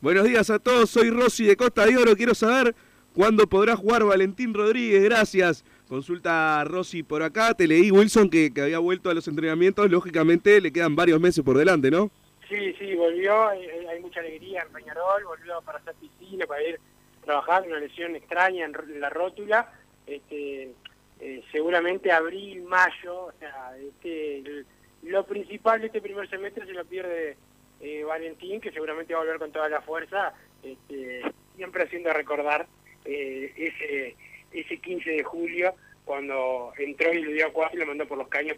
Buenos 0.00 0.28
días 0.28 0.48
a 0.48 0.60
todos, 0.60 0.90
soy 0.90 1.10
Rosy 1.10 1.44
de 1.44 1.56
Costa 1.56 1.84
de 1.84 1.96
Oro. 1.96 2.14
Quiero 2.14 2.32
saber 2.32 2.72
cuándo 3.14 3.48
podrá 3.48 3.74
jugar 3.74 4.04
Valentín 4.04 4.54
Rodríguez. 4.54 5.02
Gracias. 5.02 5.64
Consulta 5.88 6.60
a 6.60 6.64
Rosy 6.64 7.02
por 7.02 7.24
acá. 7.24 7.52
Te 7.52 7.66
leí, 7.66 7.90
Wilson, 7.90 8.30
que, 8.30 8.54
que 8.54 8.60
había 8.60 8.78
vuelto 8.78 9.10
a 9.10 9.14
los 9.14 9.26
entrenamientos. 9.26 9.90
Lógicamente 9.90 10.60
le 10.60 10.70
quedan 10.72 10.94
varios 10.94 11.18
meses 11.18 11.42
por 11.42 11.58
delante, 11.58 11.90
¿no? 11.90 12.12
Sí, 12.48 12.72
sí, 12.78 12.94
volvió, 12.94 13.48
hay, 13.48 13.60
mucha 14.00 14.20
alegría 14.20 14.62
en 14.62 14.72
Peñarol, 14.72 15.24
volvió 15.24 15.60
para 15.62 15.78
hacer 15.78 15.94
piscina, 15.96 16.46
para 16.46 16.62
ir 16.62 16.78
trabajando, 17.24 17.70
una 17.70 17.80
lesión 17.80 18.14
extraña 18.14 18.66
en, 18.66 19.00
la 19.00 19.10
rótula, 19.10 19.72
este, 20.06 20.70
eh, 21.18 21.42
seguramente 21.50 22.12
abril, 22.12 22.62
mayo, 22.62 23.24
o 23.24 23.32
sea, 23.40 23.76
este, 23.76 24.64
lo 25.02 25.26
principal 25.26 25.80
de 25.80 25.88
este 25.88 26.00
primer 26.00 26.30
semestre 26.30 26.64
se 26.66 26.72
lo 26.72 26.84
pierde 26.84 27.36
eh, 27.80 28.04
Valentín, 28.04 28.60
que 28.60 28.72
seguramente 28.72 29.14
va 29.14 29.20
a 29.20 29.22
volver 29.24 29.38
con 29.38 29.52
toda 29.52 29.68
la 29.68 29.80
fuerza, 29.80 30.32
este, 30.62 31.22
siempre 31.56 31.84
haciendo 31.84 32.12
recordar 32.12 32.66
eh, 33.04 33.52
ese, 33.56 34.16
ese 34.52 34.78
15 34.78 35.10
de 35.10 35.22
julio, 35.22 35.74
cuando 36.04 36.72
entró 36.78 37.12
y 37.12 37.22
le 37.22 37.34
dio 37.34 37.46
a 37.46 37.52
cuatro 37.52 37.76
y 37.76 37.80
lo 37.80 37.86
mandó 37.86 38.06
por 38.06 38.18
los 38.18 38.28
caños 38.28 38.56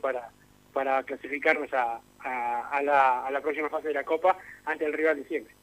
para 0.72 1.02
clasificarnos 1.02 1.72
a, 1.74 2.00
a, 2.20 2.68
a 2.70 2.82
la, 2.82 3.26
a 3.26 3.30
la 3.30 3.40
próxima 3.40 3.68
fase 3.68 3.88
de 3.88 3.94
la 3.94 4.04
Copa 4.04 4.38
ante 4.64 4.84
el 4.84 4.92
rival 4.92 5.16
de 5.16 5.24
siempre. 5.24 5.54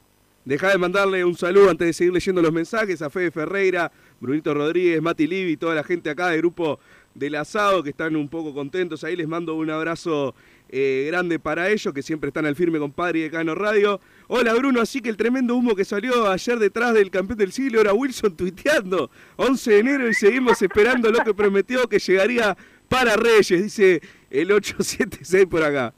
Deja 0.44 0.70
de 0.70 0.78
mandarle 0.78 1.24
un 1.24 1.34
saludo 1.34 1.68
antes 1.68 1.86
de 1.86 1.92
seguir 1.92 2.12
leyendo 2.12 2.40
los 2.40 2.52
mensajes 2.52 3.02
a 3.02 3.10
Fede 3.10 3.30
Ferreira, 3.30 3.92
Brunito 4.18 4.54
Rodríguez, 4.54 5.02
Mati 5.02 5.26
Livi, 5.26 5.58
toda 5.58 5.74
la 5.74 5.84
gente 5.84 6.08
acá 6.08 6.28
del 6.28 6.38
grupo 6.38 6.80
del 7.14 7.34
asado 7.34 7.82
que 7.82 7.90
están 7.90 8.16
un 8.16 8.28
poco 8.28 8.54
contentos. 8.54 9.04
Ahí 9.04 9.14
les 9.14 9.28
mando 9.28 9.54
un 9.56 9.68
abrazo 9.68 10.34
eh, 10.68 11.04
grande 11.06 11.38
para 11.38 11.70
ellos, 11.70 11.92
que 11.94 12.02
siempre 12.02 12.28
están 12.28 12.46
al 12.46 12.54
firme 12.54 12.78
con 12.78 12.92
Padre 12.92 13.20
y 13.20 13.22
Decano 13.22 13.54
Radio. 13.54 14.00
Hola 14.26 14.52
Bruno, 14.54 14.80
así 14.80 15.00
que 15.00 15.08
el 15.08 15.16
tremendo 15.16 15.56
humo 15.56 15.74
que 15.74 15.84
salió 15.84 16.30
ayer 16.30 16.58
detrás 16.58 16.94
del 16.94 17.10
campeón 17.10 17.38
del 17.38 17.52
siglo 17.52 17.80
era 17.80 17.92
Wilson 17.94 18.36
tuiteando. 18.36 19.10
11 19.36 19.70
de 19.70 19.78
enero 19.78 20.08
y 20.08 20.14
seguimos 20.14 20.60
esperando 20.60 21.10
lo 21.10 21.24
que 21.24 21.32
prometió 21.32 21.88
que 21.88 21.98
llegaría 21.98 22.56
para 22.88 23.16
Reyes, 23.16 23.62
dice 23.62 24.00
el 24.30 24.52
876 24.52 25.46
por 25.46 25.62
acá. 25.62 25.94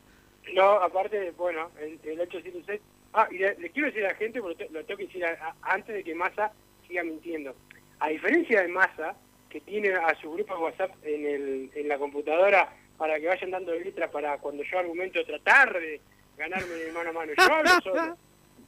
No, 0.55 0.73
aparte, 0.83 1.33
bueno, 1.37 1.71
el, 1.81 1.99
el 2.05 2.21
876... 2.21 2.81
Ah, 3.13 3.27
y 3.31 3.39
le, 3.39 3.57
quiero 3.71 3.89
decir 3.89 4.05
a 4.05 4.09
la 4.09 4.15
gente, 4.15 4.41
porque 4.41 4.69
lo 4.71 4.85
tengo 4.85 4.99
que 4.99 5.07
decir 5.07 5.25
antes 5.63 5.95
de 5.95 6.05
que 6.05 6.15
Massa 6.15 6.53
siga 6.87 7.03
mintiendo. 7.03 7.55
A 7.99 8.09
diferencia 8.09 8.63
de 8.63 8.69
Massa, 8.69 9.17
que 9.49 9.61
tiene 9.61 9.93
a 9.93 10.15
su 10.21 10.31
grupo 10.31 10.55
de 10.55 10.63
WhatsApp 10.63 10.93
en, 11.03 11.27
el, 11.27 11.71
en 11.75 11.89
la 11.89 11.99
computadora 11.99 12.73
para 13.01 13.19
que 13.19 13.29
vayan 13.29 13.51
dando 13.51 13.73
letras 13.73 14.11
para 14.11 14.37
cuando 14.37 14.63
yo 14.63 14.79
argumento 14.79 15.25
tratar 15.25 15.73
de 15.73 16.03
ganarme 16.37 16.75
de 16.75 16.93
mano 16.93 17.09
a 17.09 17.13
mano. 17.15 17.33
Yo 17.35 17.81
solo. 17.81 18.19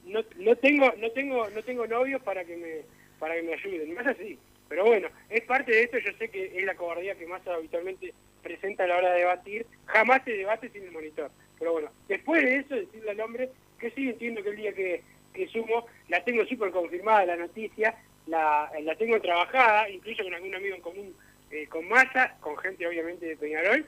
No, 0.05 0.25
no 0.37 0.55
tengo 0.55 0.91
no 0.97 1.11
tengo 1.11 1.47
no 1.51 1.61
tengo 1.61 1.85
novios 1.85 2.19
para 2.23 2.43
que 2.43 2.57
me 2.57 2.81
para 3.19 3.35
que 3.35 3.43
me 3.43 3.53
ayuden. 3.53 3.93
Más 3.93 4.07
así. 4.07 4.39
Pero 4.67 4.85
bueno, 4.85 5.07
es 5.29 5.43
parte 5.43 5.71
de 5.71 5.83
esto. 5.83 5.99
Yo 5.99 6.11
sé 6.17 6.29
que 6.29 6.57
es 6.57 6.65
la 6.65 6.73
cobardía 6.73 7.13
que 7.13 7.27
Massa 7.27 7.53
habitualmente 7.53 8.11
presenta 8.41 8.85
a 8.85 8.87
la 8.87 8.97
hora 8.97 9.13
de 9.13 9.19
debatir. 9.19 9.67
Jamás 9.85 10.23
se 10.25 10.31
debate 10.31 10.67
sin 10.69 10.81
el 10.83 10.91
monitor. 10.91 11.29
Pero 11.59 11.73
bueno, 11.73 11.91
después 12.07 12.43
de 12.43 12.55
eso, 12.57 12.73
decirle 12.73 13.11
al 13.11 13.21
hombre 13.21 13.51
que 13.77 13.91
sí 13.91 14.09
entiendo 14.09 14.41
que 14.41 14.49
el 14.49 14.55
día 14.55 14.73
que, 14.73 15.03
que 15.31 15.47
sumo, 15.49 15.85
la 16.07 16.23
tengo 16.23 16.43
súper 16.45 16.71
confirmada 16.71 17.27
la 17.27 17.35
noticia, 17.35 17.95
la, 18.25 18.71
la 18.81 18.95
tengo 18.95 19.21
trabajada, 19.21 19.87
incluso 19.91 20.23
con 20.23 20.33
algún 20.33 20.55
amigo 20.55 20.75
en 20.75 20.81
común 20.81 21.15
eh, 21.51 21.67
con 21.67 21.87
Massa, 21.87 22.35
con 22.39 22.57
gente 22.57 22.87
obviamente 22.87 23.27
de 23.27 23.37
Peñarol 23.37 23.85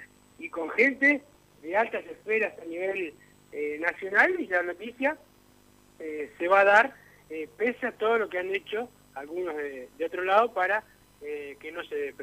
con 0.56 0.70
gente 0.70 1.22
de 1.62 1.76
altas 1.76 2.06
esferas 2.06 2.58
a 2.60 2.66
nivel 2.66 3.14
eh, 3.51 3.78
nacional 3.82 4.39
y 4.39 4.47
la 4.47 4.64
noticia 4.64 5.18
eh, 5.99 6.32
se 6.38 6.47
va 6.47 6.62
a 6.62 6.64
dar 6.64 6.95
eh, 7.30 7.49
pese 7.58 7.88
a 7.88 7.91
todo 7.91 8.18
lo 8.18 8.30
que 8.30 8.39
han 8.39 8.56
hecho 8.56 8.88
algunos 9.16 9.53
de, 9.58 9.89
otro 10.06 10.24
lado 10.24 10.53
para 10.53 10.86
eh, 11.22 11.58
que 11.60 11.74
no 11.74 11.84
se 11.84 11.95
dé. 11.95 12.16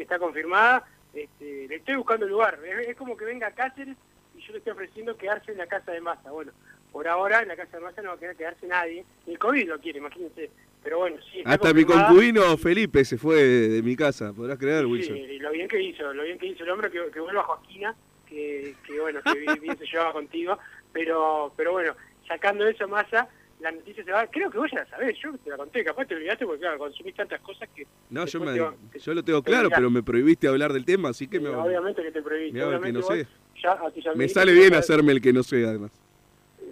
Está 0.00 0.18
confirmada. 0.18 0.88
Este, 1.14 1.68
le 1.68 1.76
estoy 1.76 1.94
buscando 1.94 2.26
lugar. 2.26 2.58
Es, 2.64 2.96
como 2.96 3.16
que 3.16 3.24
venga 3.24 3.46
a 3.46 3.54
Cáceres 3.54 3.96
y 4.36 4.40
yo 4.40 4.52
le 4.52 4.58
estoy 4.58 4.72
ofreciendo 4.72 5.16
quedarse 5.16 5.52
en 5.52 5.58
la 5.58 5.68
casa 5.68 5.92
de 5.92 6.00
Massa. 6.00 6.32
Bueno, 6.32 6.50
por 6.90 7.06
ahora 7.06 7.42
en 7.42 7.48
la 7.48 7.56
casa 7.56 7.76
de 7.76 7.84
Massa 7.84 8.02
no 8.02 8.08
va 8.08 8.14
a 8.16 8.18
querer 8.18 8.34
quedarse 8.34 8.66
nadie. 8.66 9.04
El 9.28 9.38
COVID 9.38 9.68
lo 9.68 9.78
quiere, 9.78 9.98
imagínense. 9.98 10.50
Pero 10.82 10.98
bueno, 10.98 11.16
sí. 11.32 11.42
Hasta 11.44 11.72
mi 11.74 11.84
concubino 11.84 12.56
Felipe 12.56 13.04
se 13.04 13.18
fue 13.18 13.36
de, 13.36 13.68
de 13.68 13.82
mi 13.82 13.96
casa, 13.96 14.32
podrás 14.32 14.58
creer, 14.58 14.86
Wilson. 14.86 15.16
Sí, 15.16 15.38
lo 15.38 15.50
bien 15.50 15.68
que 15.68 15.82
hizo, 15.82 16.12
lo 16.14 16.22
bien 16.22 16.38
que 16.38 16.46
hizo 16.46 16.64
el 16.64 16.70
hombre, 16.70 16.90
que, 16.90 17.10
que 17.12 17.20
vuelva 17.20 17.42
Joaquina, 17.42 17.94
que, 18.26 18.74
que 18.86 19.00
bueno, 19.00 19.20
que 19.22 19.38
bien, 19.38 19.60
bien 19.60 19.78
se 19.78 19.86
llevaba 19.86 20.12
contigo, 20.12 20.58
pero 20.92 21.52
pero 21.56 21.72
bueno, 21.72 21.94
sacando 22.26 22.66
eso 22.66 22.86
Massa, 22.88 23.28
la 23.60 23.72
noticia 23.72 24.04
se 24.04 24.12
va, 24.12 24.26
creo 24.28 24.50
que 24.50 24.58
vos 24.58 24.70
ya 24.70 24.78
la 24.80 24.86
sabés, 24.86 25.18
yo 25.18 25.36
te 25.38 25.50
la 25.50 25.56
conté, 25.56 25.84
capaz 25.84 26.06
te 26.06 26.14
olvidaste 26.14 26.46
porque 26.46 26.60
claro, 26.60 26.78
consumís 26.78 27.14
tantas 27.14 27.40
cosas 27.40 27.68
que 27.74 27.86
No, 28.10 28.24
yo, 28.26 28.40
me, 28.40 28.56
lo 28.56 29.24
tengo 29.24 29.42
te 29.42 29.50
claro, 29.50 29.68
pero 29.70 29.90
me 29.90 30.02
prohibiste 30.02 30.46
hablar 30.46 30.72
del 30.72 30.84
tema, 30.84 31.08
así 31.08 31.26
que 31.26 31.40
me, 31.40 31.48
obviamente 31.48 32.02
que 32.02 32.12
te 32.12 32.22
prohibiste, 32.22 32.58
el 32.58 32.64
que 32.64 32.68
obviamente 32.68 33.00
no 33.00 33.04
vos 33.04 33.14
sé. 33.14 33.26
ya 33.62 33.72
a 33.72 33.90
tus 33.90 34.16
Me 34.16 34.28
sale 34.28 34.52
bien 34.52 34.74
hacerme 34.74 35.12
el 35.12 35.20
que 35.20 35.32
no 35.32 35.42
sé, 35.42 35.66
además. 35.66 35.90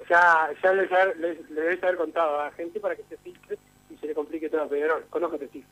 Ya, 0.08 0.50
ya 0.62 0.72
le, 0.72 0.86
le, 1.16 1.42
le 1.50 1.60
debes 1.60 1.82
haber 1.82 1.96
contado 1.96 2.40
a 2.40 2.44
la 2.44 2.52
gente 2.52 2.78
para 2.78 2.94
que 2.94 3.02
se 3.08 3.16
filtre 3.16 3.58
se 4.06 4.10
le 4.10 4.14
complique 4.14 4.48
todo 4.48 4.62
a 4.62 4.68
Pedrón, 4.68 5.02
conócete, 5.10 5.48
sí. 5.52 5.64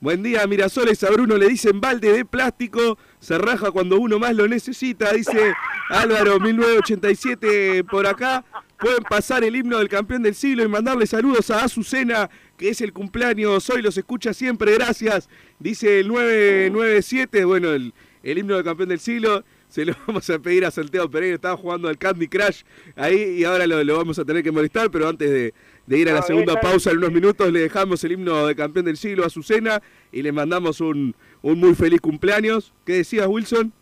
Buen 0.00 0.22
día, 0.22 0.46
Mirasoles. 0.46 1.02
A 1.02 1.10
Bruno 1.10 1.36
le 1.36 1.48
dicen 1.48 1.80
balde 1.80 2.12
de 2.12 2.24
plástico. 2.24 2.98
Se 3.18 3.36
raja 3.36 3.72
cuando 3.72 3.98
uno 3.98 4.18
más 4.18 4.34
lo 4.34 4.46
necesita, 4.46 5.12
dice 5.12 5.54
Álvaro 5.88 6.38
1987 6.38 7.82
por 7.84 8.06
acá. 8.06 8.44
Pueden 8.78 9.02
pasar 9.02 9.42
el 9.42 9.56
himno 9.56 9.78
del 9.78 9.88
campeón 9.88 10.22
del 10.22 10.34
siglo 10.34 10.62
y 10.62 10.68
mandarle 10.68 11.06
saludos 11.06 11.50
a 11.50 11.64
Azucena, 11.64 12.30
que 12.56 12.68
es 12.68 12.80
el 12.80 12.92
cumpleaños. 12.92 13.68
Hoy 13.70 13.82
los 13.82 13.96
escucha 13.96 14.34
siempre, 14.34 14.74
gracias. 14.74 15.28
Dice 15.58 16.00
el 16.00 16.08
997, 16.08 17.44
bueno, 17.44 17.72
el, 17.72 17.92
el 18.22 18.38
himno 18.38 18.54
del 18.54 18.64
campeón 18.64 18.90
del 18.90 19.00
siglo. 19.00 19.44
Se 19.68 19.84
lo 19.84 19.94
vamos 20.06 20.30
a 20.30 20.38
pedir 20.38 20.64
a 20.64 20.70
Santiago 20.70 21.10
Pereira, 21.10 21.34
estaba 21.34 21.56
jugando 21.56 21.88
al 21.88 21.98
Candy 21.98 22.28
Crush 22.28 22.62
ahí 22.94 23.38
y 23.38 23.44
ahora 23.44 23.66
lo, 23.66 23.82
lo 23.82 23.96
vamos 23.96 24.18
a 24.20 24.24
tener 24.24 24.44
que 24.44 24.52
molestar, 24.52 24.88
pero 24.88 25.08
antes 25.08 25.28
de, 25.28 25.54
de 25.86 25.98
ir 25.98 26.08
a 26.08 26.14
la 26.14 26.20
No, 26.20 26.26
segunda 26.26 26.60
pausa 26.60 26.90
en 26.90 26.98
unos 26.98 27.12
minutos, 27.12 27.52
le 27.52 27.60
dejamos 27.60 28.02
el 28.04 28.12
himno 28.12 28.46
de 28.46 28.56
campeón 28.56 28.86
del 28.86 28.96
siglo 28.96 29.24
a 29.24 29.26
Azucena 29.26 29.82
y 30.12 30.22
le 30.22 30.32
mandamos 30.32 30.80
un, 30.80 31.14
un 31.42 31.58
muy 31.58 31.74
feliz 31.74 32.00
cumpleaños. 32.00 32.72
¿Qué 32.86 32.94
decías, 32.94 33.26
Wilson? 33.26 33.72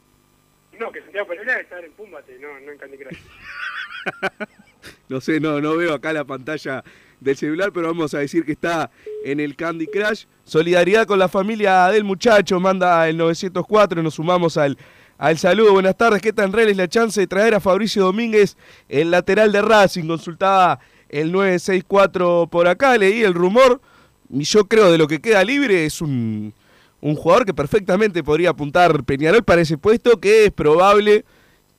No, 0.78 0.90
que 0.90 1.00
Santiago 1.02 1.28
Pereira 1.28 1.52
debe 1.52 1.62
estar 1.64 1.84
en 1.84 1.92
Pumbate, 1.92 2.38
no, 2.40 2.48
no 2.60 2.72
en 2.72 2.78
Candy 2.78 2.98
Crush. 2.98 3.18
No 5.08 5.20
sé, 5.20 5.38
no, 5.38 5.60
no 5.60 5.76
veo 5.76 5.94
acá 5.94 6.12
la 6.12 6.24
pantalla 6.24 6.82
del 7.20 7.36
celular, 7.36 7.70
pero 7.72 7.86
vamos 7.86 8.14
a 8.14 8.18
decir 8.18 8.44
que 8.44 8.52
está 8.52 8.90
en 9.24 9.38
el 9.38 9.54
Candy 9.54 9.86
Crush. 9.86 10.24
Solidaridad 10.44 11.06
con 11.06 11.20
la 11.20 11.28
familia 11.28 11.86
del 11.88 12.02
muchacho, 12.02 12.58
manda 12.58 13.08
el 13.08 13.16
904, 13.16 14.02
nos 14.02 14.14
sumamos 14.14 14.56
al, 14.56 14.76
al 15.18 15.38
saludo. 15.38 15.74
Buenas 15.74 15.96
tardes, 15.96 16.20
¿qué 16.20 16.32
tan 16.32 16.52
real 16.52 16.68
es 16.68 16.76
la 16.76 16.88
chance 16.88 17.20
de 17.20 17.28
traer 17.28 17.54
a 17.54 17.60
Fabricio 17.60 18.02
Domínguez, 18.02 18.56
el 18.88 19.12
lateral 19.12 19.52
de 19.52 19.62
Racing? 19.62 20.08
Consultaba 20.08 20.80
el 21.12 21.30
964 21.30 22.48
por 22.50 22.66
acá, 22.66 22.98
leí 22.98 23.22
el 23.22 23.34
rumor, 23.34 23.80
y 24.30 24.42
yo 24.44 24.64
creo 24.66 24.90
de 24.90 24.98
lo 24.98 25.06
que 25.06 25.20
queda 25.20 25.44
libre 25.44 25.84
es 25.84 26.00
un, 26.00 26.54
un 27.00 27.14
jugador 27.14 27.44
que 27.44 27.52
perfectamente 27.54 28.24
podría 28.24 28.50
apuntar 28.50 29.04
Peñarol 29.04 29.44
para 29.44 29.60
ese 29.60 29.76
puesto, 29.78 30.18
que 30.18 30.46
es 30.46 30.50
probable 30.50 31.24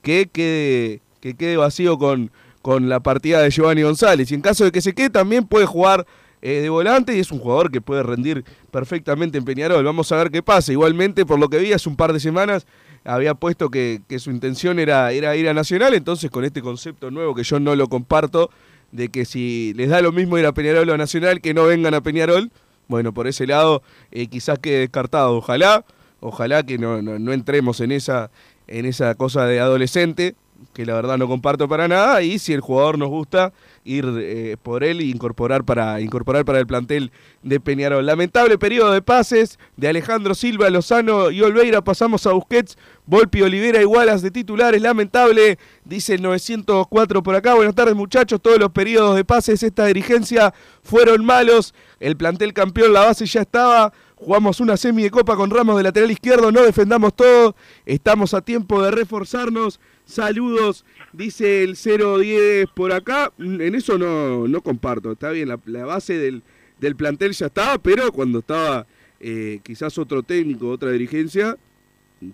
que 0.02 0.28
quede, 0.32 1.00
que 1.20 1.34
quede 1.34 1.56
vacío 1.56 1.98
con, 1.98 2.30
con 2.62 2.88
la 2.88 3.00
partida 3.00 3.40
de 3.40 3.50
Giovanni 3.50 3.82
González. 3.82 4.30
Y 4.30 4.34
en 4.34 4.40
caso 4.40 4.64
de 4.64 4.70
que 4.70 4.80
se 4.80 4.94
quede, 4.94 5.10
también 5.10 5.46
puede 5.46 5.66
jugar 5.66 6.06
eh, 6.42 6.60
de 6.60 6.68
volante 6.68 7.16
y 7.16 7.20
es 7.20 7.32
un 7.32 7.38
jugador 7.38 7.72
que 7.72 7.80
puede 7.80 8.02
rendir 8.02 8.44
perfectamente 8.70 9.38
en 9.38 9.46
Peñarol. 9.46 9.82
Vamos 9.82 10.12
a 10.12 10.16
ver 10.16 10.30
qué 10.30 10.42
pasa. 10.42 10.70
Igualmente, 10.72 11.24
por 11.24 11.40
lo 11.40 11.48
que 11.48 11.58
vi 11.58 11.72
hace 11.72 11.88
un 11.88 11.96
par 11.96 12.12
de 12.12 12.20
semanas, 12.20 12.66
había 13.02 13.34
puesto 13.34 13.70
que, 13.70 14.02
que 14.06 14.18
su 14.18 14.30
intención 14.30 14.78
era, 14.78 15.10
era 15.12 15.34
ir 15.36 15.48
a 15.48 15.54
Nacional, 15.54 15.94
entonces 15.94 16.30
con 16.30 16.44
este 16.44 16.60
concepto 16.60 17.10
nuevo 17.10 17.34
que 17.34 17.44
yo 17.44 17.58
no 17.60 17.74
lo 17.74 17.88
comparto, 17.88 18.50
de 18.94 19.08
que 19.08 19.24
si 19.24 19.74
les 19.74 19.88
da 19.88 20.00
lo 20.00 20.12
mismo 20.12 20.38
ir 20.38 20.46
a 20.46 20.54
Peñarol 20.54 20.88
o 20.88 20.94
a 20.94 20.96
Nacional, 20.96 21.40
que 21.40 21.52
no 21.52 21.64
vengan 21.64 21.94
a 21.94 22.00
Peñarol, 22.00 22.52
bueno, 22.86 23.12
por 23.12 23.26
ese 23.26 23.44
lado 23.44 23.82
eh, 24.12 24.28
quizás 24.28 24.60
quede 24.60 24.78
descartado. 24.78 25.36
Ojalá, 25.36 25.84
ojalá 26.20 26.62
que 26.62 26.78
no, 26.78 27.02
no, 27.02 27.18
no 27.18 27.32
entremos 27.32 27.80
en 27.80 27.90
esa, 27.90 28.30
en 28.68 28.86
esa 28.86 29.16
cosa 29.16 29.46
de 29.46 29.58
adolescente, 29.58 30.36
que 30.72 30.86
la 30.86 30.94
verdad 30.94 31.18
no 31.18 31.26
comparto 31.26 31.68
para 31.68 31.88
nada, 31.88 32.22
y 32.22 32.38
si 32.38 32.52
el 32.52 32.60
jugador 32.60 32.96
nos 32.96 33.08
gusta, 33.08 33.52
ir 33.84 34.06
eh, 34.18 34.56
por 34.62 34.82
él 34.82 35.00
e 35.00 35.04
incorporar 35.04 35.64
para, 35.64 36.00
incorporar 36.00 36.44
para 36.44 36.58
el 36.58 36.66
plantel 36.66 37.12
de 37.42 37.60
Peñarol. 37.60 38.04
Lamentable 38.04 38.58
periodo 38.58 38.92
de 38.92 39.02
pases 39.02 39.58
de 39.76 39.88
Alejandro 39.88 40.34
Silva, 40.34 40.70
Lozano 40.70 41.30
y 41.30 41.42
Olveira, 41.42 41.84
pasamos 41.84 42.26
a 42.26 42.32
Busquets, 42.32 42.78
Volpi, 43.06 43.42
Olivera 43.42 43.82
y 43.82 43.84
Wallace 43.84 44.24
de 44.24 44.30
titulares, 44.30 44.80
lamentable, 44.80 45.58
dice 45.84 46.14
el 46.14 46.22
904 46.22 47.22
por 47.22 47.34
acá. 47.34 47.54
Buenas 47.54 47.74
tardes 47.74 47.94
muchachos, 47.94 48.40
todos 48.40 48.58
los 48.58 48.70
periodos 48.70 49.16
de 49.16 49.24
pases, 49.24 49.62
esta 49.62 49.84
dirigencia 49.86 50.54
fueron 50.82 51.24
malos, 51.24 51.74
el 52.00 52.16
plantel 52.16 52.54
campeón, 52.54 52.94
la 52.94 53.04
base 53.04 53.26
ya 53.26 53.42
estaba, 53.42 53.92
jugamos 54.16 54.60
una 54.60 54.78
semi 54.78 55.02
de 55.02 55.10
copa 55.10 55.36
con 55.36 55.50
Ramos 55.50 55.76
de 55.76 55.82
lateral 55.82 56.10
izquierdo, 56.10 56.50
no 56.50 56.62
defendamos 56.62 57.14
todo, 57.14 57.54
estamos 57.84 58.32
a 58.32 58.40
tiempo 58.40 58.82
de 58.82 58.90
reforzarnos, 58.90 59.78
saludos, 60.04 60.84
dice 61.12 61.62
el 61.62 61.76
010 61.76 62.68
por 62.74 62.92
acá, 62.92 63.32
en 63.38 63.74
eso 63.74 63.98
no, 63.98 64.46
no 64.48 64.60
comparto, 64.62 65.12
está 65.12 65.30
bien, 65.30 65.48
la, 65.48 65.84
base 65.84 66.18
del, 66.18 66.42
del 66.80 66.96
plantel 66.96 67.32
ya 67.32 67.46
estaba, 67.46 67.78
pero 67.78 68.12
cuando 68.12 68.40
estaba 68.40 68.86
eh, 69.20 69.60
quizás 69.62 69.96
otro 69.98 70.22
técnico, 70.22 70.68
otra 70.68 70.90
dirigencia, 70.90 71.56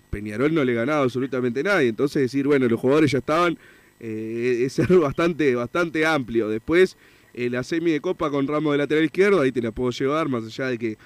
Peñarol 0.09 0.53
no 0.53 0.63
le 0.63 0.73
ganaba 0.73 1.03
absolutamente 1.03 1.63
nadie, 1.63 1.89
entonces 1.89 2.21
decir, 2.23 2.47
bueno, 2.47 2.67
los 2.67 2.79
jugadores 2.79 3.11
ya 3.11 3.19
estaban, 3.19 3.57
eh, 3.99 4.63
es 4.65 4.73
ser 4.73 4.87
bastante, 4.97 5.55
bastante 5.55 6.05
amplio. 6.05 6.49
Después, 6.49 6.97
eh, 7.33 7.49
la 7.49 7.63
semi 7.63 7.91
de 7.91 8.01
copa 8.01 8.29
con 8.29 8.47
Ramos 8.47 8.73
de 8.73 8.77
lateral 8.79 9.05
izquierdo, 9.05 9.41
ahí 9.41 9.51
te 9.51 9.61
la 9.61 9.71
puedo 9.71 9.91
llevar, 9.91 10.29
más 10.29 10.45
allá 10.45 10.67
de 10.67 10.77
que 10.77 10.97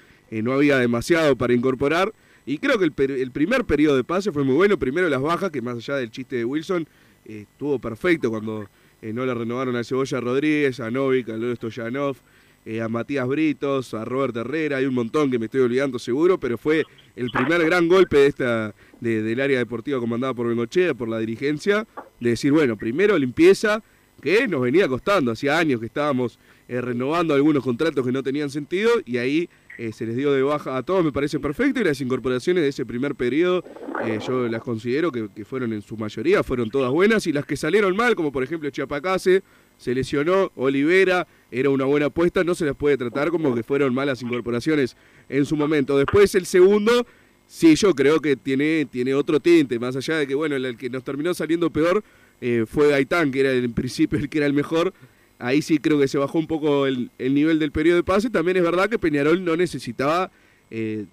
no 0.42 0.52
había 0.52 0.78
demasiado 0.78 1.36
para 1.36 1.54
incorporar. 1.54 2.12
Y 2.46 2.58
creo 2.58 2.78
que 2.78 2.84
el, 2.84 3.30
primer 3.32 3.64
periodo 3.64 3.96
de 3.96 4.04
pase 4.04 4.30
fue 4.30 4.44
muy 4.44 4.54
bueno. 4.54 4.78
Primero 4.78 5.08
las 5.08 5.20
bajas, 5.20 5.50
que 5.50 5.60
más 5.60 5.76
allá 5.76 5.96
del 5.96 6.10
chiste 6.10 6.36
de 6.36 6.44
Wilson, 6.44 6.86
eh, 7.24 7.44
estuvo 7.50 7.78
perfecto 7.80 8.30
cuando 8.30 8.68
eh, 9.02 9.12
no 9.12 9.26
le 9.26 9.34
renovaron 9.34 9.74
a 9.74 9.82
Cebolla 9.82 10.20
Rodríguez, 10.20 10.78
a 10.78 10.90
Novik, 10.90 11.28
a 11.28 11.36
Lodo 11.36 11.56
Stoyanov, 11.56 12.16
eh, 12.64 12.80
a 12.80 12.88
Matías 12.88 13.26
Britos, 13.26 13.94
a 13.94 14.04
Robert 14.04 14.36
Herrera, 14.36 14.76
hay 14.78 14.86
un 14.86 14.94
montón 14.94 15.30
que 15.30 15.38
me 15.38 15.46
estoy 15.46 15.60
olvidando 15.60 15.98
seguro, 15.98 16.38
pero 16.38 16.56
fue 16.56 16.84
el 17.16 17.30
primer 17.30 17.64
gran 17.64 17.88
golpe 17.88 18.16
de 18.18 18.26
esta 18.26 18.74
de- 19.00 19.22
del 19.22 19.40
área 19.40 19.58
deportiva 19.58 19.98
comandada 20.00 20.32
por 20.34 20.48
Bengochea, 20.48 20.94
por 20.94 21.08
la 21.08 21.18
dirigencia, 21.18 21.86
de 22.20 22.30
decir, 22.30 22.52
bueno, 22.52 22.76
primero 22.76 23.18
limpieza, 23.18 23.82
que 24.22 24.48
nos 24.48 24.62
venía 24.62 24.88
costando, 24.88 25.30
hacía 25.32 25.58
años 25.58 25.78
que 25.78 25.86
estábamos 25.86 26.38
eh, 26.68 26.80
renovando 26.80 27.34
algunos 27.34 27.62
contratos 27.62 28.04
que 28.04 28.10
no 28.12 28.22
tenían 28.22 28.50
sentido, 28.50 28.90
y 29.04 29.18
ahí 29.18 29.48
eh, 29.78 29.92
se 29.92 30.06
les 30.06 30.16
dio 30.16 30.32
de 30.32 30.42
baja 30.42 30.76
a 30.76 30.82
todos, 30.82 31.04
me 31.04 31.12
parece 31.12 31.38
perfecto, 31.38 31.80
y 31.80 31.84
las 31.84 32.00
incorporaciones 32.00 32.62
de 32.62 32.68
ese 32.68 32.86
primer 32.86 33.14
periodo, 33.14 33.64
eh, 34.04 34.18
yo 34.26 34.48
las 34.48 34.62
considero 34.62 35.12
que, 35.12 35.44
fueron 35.44 35.72
en 35.72 35.82
su 35.82 35.96
mayoría, 35.96 36.42
fueron 36.42 36.70
todas 36.70 36.90
buenas, 36.90 37.26
y 37.26 37.32
las 37.32 37.44
que 37.44 37.56
salieron 37.56 37.94
mal, 37.96 38.14
como 38.14 38.32
por 38.32 38.42
ejemplo 38.42 38.70
Chiapacase, 38.70 39.42
se 39.76 39.94
lesionó, 39.94 40.50
Olivera, 40.56 41.26
era 41.50 41.70
una 41.70 41.84
buena 41.84 42.06
apuesta, 42.06 42.42
no 42.42 42.54
se 42.54 42.64
las 42.64 42.74
puede 42.74 42.96
tratar 42.96 43.30
como 43.30 43.54
que 43.54 43.62
fueron 43.62 43.94
malas 43.94 44.22
incorporaciones 44.22 44.96
en 45.28 45.44
su 45.44 45.56
momento. 45.56 45.98
Después 45.98 46.34
el 46.34 46.46
segundo, 46.46 47.06
sí, 47.46 47.74
yo 47.76 47.94
creo 47.94 48.20
que 48.20 48.36
tiene, 48.36 48.86
tiene 48.90 49.14
otro 49.14 49.40
tinte, 49.40 49.78
más 49.78 49.94
allá 49.96 50.16
de 50.16 50.26
que, 50.26 50.34
bueno, 50.34 50.56
el, 50.56 50.64
el 50.64 50.76
que 50.76 50.88
nos 50.88 51.04
terminó 51.04 51.34
saliendo 51.34 51.70
peor 51.70 52.02
eh, 52.40 52.64
fue 52.66 52.88
Gaitán, 52.88 53.30
que 53.30 53.40
era 53.40 53.52
en 53.52 53.72
principio 53.72 54.18
el 54.18 54.28
que 54.28 54.38
era 54.38 54.46
el 54.46 54.52
mejor. 54.52 54.92
Ahí 55.38 55.60
sí 55.62 55.78
creo 55.78 55.98
que 55.98 56.08
se 56.08 56.18
bajó 56.18 56.38
un 56.38 56.46
poco 56.46 56.86
el, 56.86 57.10
el 57.18 57.34
nivel 57.34 57.58
del 57.58 57.70
periodo 57.72 57.96
de 57.96 58.02
pase. 58.04 58.30
También 58.30 58.56
es 58.56 58.62
verdad 58.62 58.88
que 58.88 58.98
Peñarol 58.98 59.44
no 59.44 59.56
necesitaba 59.56 60.30
eh, 60.70 61.04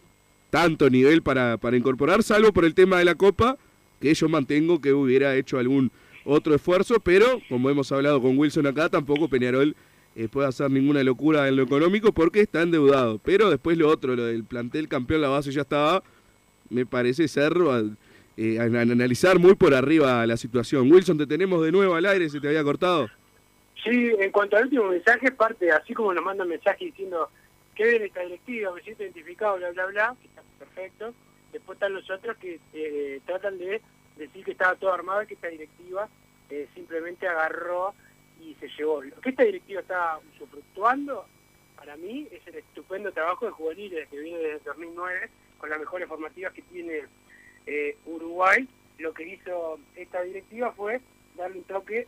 tanto 0.50 0.90
nivel 0.90 1.22
para, 1.22 1.58
para 1.58 1.76
incorporar, 1.78 2.24
salvo 2.24 2.54
por 2.54 2.64
el 2.66 2.74
tema 2.74 2.98
de 3.00 3.06
la 3.06 3.16
Copa, 3.16 3.58
que 4.00 4.14
yo 4.14 4.30
mantengo 4.30 4.80
que 4.80 4.94
hubiera 4.94 5.36
hecho 5.36 5.58
algún 5.58 5.92
otro 6.26 6.56
esfuerzo, 6.56 7.00
pero 7.02 7.42
como 7.50 7.70
hemos 7.70 7.92
hablado 7.92 8.22
con 8.22 8.38
Wilson 8.38 8.68
acá, 8.68 8.88
tampoco 8.88 9.28
Peñarol 9.28 9.76
eh, 10.16 10.28
puede 10.30 10.48
hacer 10.48 10.70
ninguna 10.72 11.04
locura 11.04 11.48
en 11.50 11.56
lo 11.58 11.64
económico 11.64 12.14
porque 12.14 12.42
está 12.42 12.62
endeudado. 12.62 13.20
Pero 13.26 13.50
después 13.50 13.78
lo 13.78 13.90
otro, 13.90 14.16
lo 14.16 14.26
del 14.26 14.44
plantel 14.46 14.88
campeón, 14.88 15.22
la 15.22 15.28
base 15.30 15.52
ya 15.52 15.62
estaba, 15.62 16.02
me 16.70 16.86
parece 16.86 17.28
ser 17.28 17.54
eh, 18.38 18.60
an- 18.60 18.76
an- 18.76 18.92
analizar 18.92 19.38
muy 19.40 19.56
por 19.56 19.74
arriba 19.74 20.26
la 20.26 20.38
situación. 20.38 20.90
Wilson, 20.92 21.18
te 21.18 21.28
tenemos 21.28 21.64
de 21.66 21.72
nuevo 21.74 21.96
al 21.96 22.06
aire, 22.06 22.30
se 22.30 22.40
te 22.40 22.48
había 22.48 22.64
cortado. 22.64 23.10
Sí, 23.84 24.12
en 24.18 24.32
cuanto 24.32 24.56
al 24.56 24.64
último 24.64 24.86
mensaje, 24.86 25.32
parte, 25.32 25.70
así 25.72 25.94
como 25.94 26.14
nos 26.14 26.24
mandan 26.24 26.48
mensajes 26.48 26.80
diciendo 26.80 27.30
que 27.76 27.84
ven 27.84 28.04
esta 28.04 28.22
directiva, 28.22 28.72
me 28.72 28.82
siento 28.82 29.04
identificado, 29.04 29.58
bla, 29.58 29.72
bla, 29.72 29.86
bla, 29.88 30.16
que 30.22 30.28
está 30.28 30.42
perfecto. 30.58 31.14
Después 31.52 31.76
están 31.76 31.94
los 31.94 32.10
otros 32.10 32.38
que 32.38 32.60
eh, 32.74 33.20
tratan 33.26 33.58
de 33.58 33.82
decir 34.16 34.46
que 34.46 34.52
estaba 34.52 34.76
todo 34.76 34.94
armado 34.94 35.24
y 35.24 35.28
que 35.28 35.34
esta 35.34 35.50
directiva 35.50 36.08
eh, 36.50 36.68
simplemente 36.74 37.28
agarró 37.28 37.94
y 38.42 38.56
se 38.56 38.70
llevó. 38.70 39.02
Lo 39.02 39.20
que 39.20 39.32
esta 39.32 39.44
directiva 39.44 39.82
está 39.82 40.20
usufructuando, 40.34 41.26
para 41.76 41.98
mí, 41.98 42.28
es 42.32 42.46
el 42.48 42.56
estupendo 42.56 43.12
trabajo 43.12 43.46
de 43.46 43.52
juveniles 43.52 44.08
que 44.08 44.20
viene 44.20 44.38
desde 44.38 44.64
2009, 44.66 45.30
con 45.58 45.70
las 45.70 45.80
mejores 45.80 46.08
formativas 46.08 46.54
que 46.54 46.62
tiene 46.62 47.04
eh, 47.66 47.98
Uruguay. 48.06 48.66
Lo 49.00 49.14
que 49.14 49.28
hizo 49.28 49.80
esta 49.96 50.22
directiva 50.22 50.72
fue 50.72 51.02
darle 51.36 51.58
un 51.58 51.64
toque 51.66 52.08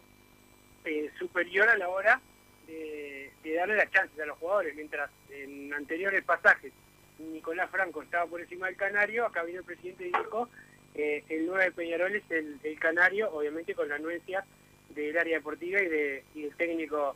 eh, 0.86 1.12
superior 1.18 1.68
a 1.70 1.78
la 1.78 1.90
hora 1.90 2.22
de, 2.68 3.32
darle 3.56 3.76
las 3.76 3.92
chances 3.92 4.20
a 4.20 4.26
los 4.26 4.38
jugadores, 4.38 4.76
mientras 4.76 5.10
en 5.30 5.74
anteriores 5.74 6.24
pasajes 6.24 6.74
Nicolás 7.20 7.70
Franco 7.70 8.02
estaba 8.02 8.26
por 8.26 8.42
encima 8.42 8.68
del 8.68 8.76
Canario, 8.76 9.26
acá 9.26 9.44
vino 9.44 9.60
el 9.60 9.66
presidente 9.66 10.04
y 10.08 10.08
dijo 10.08 10.50
eh, 10.96 11.24
el 11.30 11.46
9 11.46 11.66
de 11.66 11.72
Peñarol 11.72 12.16
es 12.16 12.24
el, 12.30 12.60
Canario, 12.80 13.32
obviamente 13.32 13.74
con 13.76 13.90
la 13.90 13.96
anuencia 13.96 14.46
del 14.90 15.18
área 15.18 15.38
deportiva 15.38 15.82
y, 15.82 15.88
de, 15.88 16.24
del 16.34 16.56
técnico 16.56 17.16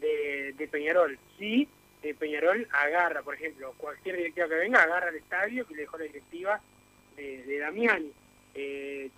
de, 0.00 0.54
de 0.56 0.68
Peñarol. 0.68 1.18
Sí, 1.38 1.68
eh, 2.02 2.14
Peñarol 2.14 2.68
agarra, 2.72 3.22
por 3.22 3.34
ejemplo, 3.34 3.74
cualquier 3.76 4.16
directiva 4.16 4.48
que 4.48 4.54
venga, 4.54 4.82
agarra 4.82 5.08
el 5.08 5.16
estadio 5.16 5.66
que 5.66 5.74
le 5.74 5.82
dejó 5.82 5.98
la 5.98 6.04
directiva 6.04 6.60
de, 7.16 7.42
de 7.44 7.58
Damiani. 7.58 8.12
Eh, 8.54 9.10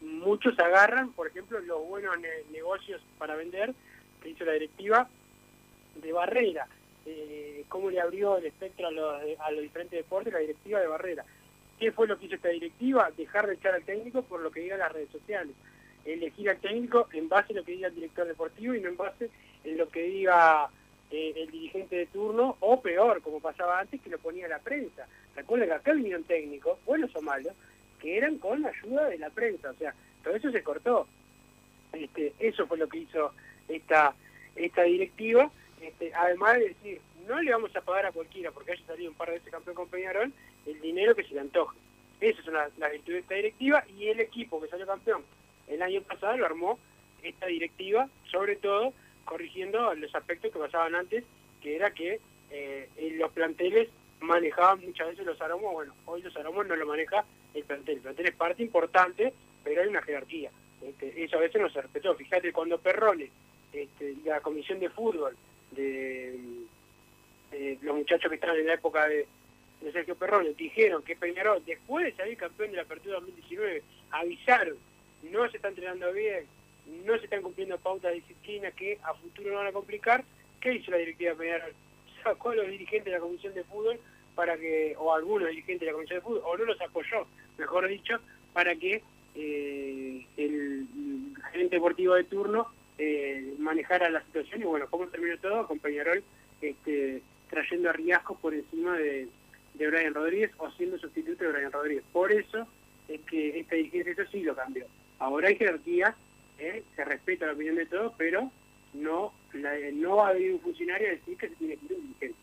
muchos 0.00 0.58
agarran, 0.58 1.12
por 1.12 1.26
ejemplo, 1.26 1.60
los 1.60 1.86
buenos 1.86 2.18
ne- 2.18 2.44
negocios 2.50 3.00
para 3.18 3.34
vender 3.36 3.74
que 4.22 4.30
hizo 4.30 4.44
la 4.44 4.52
directiva 4.52 5.08
de 5.96 6.12
Barrera. 6.12 6.66
eh, 7.06 7.64
cómo 7.68 7.90
le 7.90 7.98
abrió 8.00 8.36
el 8.36 8.46
espectro 8.46 8.86
a 8.86 8.90
los, 8.90 9.22
a 9.40 9.50
los 9.50 9.62
diferentes 9.62 9.98
deportes 9.98 10.32
la 10.32 10.38
directiva 10.40 10.80
de 10.80 10.86
Barrera. 10.86 11.24
¿Qué 11.78 11.92
fue 11.92 12.06
lo 12.06 12.18
que 12.18 12.26
hizo 12.26 12.34
esta 12.34 12.48
directiva? 12.50 13.10
Dejar 13.16 13.46
de 13.46 13.54
echar 13.54 13.74
al 13.74 13.82
técnico 13.84 14.22
por 14.22 14.40
lo 14.40 14.50
que 14.50 14.60
digan 14.60 14.78
las 14.80 14.92
redes 14.92 15.08
sociales. 15.10 15.54
Elegir 16.04 16.50
al 16.50 16.58
técnico 16.60 17.08
en 17.12 17.28
base 17.28 17.52
a 17.52 17.56
lo 17.56 17.64
que 17.64 17.72
diga 17.72 17.88
el 17.88 17.94
director 17.94 18.26
deportivo 18.26 18.74
y 18.74 18.80
no 18.80 18.88
en 18.90 18.96
base 18.98 19.30
en 19.64 19.78
lo 19.78 19.88
que 19.88 20.02
diga 20.02 20.68
eh, 21.10 21.32
el 21.36 21.50
dirigente 21.50 21.96
de 21.96 22.06
turno, 22.06 22.56
o 22.60 22.80
peor, 22.80 23.22
como 23.22 23.40
pasaba 23.40 23.80
antes, 23.80 24.00
que 24.02 24.10
lo 24.10 24.18
ponía 24.18 24.46
la 24.46 24.58
prensa. 24.58 25.06
Recuerden 25.34 25.68
que 25.70 25.74
acá 25.74 25.92
vinieron 25.94 26.24
técnicos, 26.24 26.78
buenos 26.84 27.14
o 27.16 27.22
malos, 27.22 27.54
que 28.00 28.16
eran 28.16 28.38
con 28.38 28.62
la 28.62 28.68
ayuda 28.70 29.08
de 29.08 29.18
la 29.18 29.30
prensa. 29.30 29.70
O 29.70 29.74
sea, 29.74 29.94
todo 30.22 30.34
eso 30.34 30.50
se 30.50 30.62
cortó. 30.62 31.06
Este, 31.92 32.34
eso 32.38 32.66
fue 32.66 32.78
lo 32.78 32.88
que 32.88 32.98
hizo 32.98 33.32
esta, 33.68 34.14
esta 34.56 34.82
directiva. 34.82 35.50
Este, 35.80 36.12
además 36.14 36.58
de 36.58 36.68
decir, 36.68 37.00
no 37.28 37.40
le 37.40 37.52
vamos 37.52 37.74
a 37.76 37.80
pagar 37.80 38.06
a 38.06 38.12
cualquiera, 38.12 38.50
porque 38.50 38.72
haya 38.72 38.86
salido 38.86 39.10
un 39.10 39.16
par 39.16 39.28
de 39.28 39.34
veces 39.34 39.52
campeón 39.52 39.76
con 39.76 39.88
Peñarol, 39.88 40.32
el 40.66 40.80
dinero 40.80 41.14
que 41.14 41.24
se 41.24 41.34
le 41.34 41.40
antoje. 41.40 41.76
Esa 42.20 42.40
es 42.40 42.48
una, 42.48 42.68
la 42.78 42.88
virtud 42.88 43.12
de 43.12 43.18
esta 43.20 43.34
directiva 43.34 43.84
y 43.96 44.08
el 44.08 44.20
equipo 44.20 44.60
que 44.60 44.68
salió 44.68 44.86
campeón 44.86 45.22
el 45.70 45.82
año 45.82 46.02
pasado 46.02 46.36
lo 46.36 46.46
armó 46.46 46.78
esta 47.22 47.46
directiva, 47.46 48.08
sobre 48.30 48.56
todo 48.56 48.92
corrigiendo 49.24 49.94
los 49.94 50.14
aspectos 50.14 50.52
que 50.52 50.58
pasaban 50.58 50.94
antes, 50.94 51.24
que 51.62 51.76
era 51.76 51.92
que 51.92 52.20
eh, 52.50 52.88
los 53.16 53.30
planteles 53.32 53.88
manejaban 54.20 54.84
muchas 54.84 55.08
veces 55.08 55.24
los 55.24 55.40
aromos, 55.40 55.72
bueno, 55.72 55.94
hoy 56.06 56.22
los 56.22 56.36
aromos 56.36 56.66
no 56.66 56.76
lo 56.76 56.86
maneja 56.86 57.24
el 57.54 57.64
plantel, 57.64 57.96
el 57.96 58.00
plantel 58.00 58.26
es 58.26 58.34
parte 58.34 58.62
importante, 58.62 59.32
pero 59.64 59.82
hay 59.82 59.88
una 59.88 60.02
jerarquía, 60.02 60.50
este, 60.82 61.22
eso 61.22 61.36
a 61.36 61.40
veces 61.40 61.60
no 61.60 61.68
se 61.68 61.82
respetó, 61.82 62.14
fíjate 62.14 62.52
cuando 62.52 62.78
Perrone, 62.78 63.30
este, 63.72 64.16
la 64.24 64.40
comisión 64.40 64.80
de 64.80 64.90
fútbol, 64.90 65.36
de, 65.72 66.38
los 67.82 67.96
muchachos 67.96 68.28
que 68.28 68.36
estaban 68.36 68.56
en 68.56 68.66
la 68.66 68.74
época 68.74 69.06
de, 69.08 69.26
Sergio 69.92 70.14
Perrone, 70.14 70.52
dijeron 70.52 71.02
que 71.02 71.16
Peñarol, 71.16 71.64
después 71.64 72.04
de 72.04 72.12
salir 72.12 72.36
campeón 72.36 72.70
de 72.70 72.76
la 72.76 72.82
apertura 72.82 73.14
2019, 73.14 73.82
avisaron, 74.10 74.76
no 75.22 75.48
se 75.50 75.56
está 75.56 75.68
entrenando 75.68 76.12
bien, 76.12 76.44
no 77.06 77.16
se 77.16 77.24
están 77.24 77.40
cumpliendo 77.40 77.78
pautas 77.78 78.10
de 78.10 78.16
disciplina 78.16 78.70
que 78.72 78.98
a 79.02 79.14
futuro 79.14 79.50
no 79.50 79.56
van 79.56 79.68
a 79.68 79.72
complicar, 79.72 80.22
¿qué 80.60 80.74
hizo 80.74 80.90
la 80.90 80.98
directiva 80.98 81.34
Peñarol? 81.34 81.72
Sacó 82.22 82.50
a 82.50 82.56
los 82.56 82.68
dirigentes 82.68 83.06
de 83.06 83.12
la 83.12 83.20
Comisión 83.20 83.54
de 83.54 83.64
Fútbol 83.64 83.98
para 84.34 84.56
que, 84.56 84.94
o 84.98 85.12
algunos 85.12 85.48
dirigentes 85.48 85.80
de 85.80 85.86
la 85.86 85.92
Comisión 85.92 86.18
de 86.18 86.22
Fútbol, 86.22 86.42
o 86.44 86.56
no 86.56 86.64
los 86.64 86.80
apoyó, 86.80 87.26
mejor 87.58 87.88
dicho, 87.88 88.18
para 88.52 88.74
que 88.76 89.02
eh, 89.34 90.26
el, 90.36 90.86
gerente 91.52 91.76
deportivo 91.76 92.14
de 92.14 92.24
turno 92.24 92.68
eh, 92.98 93.54
manejara 93.58 94.10
la 94.10 94.22
situación 94.24 94.62
y 94.62 94.64
bueno, 94.64 94.86
¿cómo 94.90 95.06
terminó 95.06 95.38
todo? 95.38 95.66
Con 95.66 95.78
Peñarol 95.78 96.22
este, 96.60 97.22
trayendo 97.48 97.90
a 97.90 97.92
Riascos 97.92 98.38
por 98.38 98.54
encima 98.54 98.96
de, 98.96 99.28
de 99.74 99.88
Brian 99.88 100.14
Rodríguez 100.14 100.52
o 100.58 100.70
siendo 100.72 100.98
sustituto 100.98 101.44
de 101.44 101.52
Brian 101.52 101.72
Rodríguez. 101.72 102.04
Por 102.12 102.30
eso 102.32 102.66
es 103.08 103.20
que 103.22 103.58
esta 103.58 103.76
dirigencia 103.76 104.12
eso 104.12 104.30
sí 104.30 104.42
lo 104.42 104.54
cambió. 104.54 104.86
Ahora 105.18 105.48
hay 105.48 105.56
jerarquía 105.56 106.14
¿eh? 106.60 106.84
se 106.94 107.04
respeta 107.04 107.46
la 107.46 107.52
opinión 107.52 107.76
de 107.76 107.86
todos, 107.86 108.12
pero 108.16 108.50
no, 108.94 109.32
no 109.94 110.16
va 110.16 110.26
a 110.26 110.30
haber 110.30 110.52
un 110.52 110.60
funcionario 110.60 111.08
a 111.08 111.12
decir 111.12 111.36
que 111.36 111.48
se 111.48 111.54
tiene 111.56 111.76
que 111.76 111.86
ir 111.86 111.92
un 111.92 112.02
dirigente. 112.02 112.38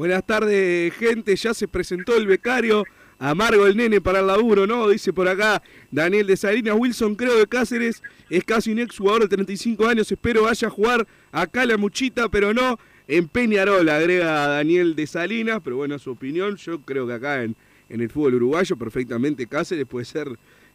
Buenas 0.00 0.24
tardes, 0.24 0.94
gente. 0.94 1.36
Ya 1.36 1.52
se 1.52 1.68
presentó 1.68 2.16
el 2.16 2.26
becario. 2.26 2.84
Amargo 3.18 3.66
el 3.66 3.76
nene 3.76 4.00
para 4.00 4.20
el 4.20 4.28
laburo, 4.28 4.66
¿no? 4.66 4.88
Dice 4.88 5.12
por 5.12 5.28
acá 5.28 5.62
Daniel 5.90 6.26
de 6.26 6.38
Salinas. 6.38 6.74
Wilson, 6.74 7.14
creo 7.14 7.36
que 7.36 7.46
Cáceres 7.46 8.02
es 8.30 8.42
casi 8.44 8.72
un 8.72 8.78
ex 8.78 8.96
jugador 8.96 9.28
de 9.28 9.28
35 9.28 9.86
años. 9.86 10.10
Espero 10.10 10.44
vaya 10.44 10.68
a 10.68 10.70
jugar 10.70 11.06
acá 11.30 11.66
la 11.66 11.76
muchita, 11.76 12.30
pero 12.30 12.54
no 12.54 12.78
en 13.08 13.28
Peñarol, 13.28 13.86
agrega 13.90 14.46
Daniel 14.48 14.96
de 14.96 15.06
Salinas. 15.06 15.60
Pero 15.62 15.76
bueno, 15.76 15.98
su 15.98 16.12
opinión. 16.12 16.56
Yo 16.56 16.80
creo 16.80 17.06
que 17.06 17.12
acá 17.12 17.44
en, 17.44 17.54
en 17.90 18.00
el 18.00 18.08
fútbol 18.08 18.36
uruguayo 18.36 18.76
perfectamente 18.76 19.46
Cáceres 19.46 19.84
puede 19.84 20.06
ser 20.06 20.28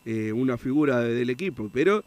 eh, 0.05 0.33
una 0.33 0.55
figura 0.55 0.99
del 0.99 1.31
equipo. 1.31 1.67
Pero 1.73 2.03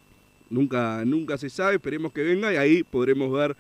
Nunca, 0.51 1.05
nunca 1.05 1.37
se 1.37 1.51
sabe, 1.51 1.75
esperemos 1.75 2.13
que 2.13 2.23
venga 2.23 2.53
y 2.53 2.57
ahí 2.57 2.83
podremos 2.83 3.31
ver 3.31 3.55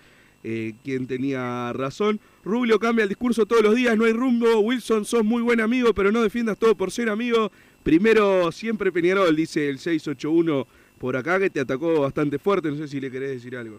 eh, 0.50 0.72
quién 0.82 1.06
tenía 1.06 1.74
razón. 1.74 2.20
Rubio 2.42 2.78
cambia 2.78 3.02
el 3.02 3.10
discurso 3.10 3.44
todos 3.44 3.62
los 3.62 3.74
días, 3.74 3.98
no 3.98 4.06
hay 4.06 4.14
rumbo. 4.14 4.60
Wilson, 4.60 5.04
sos 5.04 5.22
muy 5.22 5.42
buen 5.42 5.60
amigo, 5.60 5.92
pero 5.92 6.10
no 6.10 6.22
defiendas 6.22 6.58
todo 6.58 6.74
por 6.74 6.90
ser 6.90 7.10
amigo. 7.10 7.52
Primero, 7.82 8.50
siempre 8.50 8.90
Peñarol, 8.90 9.36
dice 9.36 9.68
el 9.68 9.78
681 9.78 10.66
por 10.98 11.18
acá, 11.18 11.38
que 11.38 11.50
te 11.50 11.60
atacó 11.60 12.00
bastante 12.00 12.38
fuerte. 12.38 12.70
No 12.70 12.78
sé 12.78 12.88
si 12.88 12.98
le 12.98 13.10
querés 13.10 13.32
decir 13.32 13.58
algo. 13.58 13.78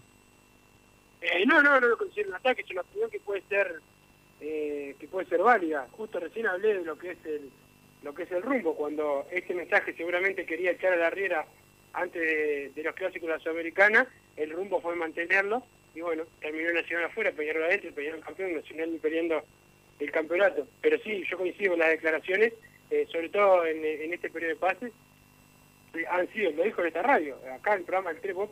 Eh, 1.22 1.44
no, 1.48 1.64
no, 1.64 1.80
no 1.80 1.88
lo 1.88 1.98
considero 1.98 2.30
un 2.30 2.36
ataque, 2.36 2.62
es 2.62 2.70
una 2.70 2.82
opinión 2.82 3.10
que 3.10 3.20
puede 3.20 3.42
ser 3.50 3.82
eh, 4.40 4.96
que 5.00 5.08
puede 5.08 5.28
ser 5.28 5.42
válida. 5.42 5.88
Justo 5.94 6.20
recién 6.20 6.46
hablé 6.46 6.76
de 6.76 6.86
lo 6.86 7.00
que 7.00 7.12
es 7.12 7.26
el 7.26 7.50
lo 8.04 8.14
que 8.14 8.24
es 8.24 8.32
el 8.32 8.44
rumbo, 8.44 8.76
cuando 8.76 9.26
este 9.32 9.56
mensaje 9.56 9.94
seguramente 9.94 10.46
quería 10.46 10.72
echar 10.72 10.94
a 10.94 10.98
la 10.98 11.10
riera 11.10 11.46
antes 11.94 12.76
de, 12.76 12.84
los 12.84 12.96
clásicos 12.96 13.28
de 13.28 13.36
la 13.36 13.40
Sudamericana, 13.40 14.08
el 14.36 14.52
rumbo 14.52 14.82
fue 14.82 14.96
mantenerlo, 14.96 15.64
y 15.96 16.02
bueno, 16.02 16.24
terminó 16.40 16.72
Nacional 16.72 17.06
afuera, 17.06 17.32
Peñarol 17.32 17.64
adentro, 17.64 17.94
Peñarol 17.94 18.22
campeón, 18.22 18.56
Nacional 18.56 19.00
peleando 19.02 19.44
el 20.00 20.12
campeonato. 20.12 20.68
Pero 20.82 20.98
sí, 21.00 21.24
yo 21.30 21.38
coincido 21.38 21.72
con 21.72 21.80
las 21.80 21.90
declaraciones, 21.90 22.54
eh, 22.90 23.08
sobre 23.12 23.30
todo 23.30 23.66
en, 23.66 24.14
este 24.14 24.30
periodo 24.30 24.54
de 24.54 24.60
pases, 24.60 24.92
han 26.10 26.32
sido, 26.32 26.52
lo 26.52 26.64
dijo 26.64 26.82
en 26.82 26.88
esta 26.88 27.02
radio, 27.02 27.38
acá 27.54 27.74
el 27.74 27.84
programa 27.84 28.14
del 28.14 28.22
3 28.22 28.36
por, 28.36 28.50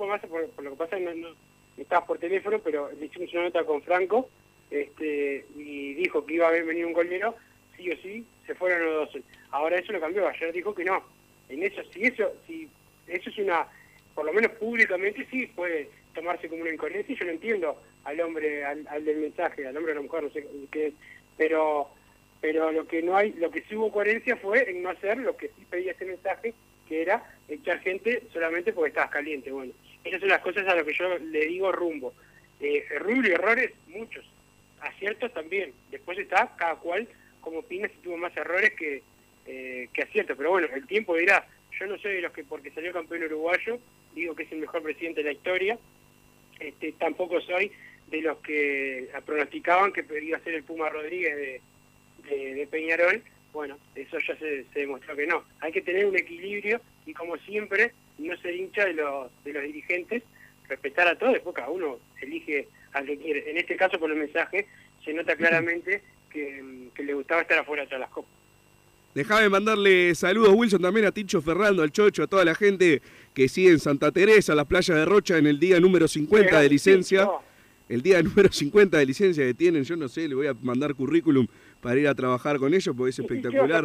por, 0.50 0.64
lo 0.64 0.72
que 0.72 0.76
pasa, 0.76 1.00
no, 1.00 1.14
no, 1.14 1.36
por 2.06 2.18
teléfono, 2.18 2.60
pero 2.60 2.92
le 2.92 3.06
hicimos 3.06 3.32
una 3.34 3.44
nota 3.44 3.64
con 3.64 3.82
Franco, 3.84 4.30
este, 4.72 5.46
y 5.56 5.94
dijo 5.94 6.26
que 6.26 6.34
iba 6.34 6.46
a 6.46 6.50
haber 6.50 6.66
venido 6.66 6.88
un 6.88 6.94
golero, 6.94 7.36
sí 7.78 7.92
o 7.92 7.98
sí, 7.98 8.26
se 8.46 8.56
fueron 8.56 8.86
los 8.86 9.14
dos. 9.14 9.24
Ahora 9.52 9.78
eso 9.78 9.94
lo 9.94 10.00
cambió, 10.00 10.28
ayer 10.28 10.52
dijo 10.52 10.74
que 10.74 10.84
no. 10.84 11.04
En 11.50 11.64
eso, 11.64 11.82
si 11.94 12.04
eso, 12.04 12.34
si 12.46 12.68
eso 13.08 13.30
es 13.30 13.38
una, 13.38 13.68
por 14.14 14.26
lo 14.26 14.34
menos 14.34 14.52
públicamente 14.54 15.28
sí 15.32 15.48
puede 15.48 15.90
tomarse 16.14 16.50
como 16.50 16.62
una 16.62 16.74
incoherencia 16.74 17.16
yo 17.16 17.26
no 17.26 17.32
entiendo 17.32 17.82
al 18.04 18.20
hombre, 18.22 18.66
al, 18.66 19.06
del 19.06 19.18
mensaje, 19.18 19.68
al 19.68 19.76
hombre 19.78 19.92
a 19.92 19.96
la 19.96 20.02
mujer, 20.02 20.24
no 20.24 20.30
sé 20.32 20.48
qué 20.72 20.88
es, 20.88 20.94
pero 21.38 21.90
pero 22.40 22.72
lo 22.72 22.88
que 22.88 23.02
no 23.02 23.18
hay, 23.18 23.34
lo 23.34 23.50
que 23.50 23.64
sí 23.64 23.76
hubo 23.76 23.92
coherencia 23.92 24.36
fue 24.38 24.70
en 24.70 24.84
no 24.84 24.90
hacer 24.90 25.18
lo 25.18 25.36
que 25.36 25.48
sí 25.48 25.66
pedía 25.70 25.94
ese 25.94 26.06
mensaje, 26.06 26.54
que 26.88 27.02
era 27.02 27.24
echar 27.48 27.80
gente 27.80 28.24
solamente 28.32 28.74
porque 28.74 28.90
estabas 28.90 29.12
caliente. 29.12 29.52
Bueno, 29.52 29.74
esas 30.04 30.20
son 30.20 30.30
las 30.30 30.42
cosas 30.42 30.68
a 30.68 30.76
las 30.76 30.86
que 30.86 30.94
yo 30.94 31.18
le 31.18 31.46
digo 31.48 31.72
rumbo. 31.72 32.14
Eh, 32.60 32.86
rumbo 33.00 33.28
y 33.28 33.32
errores, 33.32 33.72
muchos. 33.88 34.26
Aciertos 34.82 35.34
también. 35.34 35.74
Después 35.90 36.18
está 36.20 36.56
cada 36.58 36.76
cual 36.76 37.08
como 37.42 37.60
opina 37.60 37.88
si 37.88 37.96
tuvo 37.96 38.18
más 38.18 38.36
errores 38.38 38.74
que, 38.74 39.02
eh, 39.48 39.90
que 39.92 40.04
aciertos. 40.04 40.38
Pero 40.38 40.52
bueno, 40.52 40.68
el 40.74 40.86
tiempo 40.86 41.16
dirá. 41.16 41.48
Yo 41.80 41.86
no 41.86 41.98
soy 42.00 42.16
de 42.16 42.22
los 42.22 42.32
que 42.32 42.44
porque 42.44 42.72
salió 42.72 42.92
campeón 42.92 43.24
uruguayo 43.24 43.80
digo 44.18 44.36
que 44.36 44.44
es 44.44 44.52
el 44.52 44.60
mejor 44.60 44.82
presidente 44.82 45.22
de 45.22 45.32
la 45.32 45.34
historia. 45.34 45.78
Este, 46.60 46.92
tampoco 46.94 47.40
soy 47.42 47.72
de 48.08 48.22
los 48.22 48.38
que 48.40 49.10
pronosticaban 49.26 49.94
que 49.94 50.06
iba 50.22 50.38
a 50.38 50.44
ser 50.44 50.56
el 50.56 50.64
Puma 50.64 50.90
Rodríguez 50.90 51.62
de, 52.30 52.68
Peñarol. 52.70 53.22
Bueno, 53.54 53.78
eso 53.96 54.18
ya 54.20 54.36
se, 54.38 54.66
demostró 54.74 55.16
que 55.16 55.28
no. 55.28 55.44
Hay 55.62 55.72
que 55.72 55.82
tener 55.82 56.06
un 56.06 56.18
equilibrio 56.18 56.82
y 57.06 57.14
como 57.14 57.38
siempre, 57.38 57.94
no 58.18 58.36
ser 58.38 58.56
hincha 58.56 58.86
de 58.86 58.94
los, 58.94 59.32
de 59.44 59.54
los 59.54 59.64
dirigentes, 59.64 60.24
respetar 60.68 61.08
a 61.08 61.18
todos, 61.18 61.34
después 61.34 61.56
cada 61.56 61.70
uno 61.70 62.00
elige 62.22 62.68
al 62.94 63.06
que 63.06 63.18
quiere. 63.18 63.50
En 63.50 63.58
este 63.58 63.78
caso, 63.78 64.00
por 64.00 64.12
el 64.12 64.18
mensaje, 64.18 64.68
se 65.06 65.14
nota 65.14 65.36
claramente 65.36 66.02
que, 66.30 66.90
que 66.94 67.04
le 67.04 67.14
gustaba 67.14 67.42
estar 67.42 67.60
afuera 67.60 67.84
de 67.84 67.88
todas 67.88 68.02
las 68.02 68.10
copas. 68.10 68.37
Déjame 69.18 69.50
mandarle 69.50 70.14
saludos, 70.14 70.54
Wilson, 70.56 70.80
también 70.80 71.08
a 71.08 71.12
Ticho 71.12 71.42
Ferrando, 71.42 71.82
al 71.82 71.92
Chocho, 71.92 72.22
a 72.22 72.28
toda 72.28 72.46
la 72.46 72.54
gente 72.54 73.02
que 73.34 73.50
sigue 73.50 73.72
en 73.72 73.80
Santa 73.80 74.12
Teresa, 74.12 74.54
las 74.54 74.68
playas 74.68 74.96
de 74.96 75.06
Rocha, 75.06 75.40
en 75.40 75.48
el 75.48 75.60
día 75.60 75.80
número 75.80 76.08
50 76.08 76.62
de 76.62 76.70
licencia. 76.70 77.28
El 77.90 78.04
día 78.04 78.22
número 78.22 78.52
50 78.52 78.96
de 78.96 79.06
licencia 79.08 79.44
que 79.44 79.56
tienen, 79.56 79.86
yo 79.86 79.96
no 79.96 80.08
sé, 80.08 80.28
le 80.28 80.36
voy 80.36 80.46
a 80.46 80.54
mandar 80.62 80.94
currículum 80.94 81.48
para 81.82 82.00
ir 82.00 82.08
a 82.08 82.14
trabajar 82.14 82.60
con 82.60 82.76
ellos 82.76 82.94
porque 82.96 83.10
es 83.10 83.18
espectacular. 83.18 83.84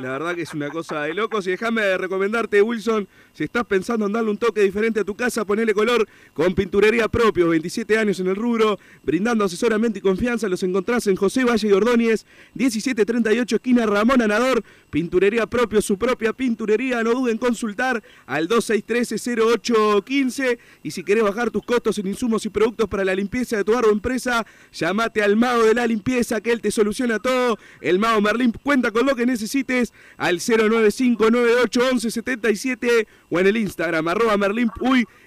La 0.00 0.12
verdad 0.12 0.34
que 0.34 0.42
es 0.42 0.54
una 0.54 0.70
cosa 0.70 1.02
de 1.02 1.12
locos. 1.12 1.46
Y 1.46 1.50
déjame 1.50 1.98
recomendarte, 1.98 2.62
Wilson, 2.62 3.06
si 3.34 3.44
estás 3.44 3.66
pensando 3.66 4.06
en 4.06 4.12
darle 4.12 4.30
un 4.30 4.38
toque 4.38 4.62
diferente 4.62 5.00
a 5.00 5.04
tu 5.04 5.14
casa, 5.14 5.44
ponele 5.44 5.74
color 5.74 6.08
con 6.32 6.54
pinturería 6.54 7.06
propio. 7.08 7.50
27 7.50 7.98
años 7.98 8.18
en 8.18 8.28
el 8.28 8.36
rubro, 8.36 8.78
brindando 9.02 9.44
asesoramiento 9.44 9.98
y 9.98 10.02
confianza. 10.02 10.48
Los 10.48 10.62
encontrás 10.62 11.06
en 11.06 11.16
José 11.16 11.44
Valle 11.44 11.68
y 11.68 11.72
Ordóñez, 11.72 12.24
1738, 12.54 13.56
esquina 13.56 13.84
Ramón 13.84 14.22
Anador. 14.22 14.64
Pinturería 14.88 15.46
propio, 15.46 15.82
su 15.82 15.98
propia 15.98 16.32
pinturería. 16.32 17.02
No 17.02 17.12
duden 17.12 17.32
en 17.32 17.38
consultar 17.38 18.02
al 18.24 18.48
2613-0815. 18.48 20.58
Y 20.82 20.92
si 20.92 21.04
querés 21.04 21.24
bajar 21.24 21.50
tus 21.50 21.62
costos 21.62 21.98
en 21.98 22.06
insumos 22.06 22.46
y 22.46 22.48
productos 22.48 22.88
para 22.88 23.04
la 23.04 23.14
limpieza 23.14 23.58
de 23.58 23.64
tu 23.64 23.72
barro 23.72 23.90
o 23.90 23.92
empresa, 23.92 24.46
llamate 24.72 25.22
al 25.22 25.36
Mago 25.36 25.64
de 25.64 25.74
la 25.74 25.86
Limpieza, 25.86 26.40
que 26.40 26.52
él 26.52 26.62
te 26.62 26.70
soluciona 26.70 27.18
todo. 27.18 27.58
El 27.82 27.98
Mago 27.98 28.22
Merlín 28.22 28.54
cuenta 28.62 28.92
con 28.92 29.04
lo 29.04 29.14
que 29.14 29.26
necesites 29.26 29.89
al 30.16 30.38
095981177 30.38 33.06
o 33.30 33.40
en 33.40 33.46
el 33.46 33.56
Instagram, 33.56 34.08
arroba 34.08 34.36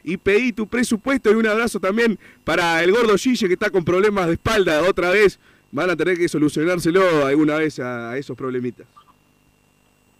y 0.03 0.17
pedí 0.17 0.51
tu 0.53 0.67
presupuesto 0.67 1.31
y 1.31 1.35
un 1.35 1.47
abrazo 1.47 1.79
también 1.79 2.19
para 2.43 2.83
el 2.83 2.91
gordo 2.91 3.15
Gille 3.17 3.47
que 3.47 3.53
está 3.53 3.69
con 3.69 3.85
problemas 3.85 4.27
de 4.27 4.33
espalda 4.33 4.81
otra 4.87 5.09
vez. 5.09 5.39
Van 5.71 5.89
a 5.89 5.95
tener 5.95 6.17
que 6.17 6.27
solucionárselo 6.27 7.25
alguna 7.25 7.55
vez 7.55 7.79
a 7.79 8.17
esos 8.17 8.35
problemitas. 8.37 8.85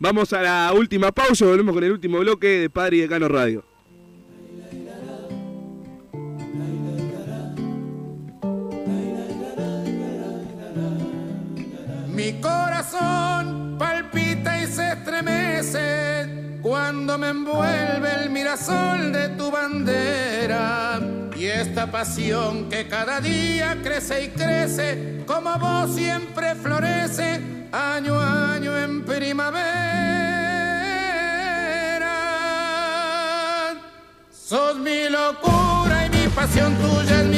Vamos 0.00 0.32
a 0.32 0.42
la 0.42 0.72
última 0.74 1.12
pausa, 1.12 1.44
volvemos 1.44 1.72
con 1.72 1.84
el 1.84 1.92
último 1.92 2.18
bloque 2.18 2.48
de 2.48 2.68
Padre 2.68 2.96
y 2.96 3.02
Decano 3.02 3.28
Radio. 3.28 3.62
Mi 12.18 12.40
corazón 12.40 13.76
palpita 13.78 14.60
y 14.60 14.66
se 14.66 14.94
estremece 14.94 16.58
cuando 16.60 17.16
me 17.16 17.28
envuelve 17.28 18.12
el 18.24 18.30
mirasol 18.30 19.12
de 19.12 19.28
tu 19.28 19.52
bandera. 19.52 20.98
Y 21.36 21.44
esta 21.44 21.86
pasión 21.86 22.68
que 22.68 22.88
cada 22.88 23.20
día 23.20 23.78
crece 23.84 24.24
y 24.24 24.28
crece, 24.30 25.22
como 25.28 25.56
vos 25.60 25.94
siempre 25.94 26.56
florece 26.56 27.68
año 27.70 28.18
a 28.18 28.54
año 28.54 28.76
en 28.76 29.04
primavera. 29.04 29.68
Sos 34.28 34.76
mi 34.76 35.08
locura 35.08 36.06
y 36.06 36.16
mi 36.16 36.26
pasión 36.34 36.74
tuya 36.78 37.20
es 37.20 37.26
mi 37.26 37.37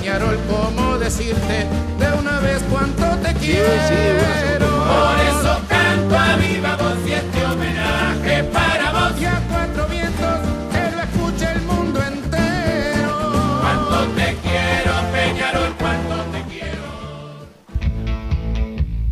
Peñarol, 0.00 0.38
¿cómo 0.48 0.96
decirte 0.96 1.66
de 1.98 2.18
una 2.18 2.40
vez 2.40 2.62
cuánto 2.70 3.04
te 3.18 3.34
quiero? 3.34 3.66
Por 3.68 5.20
eso 5.28 5.60
canto 5.68 6.18
a 6.18 6.36
viva 6.36 6.76
voz 6.76 6.96
y 7.06 7.12
este 7.12 7.44
homenaje 7.44 8.44
para 8.44 8.92
vos. 8.92 9.20
Y 9.20 9.26
a 9.26 9.42
cuatro 9.50 9.86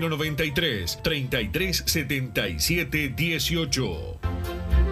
093 0.00 0.96
33 1.02 1.82
77 1.86 3.14
18. 3.14 4.91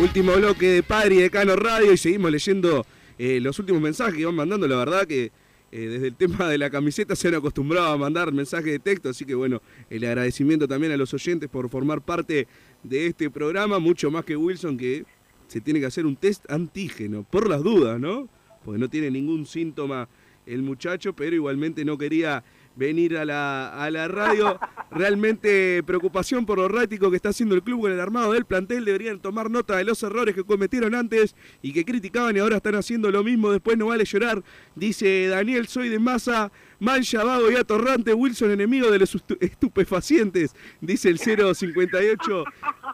Último 0.00 0.32
bloque 0.32 0.66
de 0.66 0.82
Padre 0.82 1.16
y 1.16 1.18
Decano 1.18 1.56
Radio 1.56 1.92
y 1.92 1.98
seguimos 1.98 2.30
leyendo 2.30 2.86
eh, 3.18 3.38
los 3.38 3.58
últimos 3.58 3.82
mensajes 3.82 4.14
que 4.14 4.24
van 4.24 4.34
mandando. 4.34 4.66
La 4.66 4.76
verdad 4.76 5.06
que 5.06 5.30
eh, 5.70 5.78
desde 5.88 6.06
el 6.06 6.14
tema 6.14 6.48
de 6.48 6.56
la 6.56 6.70
camiseta 6.70 7.14
se 7.14 7.28
han 7.28 7.34
acostumbrado 7.34 7.88
a 7.88 7.98
mandar 7.98 8.32
mensajes 8.32 8.72
de 8.72 8.78
texto, 8.78 9.10
así 9.10 9.26
que 9.26 9.34
bueno, 9.34 9.60
el 9.90 10.02
agradecimiento 10.04 10.66
también 10.66 10.92
a 10.92 10.96
los 10.96 11.12
oyentes 11.12 11.50
por 11.50 11.68
formar 11.68 12.00
parte 12.00 12.48
de 12.82 13.06
este 13.08 13.28
programa, 13.28 13.78
mucho 13.78 14.10
más 14.10 14.24
que 14.24 14.36
Wilson 14.36 14.78
que 14.78 15.04
se 15.48 15.60
tiene 15.60 15.80
que 15.80 15.86
hacer 15.86 16.06
un 16.06 16.16
test 16.16 16.50
antígeno, 16.50 17.26
por 17.30 17.46
las 17.46 17.62
dudas, 17.62 18.00
¿no? 18.00 18.26
Porque 18.64 18.80
no 18.80 18.88
tiene 18.88 19.10
ningún 19.10 19.44
síntoma 19.44 20.08
el 20.46 20.62
muchacho, 20.62 21.12
pero 21.12 21.36
igualmente 21.36 21.84
no 21.84 21.98
quería 21.98 22.42
venir 22.76 23.16
a 23.16 23.24
la, 23.24 23.68
a 23.68 23.90
la 23.90 24.08
radio. 24.08 24.58
Realmente 24.90 25.82
preocupación 25.84 26.44
por 26.46 26.58
lo 26.58 26.64
errático 26.64 27.10
que 27.10 27.16
está 27.16 27.28
haciendo 27.28 27.54
el 27.54 27.62
club 27.62 27.82
con 27.82 27.92
el 27.92 28.00
armado 28.00 28.32
del 28.32 28.44
plantel. 28.44 28.84
Deberían 28.84 29.20
tomar 29.20 29.50
nota 29.50 29.76
de 29.76 29.84
los 29.84 30.02
errores 30.02 30.34
que 30.34 30.42
cometieron 30.42 30.94
antes 30.94 31.36
y 31.62 31.72
que 31.72 31.84
criticaban 31.84 32.36
y 32.36 32.40
ahora 32.40 32.56
están 32.56 32.74
haciendo 32.74 33.10
lo 33.10 33.22
mismo. 33.22 33.52
Después 33.52 33.78
no 33.78 33.86
vale 33.86 34.04
llorar. 34.04 34.42
Dice 34.74 35.28
Daniel, 35.28 35.68
soy 35.68 35.88
de 35.90 36.00
masa, 36.00 36.50
mancha, 36.80 37.22
vago 37.22 37.50
y 37.50 37.54
atorrante. 37.54 38.14
Wilson, 38.14 38.50
enemigo 38.50 38.90
de 38.90 38.98
los 38.98 39.16
estupefacientes. 39.40 40.54
Dice 40.80 41.08
el 41.08 41.18
058 41.18 42.44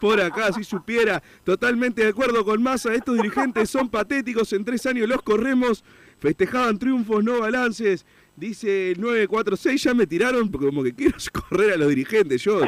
por 0.01 0.21
acá, 0.21 0.53
si 0.53 0.65
supiera. 0.65 1.23
Totalmente 1.45 2.03
de 2.03 2.09
acuerdo 2.09 2.45
con 2.45 2.63
masa. 2.63 2.95
Estos 2.95 3.17
dirigentes 3.17 3.71
son 3.71 3.89
patéticos. 3.89 4.53
En 4.53 4.65
tres 4.65 4.85
años 4.85 5.09
los 5.09 5.23
corremos. 5.23 5.83
Festejaban 6.19 6.79
triunfos, 6.79 7.23
no 7.23 7.41
balances. 7.41 8.07
Dice 8.37 8.91
el 8.91 9.01
946, 9.01 9.83
ya 9.83 9.95
me 9.95 10.07
tiraron 10.07 10.51
como 10.51 10.83
que 10.83 10.95
quiero 10.95 11.17
correr 11.33 11.73
a 11.73 11.77
los 11.77 11.89
dirigentes. 11.89 12.43
Yo, 12.43 12.61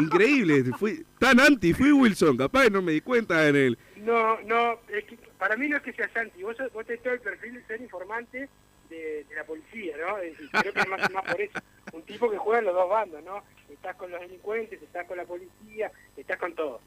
increíble, 0.00 0.64
fui 0.78 1.04
tan 1.18 1.40
anti, 1.40 1.74
fui 1.74 1.92
Wilson, 1.92 2.36
capaz 2.36 2.68
no 2.70 2.80
me 2.80 2.92
di 2.92 3.00
cuenta 3.00 3.48
en 3.48 3.56
él. 3.56 3.78
No, 3.96 4.40
no, 4.42 4.78
es 4.88 5.04
que 5.04 5.16
para 5.38 5.56
mí 5.56 5.68
no 5.68 5.78
es 5.78 5.82
que 5.82 5.92
seas 5.92 6.16
anti, 6.16 6.42
vos, 6.42 6.56
vos 6.72 6.86
tenés 6.86 7.02
todo 7.02 7.14
el 7.14 7.20
perfil 7.20 7.54
de 7.54 7.64
ser 7.64 7.80
informante 7.80 8.48
de, 8.88 9.26
la 9.34 9.44
policía, 9.44 9.96
¿no? 9.96 10.16
Creo 10.60 10.72
que 10.72 10.80
es 10.80 10.88
más, 10.88 11.10
más 11.10 11.24
por 11.24 11.40
eso. 11.40 11.58
Un 11.92 12.02
tipo 12.02 12.30
que 12.30 12.38
juega 12.38 12.60
en 12.60 12.66
los 12.66 12.74
dos 12.74 12.88
bandos, 12.88 13.24
¿no? 13.24 13.42
Estás 13.68 13.96
con 13.96 14.10
los 14.10 14.20
delincuentes, 14.20 14.80
estás 14.80 15.06
con 15.06 15.16
la 15.16 15.24
policía, 15.24 15.90
estás 16.16 16.38
con 16.38 16.54
todo. 16.54 16.80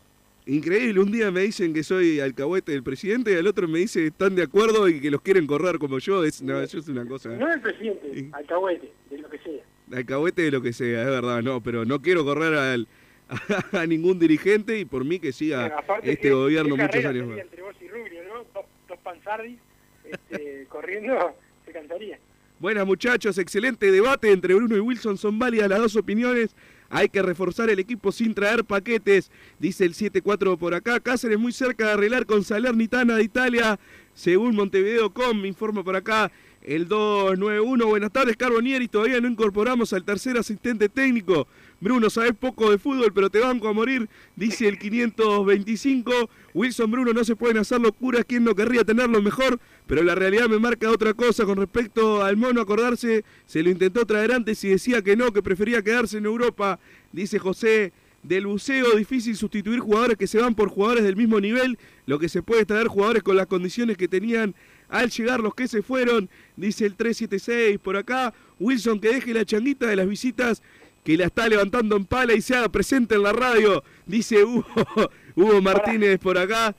Increíble, 0.48 1.02
un 1.02 1.12
día 1.12 1.30
me 1.30 1.42
dicen 1.42 1.74
que 1.74 1.84
soy 1.84 2.22
alcahuete 2.22 2.72
del 2.72 2.82
presidente 2.82 3.34
y 3.34 3.36
al 3.36 3.46
otro 3.48 3.68
me 3.68 3.80
dice 3.80 4.00
que 4.00 4.08
están 4.08 4.34
de 4.34 4.44
acuerdo 4.44 4.88
y 4.88 5.02
que 5.02 5.12
los 5.12 5.22
quieren 5.22 5.46
correr 5.46 5.78
como 5.78 6.00
yo. 6.00 6.24
Es, 6.24 6.42
no, 6.42 6.62
eso 6.62 6.80
es 6.80 6.88
una 6.88 7.06
cosa. 7.06 7.30
No 7.32 7.48
del 7.48 7.60
presidente, 7.60 8.30
alcahuete, 8.32 8.90
de 9.10 9.18
lo 9.18 9.30
que 9.30 9.40
sea. 9.40 9.62
Alcahuete 9.92 10.44
de 10.44 10.52
lo 10.52 10.62
que 10.62 10.72
sea, 10.72 11.02
es 11.02 11.08
verdad, 11.08 11.42
no, 11.44 11.62
pero 11.62 11.84
no 11.84 12.02
quiero 12.02 12.24
correr 12.24 12.54
al, 12.54 12.88
a, 13.74 13.86
ningún 13.86 14.20
dirigente 14.20 14.80
y 14.80 14.86
por 14.86 15.04
mí 15.04 15.20
que 15.20 15.34
siga 15.34 15.84
este 16.02 16.32
gobierno 16.32 16.78
muchos 16.78 17.04
años 17.04 17.28
más. 17.28 17.40
Entre 17.40 17.62
vos 17.62 17.76
y 17.82 17.88
Rubio, 17.90 18.24
¿no? 18.24 18.46
Dos, 18.54 18.66
dos 18.88 19.00
panzardis 19.04 19.60
este, 20.06 20.66
corriendo, 20.70 21.36
se 21.66 21.74
cansaría. 21.74 22.20
Buenas 22.60 22.88
muchachos, 22.88 23.38
excelente 23.38 23.92
debate 23.92 24.32
entre 24.32 24.56
Bruno 24.56 24.78
y 24.78 24.80
Wilson, 24.80 25.18
son 25.18 25.38
válidas 25.38 25.70
las 25.70 25.80
dos 25.80 25.96
opiniones. 25.98 26.56
Hay 26.90 27.10
que 27.10 27.22
reforzar 27.22 27.70
el 27.70 27.80
equipo 27.80 28.12
sin 28.12 28.34
traer 28.34 28.64
paquetes, 28.66 29.32
dice 29.60 29.86
el 29.86 29.94
7-4 29.94 30.58
por 30.58 30.74
acá. 30.74 31.00
Cáceres 31.00 31.40
muy 31.40 31.52
cerca 31.52 31.86
de 31.86 31.92
arreglar 31.92 32.26
con 32.26 32.44
Salernitana 32.44 33.16
de 33.16 33.24
Italia, 33.24 33.80
según 34.14 34.56
Montevideo.com, 34.56 35.42
me 35.42 35.48
informa 35.48 35.84
por 35.84 35.96
acá 35.96 36.32
el 36.68 36.86
291. 36.90 37.88
Buenas 37.88 38.12
tardes, 38.12 38.36
Carbonieri. 38.36 38.90
Todavía 38.90 39.22
no 39.22 39.30
incorporamos 39.30 39.94
al 39.94 40.04
tercer 40.04 40.38
asistente 40.38 40.90
técnico. 40.90 41.48
Bruno, 41.80 42.10
sabes 42.10 42.34
poco 42.38 42.70
de 42.70 42.78
fútbol, 42.78 43.14
pero 43.14 43.30
te 43.30 43.40
banco 43.40 43.70
a 43.70 43.74
morir, 43.74 44.10
dice 44.36 44.68
el 44.68 44.78
525. 44.78 46.30
Wilson 46.54 46.92
Bruno, 46.92 47.14
no 47.14 47.24
se 47.24 47.38
pueden 47.38 47.58
hacer 47.60 47.80
locuras, 47.80 48.26
¿quién 48.28 48.44
no 48.44 48.54
querría 48.54 48.84
tenerlo 48.84 49.22
mejor? 49.22 49.60
Pero 49.86 50.04
la 50.04 50.16
realidad 50.16 50.50
me 50.50 50.60
marca 50.60 50.92
otra 50.92 51.14
cosa 51.14 51.46
con 51.46 51.58
respecto 51.58 52.22
al 52.22 52.36
mono, 52.36 52.60
acordarse, 52.60 53.24
se 53.46 53.64
lo 53.64 53.70
intentó 53.70 54.06
traer 54.06 54.34
antes 54.34 54.62
y 54.66 54.70
decía 54.70 55.02
que 55.02 55.16
no, 55.16 55.32
que 55.32 55.42
prefería 55.42 55.82
quedarse 55.82 56.18
en 56.18 56.26
Europa, 56.26 56.80
dice 57.14 57.40
José 57.40 57.94
del 58.24 58.48
buceo, 58.48 58.98
difícil 58.98 59.38
sustituir 59.38 59.80
jugadores 59.80 60.18
que 60.18 60.28
se 60.28 60.40
van 60.40 60.54
por 60.54 60.68
jugadores 60.70 61.04
del 61.04 61.16
mismo 61.16 61.40
nivel, 61.40 61.78
lo 62.08 62.20
que 62.20 62.28
se 62.28 62.42
puede 62.42 62.66
traer 62.66 62.88
jugadores 62.88 63.24
con 63.24 63.38
las 63.38 63.48
condiciones 63.48 63.96
que 63.96 64.08
tenían 64.08 64.54
al 64.90 65.10
llegar 65.10 65.40
los 65.40 65.54
que 65.54 65.68
se 65.68 65.82
fueron, 65.82 66.30
dice 66.56 66.86
el 66.86 66.96
376 66.96 67.80
por 67.80 67.98
acá, 67.98 68.34
Wilson 68.60 69.00
que 69.00 69.10
deje 69.10 69.34
la 69.34 69.46
changuita 69.46 69.88
de 69.88 69.96
las 69.96 70.08
visitas 70.08 70.62
que 71.04 71.18
la 71.18 71.26
está 71.26 71.48
levantando 71.48 71.96
en 71.96 72.06
pala 72.06 72.34
y 72.34 72.42
se 72.42 72.56
haga 72.56 72.70
presente 72.70 73.16
en 73.16 73.24
la 73.24 73.34
radio, 73.34 73.84
dice 74.06 74.44
Hugo, 74.44 74.66
Hugo 75.36 75.62
Martínez 75.62 76.20
por 76.20 76.38
acá. 76.38 76.76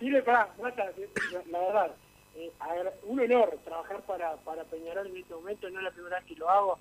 Dile, 0.00 0.22
pará, 0.22 0.48
la, 0.58 1.58
verdad, 1.58 1.90
eh, 2.36 2.50
un 3.02 3.20
honor 3.20 3.58
trabajar 3.64 4.00
para, 4.02 4.36
para 4.36 4.64
Peñarol 4.64 5.08
en 5.08 5.16
este 5.16 5.34
momento, 5.34 5.68
no 5.70 5.78
es 5.78 5.84
la 5.84 5.90
primera 5.90 6.18
vez 6.18 6.26
que 6.26 6.36
lo 6.36 6.48
hago, 6.48 6.78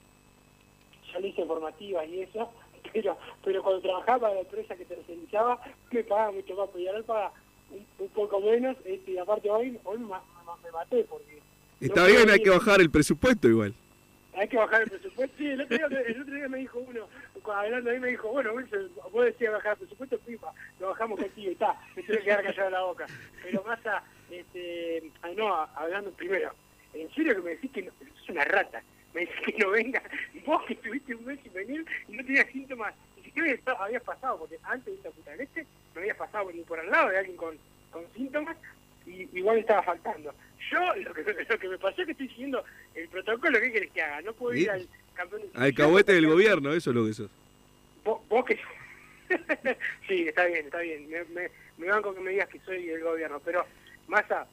ya 1.12 1.20
le 1.20 1.30
hice 1.30 1.46
formativas 1.46 2.08
y 2.08 2.22
eso, 2.22 2.52
pero, 2.94 3.18
pero 3.44 3.64
cuando 3.64 3.82
trabajaba 3.82 4.20
para 4.20 4.34
la 4.36 4.40
empresa 4.42 4.76
que 4.76 4.86
tercerizaba, 4.86 5.60
me 5.92 6.04
pagaba 6.04 6.32
mucho 6.32 6.56
más, 6.56 6.70
Peñarol 6.70 7.04
paga 7.06 7.32
un, 7.72 8.10
poco 8.10 8.40
menos, 8.42 8.76
este, 8.86 9.12
y 9.12 9.18
aparte 9.18 9.50
hoy, 9.50 9.78
hoy 9.84 9.98
me, 10.00 10.06
ma- 10.08 10.24
me 10.64 10.72
maté 10.72 11.04
porque 11.06 11.38
Está 11.80 12.02
No 12.02 12.08
bien, 12.08 12.30
hay 12.30 12.40
que 12.42 12.50
bajar 12.50 12.82
el 12.82 12.90
presupuesto 12.90 13.48
igual. 13.48 13.74
hay 14.34 14.48
que 14.48 14.58
bajar 14.58 14.82
el 14.84 14.90
presupuesto. 14.90 15.36
Sí, 15.38 15.48
el 15.48 15.62
otro 15.62 15.78
día, 15.78 15.86
el 16.08 16.22
otro 16.22 16.34
día 16.36 16.48
me 16.50 16.58
dijo 16.60 16.80
uno, 16.80 17.08
cuando 17.44 17.62
hablando 17.64 17.92
ahí 17.92 18.00
me 18.00 18.08
dijo, 18.10 18.30
bueno, 18.30 18.54
Wilson, 18.54 18.90
vos 19.12 19.26
decías 19.26 19.54
bajar 19.54 19.74
el 19.74 19.78
presupuesto, 19.80 20.18
pipa, 20.20 20.52
lo 20.80 20.88
bajamos 20.90 21.20
contigo 21.20 21.52
está, 21.52 21.76
me 21.96 22.04
tuve 22.04 22.18
que 22.20 22.24
quedar 22.24 22.44
callado 22.44 22.70
la 22.72 22.82
boca. 22.82 23.06
Pero 23.44 23.64
más 23.64 23.86
a, 23.86 24.04
este, 24.32 25.04
ah, 25.22 25.30
no, 25.36 25.54
a- 25.54 25.70
hablando 25.76 26.12
primero, 26.12 26.52
en 26.94 27.10
serio 27.14 27.36
que 27.36 27.42
me 27.42 27.50
decís 27.52 27.72
que 27.72 27.82
no, 27.84 27.92
es 28.02 28.30
una 28.30 28.44
rata, 28.46 28.82
me 29.14 29.22
decís 29.22 29.36
que 29.56 29.64
no 29.64 29.70
venga, 29.72 30.02
vos 30.46 30.64
que 30.66 30.74
estuviste 30.74 31.14
un 31.16 31.26
mes 31.26 31.40
sin 31.44 31.54
venir 31.54 31.86
y 32.08 32.14
no 32.14 32.24
tenías 32.26 32.48
síntomas, 32.52 32.94
habías 33.42 33.60
pa- 33.62 33.74
habías 33.84 34.04
pasado, 34.04 34.40
porque 34.40 34.58
antes 34.64 34.86
de 34.86 34.94
esta 34.94 35.10
puta 35.12 35.36
leche 35.36 35.66
no 35.96 36.02
habías 36.02 36.18
pasado 36.18 36.52
ni 36.52 36.62
por 36.64 36.80
al 36.80 36.90
lado 36.90 37.10
de 37.10 37.18
alguien 37.18 37.38
con, 37.38 37.58
con 37.92 38.04
síntomas 38.14 38.56
y 39.06 39.28
igual 39.38 39.58
estaba 39.60 39.84
faltando. 39.84 40.34
Yo 40.72 40.96
lo 40.98 41.14
que, 41.14 41.24
lo 41.50 41.60
que 41.60 41.68
me 41.70 41.78
pasó 41.78 42.02
es 42.02 42.06
que 42.06 42.12
estoy 42.12 42.28
siguiendo 42.30 42.64
el 42.96 43.08
protocolo 43.10 43.60
que 43.60 43.72
querés 43.72 43.92
que 43.92 44.02
haga, 44.02 44.22
no 44.22 44.34
puedo 44.34 44.56
ir 44.56 44.70
al 44.70 44.88
campeón 45.16 45.42
de 45.44 45.50
Alcahuete 45.54 46.14
del 46.14 46.28
gobierno, 46.28 46.74
eso 46.74 46.90
es 46.92 46.96
lo 46.96 47.06
que 47.06 47.14
sos. 47.14 47.30
Vos, 48.04 48.22
vos 48.30 48.46
que... 48.46 48.60
sí, 50.08 50.28
está 50.28 50.46
bien, 50.46 50.66
está 50.66 50.80
bien. 50.80 51.10
Me, 51.10 51.24
me, 51.26 51.50
me 51.78 51.88
banco 51.88 52.14
que 52.14 52.22
me 52.22 52.32
digas 52.32 52.48
que 52.50 52.60
soy 52.60 52.90
el 52.90 53.04
gobierno, 53.04 53.42
pero 53.44 53.66
Massa, 54.08 54.48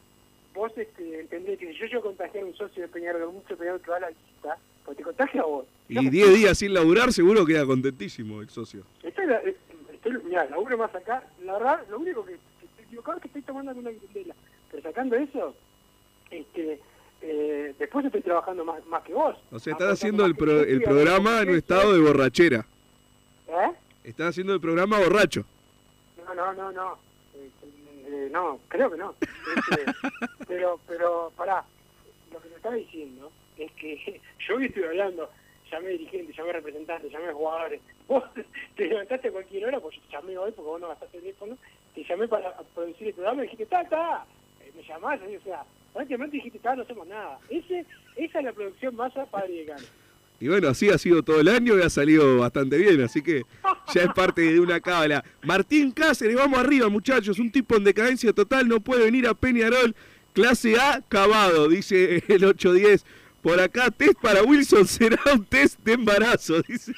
vos 0.53 0.72
este, 0.76 1.20
entendés 1.20 1.59
que 1.59 1.72
si 1.72 1.89
yo 1.89 1.99
a 1.99 2.03
contagiar 2.03 2.43
a 2.43 2.47
un 2.47 2.57
socio 2.57 2.82
de 2.82 2.89
Peñarol, 2.89 3.32
mucho 3.32 3.57
Peñarol 3.57 3.80
que 3.80 3.91
va 3.91 3.97
a 3.99 4.01
la 4.01 4.09
visita, 4.09 4.59
pues 4.85 4.97
te 4.97 5.03
contagia 5.03 5.41
a 5.43 5.45
vos. 5.45 5.66
Y 5.89 6.09
10 6.09 6.35
días 6.35 6.59
sin 6.59 6.74
laburar 6.74 7.12
seguro 7.12 7.45
queda 7.45 7.64
contentísimo 7.66 8.41
el 8.41 8.49
socio. 8.51 8.82
Estoy, 9.03 9.26
la- 9.26 9.41
eh, 9.43 9.57
estoy, 9.93 10.12
mirá, 10.24 10.45
laburo 10.47 10.76
más 10.78 10.95
acá, 10.95 11.24
la 11.45 11.55
verdad, 11.55 11.85
lo 11.91 11.99
único 11.99 12.24
que, 12.24 12.32
que 12.32 12.66
estoy 12.66 12.85
equivocado 12.85 13.16
es 13.18 13.22
que 13.22 13.28
estoy 13.28 13.43
tomando 13.43 13.70
alguna 13.70 13.91
grindela, 13.91 14.35
pero 14.70 14.82
sacando 14.82 15.16
eso, 15.16 15.55
este, 16.30 16.80
eh, 17.22 17.74
después 17.78 18.05
estoy 18.07 18.20
trabajando 18.22 18.64
más, 18.64 18.85
más 18.87 19.03
que 19.05 19.14
vos. 19.14 19.37
O 19.51 19.59
sea, 19.59 19.72
estás 19.72 19.93
haciendo 19.93 20.24
el, 20.26 20.35
pro- 20.37 20.61
el 20.62 20.82
programa 20.82 21.41
en 21.43 21.51
un 21.51 21.57
estado 21.57 21.93
de 21.93 22.01
borrachera. 22.01 22.66
¿Eh? 23.49 23.70
Estás 24.05 24.28
haciendo 24.30 24.53
el 24.55 24.61
programa 24.61 24.99
borracho. 24.99 25.45
No, 26.26 26.35
no, 26.35 26.53
no, 26.55 26.72
no. 26.72 26.99
Este, 27.35 27.66
eh, 28.26 28.28
no, 28.32 28.59
creo 28.68 28.91
que 28.91 28.97
no. 28.99 29.14
Este, 29.20 29.85
pero, 30.49 30.78
pero, 30.87 31.32
pará, 31.37 31.64
lo 32.32 32.41
que 32.41 32.49
me 32.49 32.57
está 32.57 32.72
diciendo 32.72 33.30
es 33.64 33.72
que 33.72 34.20
yo 34.48 34.56
hoy 34.56 34.66
estoy 34.66 34.84
hablando, 34.84 35.30
llamé 35.70 35.90
dirigentes, 35.90 36.36
llamé 36.36 36.52
representantes, 36.52 37.12
llamé 37.12 37.32
jugadores. 37.32 37.80
Vos 38.08 38.24
te 38.76 38.86
levantaste 38.86 39.28
a 39.28 39.32
cualquier 39.32 39.66
hora, 39.66 39.80
pues 39.80 39.96
yo 39.96 40.02
te 40.02 40.12
llamé 40.12 40.36
hoy 40.36 40.52
porque 40.52 40.70
vos 40.70 40.80
no 40.80 40.88
gastaste 40.88 41.20
teléfono, 41.20 41.56
te 41.94 42.04
llamé 42.04 42.28
para 42.28 42.54
producir 42.74 43.08
el 43.08 43.14
programa 43.14 43.40
y 43.40 43.44
dijiste, 43.44 43.64
está, 43.64 43.80
está, 43.80 44.26
Eh, 44.60 44.72
me 44.76 44.82
llamás, 44.82 45.20
o 45.22 45.44
sea, 45.44 45.64
prácticamente 45.92 46.36
dijiste, 46.36 46.58
está, 46.58 46.76
no 46.76 46.82
hacemos 46.82 47.06
nada. 47.06 47.38
Ese, 47.48 47.86
esa 48.16 48.38
es 48.40 48.44
la 48.44 48.52
producción 48.52 48.94
masa 48.94 49.24
padre 49.24 49.54
de 49.54 49.64
Cano. 49.64 49.86
Y 50.40 50.48
bueno, 50.48 50.68
así 50.68 50.90
ha 50.90 50.98
sido 50.98 51.22
todo 51.22 51.40
el 51.40 51.48
año 51.48 51.78
y 51.78 51.82
ha 51.82 51.88
salido 51.88 52.38
bastante 52.38 52.76
bien, 52.76 53.00
así 53.00 53.22
que 53.22 53.44
ya 53.94 54.02
es 54.02 54.12
parte 54.12 54.42
de 54.42 54.60
una 54.60 54.80
cábala. 54.80 55.24
Martín 55.42 55.92
Cáceres, 55.92 56.36
vamos 56.36 56.58
arriba 56.58 56.88
muchachos, 56.88 57.38
un 57.38 57.50
tipo 57.50 57.76
en 57.76 57.84
decadencia 57.84 58.32
total 58.32 58.68
no 58.68 58.80
puede 58.80 59.04
venir 59.04 59.26
a 59.28 59.34
Peñarol, 59.34 59.94
clase 60.34 60.78
A, 60.78 61.00
cavado, 61.08 61.68
dice 61.68 62.22
el 62.28 62.44
810. 62.44 63.06
Por 63.45 63.61
acá, 63.61 63.90
test 63.90 64.14
para 64.22 64.42
Wilson 64.42 64.86
será 64.86 65.20
un 65.34 65.45
test 65.45 65.78
de 65.84 65.92
embarazo, 65.92 66.62
dice. 66.62 66.92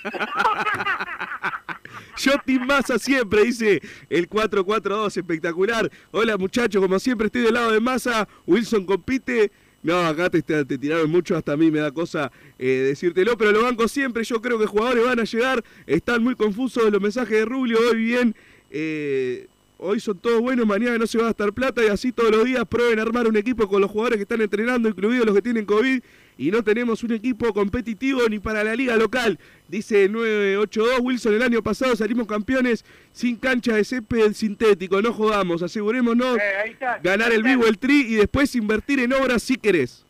Team 2.44 2.66
Massa 2.66 2.98
siempre, 3.00 3.44
dice 3.44 3.82
el 4.08 4.28
442, 4.28 5.16
espectacular. 5.16 5.90
Hola 6.12 6.36
muchachos, 6.36 6.80
como 6.80 7.00
siempre 7.00 7.26
estoy 7.26 7.42
del 7.42 7.54
lado 7.54 7.72
de 7.72 7.80
Massa, 7.80 8.28
Wilson 8.46 8.86
compite. 8.86 9.50
No, 9.82 9.98
acá 10.06 10.30
te, 10.30 10.40
te- 10.42 10.64
te 10.64 10.78
tiraron 10.78 11.10
mucho, 11.10 11.36
hasta 11.36 11.52
a 11.52 11.56
mí 11.56 11.68
me 11.70 11.80
da 11.80 11.90
cosa 11.92 12.30
eh, 12.58 12.84
decírtelo, 12.88 13.36
pero 13.36 13.50
lo 13.52 13.62
banco 13.64 13.88
siempre, 13.88 14.22
yo 14.24 14.40
creo 14.40 14.58
que 14.58 14.66
jugadores 14.66 15.04
van 15.04 15.18
a 15.20 15.24
llegar, 15.24 15.64
están 15.86 16.22
muy 16.22 16.36
confusos 16.36 16.90
los 16.92 17.00
mensajes 17.02 17.30
de 17.38 17.44
Rubio, 17.44 17.78
hoy 17.90 17.96
bien, 17.96 18.34
eh, 18.70 19.46
hoy 19.78 20.00
son 20.00 20.18
todos 20.18 20.40
buenos, 20.40 20.66
mañana 20.66 20.98
no 20.98 21.06
se 21.06 21.18
va 21.18 21.24
a 21.24 21.26
gastar 21.28 21.52
plata 21.52 21.84
y 21.84 21.88
así 21.88 22.10
todos 22.12 22.30
los 22.32 22.44
días 22.44 22.64
prueben 22.68 22.98
armar 22.98 23.28
un 23.28 23.36
equipo 23.36 23.68
con 23.68 23.80
los 23.80 23.90
jugadores 23.90 24.16
que 24.16 24.22
están 24.22 24.40
entrenando, 24.40 24.88
incluidos 24.88 25.26
los 25.26 25.34
que 25.36 25.42
tienen 25.42 25.64
COVID, 25.66 26.00
y 26.38 26.50
no 26.50 26.62
tenemos 26.62 27.02
un 27.02 27.12
equipo 27.12 27.52
competitivo 27.54 28.28
ni 28.28 28.38
para 28.38 28.62
la 28.62 28.74
liga 28.74 28.96
local. 28.96 29.38
Dice 29.68 30.08
982 30.08 31.00
Wilson, 31.00 31.34
el 31.34 31.42
año 31.42 31.62
pasado 31.62 31.96
salimos 31.96 32.26
campeones 32.26 32.84
sin 33.12 33.36
cancha 33.36 33.74
de 33.74 33.84
césped 33.84 34.32
sintético, 34.34 35.00
no 35.00 35.12
jodamos, 35.12 35.62
asegurémonos 35.62 36.36
Eh, 36.38 36.70
está, 36.70 36.98
ganar 37.02 37.32
el 37.32 37.42
vivo 37.42 37.66
el 37.66 37.78
tri 37.78 38.02
y 38.02 38.14
después 38.16 38.54
invertir 38.54 39.00
en 39.00 39.12
obras 39.14 39.42
si 39.42 39.56
querés. 39.56 40.04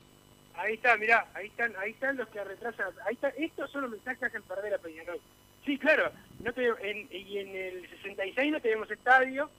Ahí 0.57 0.75
está, 0.75 0.97
mirá, 0.97 1.27
ahí 1.35 1.47
están, 1.47 1.73
ahí 1.81 1.91
están 1.93 2.17
los 2.17 2.29
que 2.29 2.43
retrasan. 2.43 2.89
Ahí 3.07 3.15
está, 3.15 3.29
estos 3.29 3.71
son 3.71 3.83
los 3.83 3.91
mensajes 3.91 4.19
que 4.19 4.27
hacen 4.27 4.43
perder 4.43 4.75
a 4.75 4.79
Peñarol. 4.79 5.21
Sí, 5.65 5.79
claro, 5.79 6.11
no 6.43 6.53
te- 6.53 6.67
en- 6.91 7.09
y 7.11 7.39
en 7.39 7.49
el 7.55 7.89
66 8.03 8.53
no 8.53 8.61
tenemos 8.61 8.91
estadio, 8.91 9.51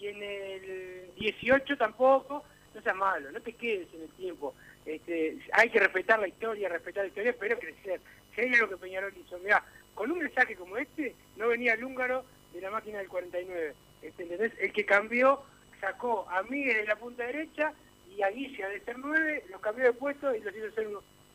y 0.00 0.06
en 0.06 0.22
el 0.22 1.10
18 1.18 1.76
tampoco. 1.76 2.44
No 2.74 2.82
seas 2.82 2.96
malo, 2.96 3.30
no 3.32 3.40
te 3.40 3.52
quedes 3.54 3.88
en 3.94 4.02
el 4.02 4.08
tiempo. 4.10 4.54
Este, 4.86 5.36
hay 5.52 5.68
que 5.70 5.80
respetar 5.80 6.20
la 6.20 6.28
historia, 6.28 6.68
respetar 6.68 7.02
la 7.04 7.08
historia, 7.08 7.34
pero 7.38 7.58
crecer. 7.58 8.00
Hay 8.38 8.52
algo 8.54 8.68
que 8.68 8.76
Peñarol 8.76 9.12
hizo, 9.16 9.38
mirá, 9.40 9.64
con 9.94 10.10
un 10.10 10.18
mensaje 10.18 10.54
como 10.56 10.76
este, 10.76 11.14
no 11.36 11.48
venía 11.48 11.72
el 11.74 11.84
húngaro 11.84 12.24
de 12.52 12.60
la 12.60 12.70
máquina 12.70 12.98
del 12.98 13.08
49. 13.08 13.74
Este, 14.02 14.22
¿entendés? 14.22 14.52
El 14.60 14.72
que 14.72 14.84
cambió, 14.84 15.42
sacó 15.80 16.28
a 16.30 16.42
Miguel 16.44 16.76
de 16.76 16.84
la 16.84 16.96
punta 16.96 17.24
derecha 17.26 17.72
y 18.14 18.22
a 18.22 18.28
Guilla 18.30 18.68
de 18.68 18.80
ser 18.80 18.98
9, 18.98 19.44
los 19.50 19.60
cambió 19.60 19.84
de 19.84 19.92
puesto 19.92 20.34
y 20.34 20.40
los 20.40 20.54
hizo 20.54 20.70
ser 20.72 20.86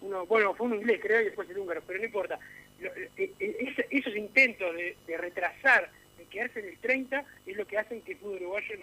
uno, 0.02 0.26
bueno, 0.26 0.54
fue 0.56 0.68
un 0.68 0.76
inglés 0.76 1.00
creo 1.02 1.22
y 1.22 1.26
después 1.26 1.50
el 1.50 1.58
húngaro, 1.58 1.82
pero 1.86 2.00
no 2.00 2.06
importa. 2.06 2.40
Lo- 2.80 2.92
eh, 2.96 3.10
eh, 3.40 3.76
esos 3.90 4.16
intentos 4.16 4.74
de, 4.76 5.18
retrasar, 5.18 5.92
de 6.18 6.26
quedarse 6.26 6.60
en 6.60 6.70
el 6.70 6.78
30, 6.80 7.26
es 7.46 7.56
lo 7.58 7.66
que 7.68 7.78
hacen 7.78 8.02
que 8.02 8.14
el 8.14 8.18
fútbol 8.20 8.38
uruguayo 8.38 8.76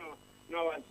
no 0.50 0.58
avance. 0.60 0.88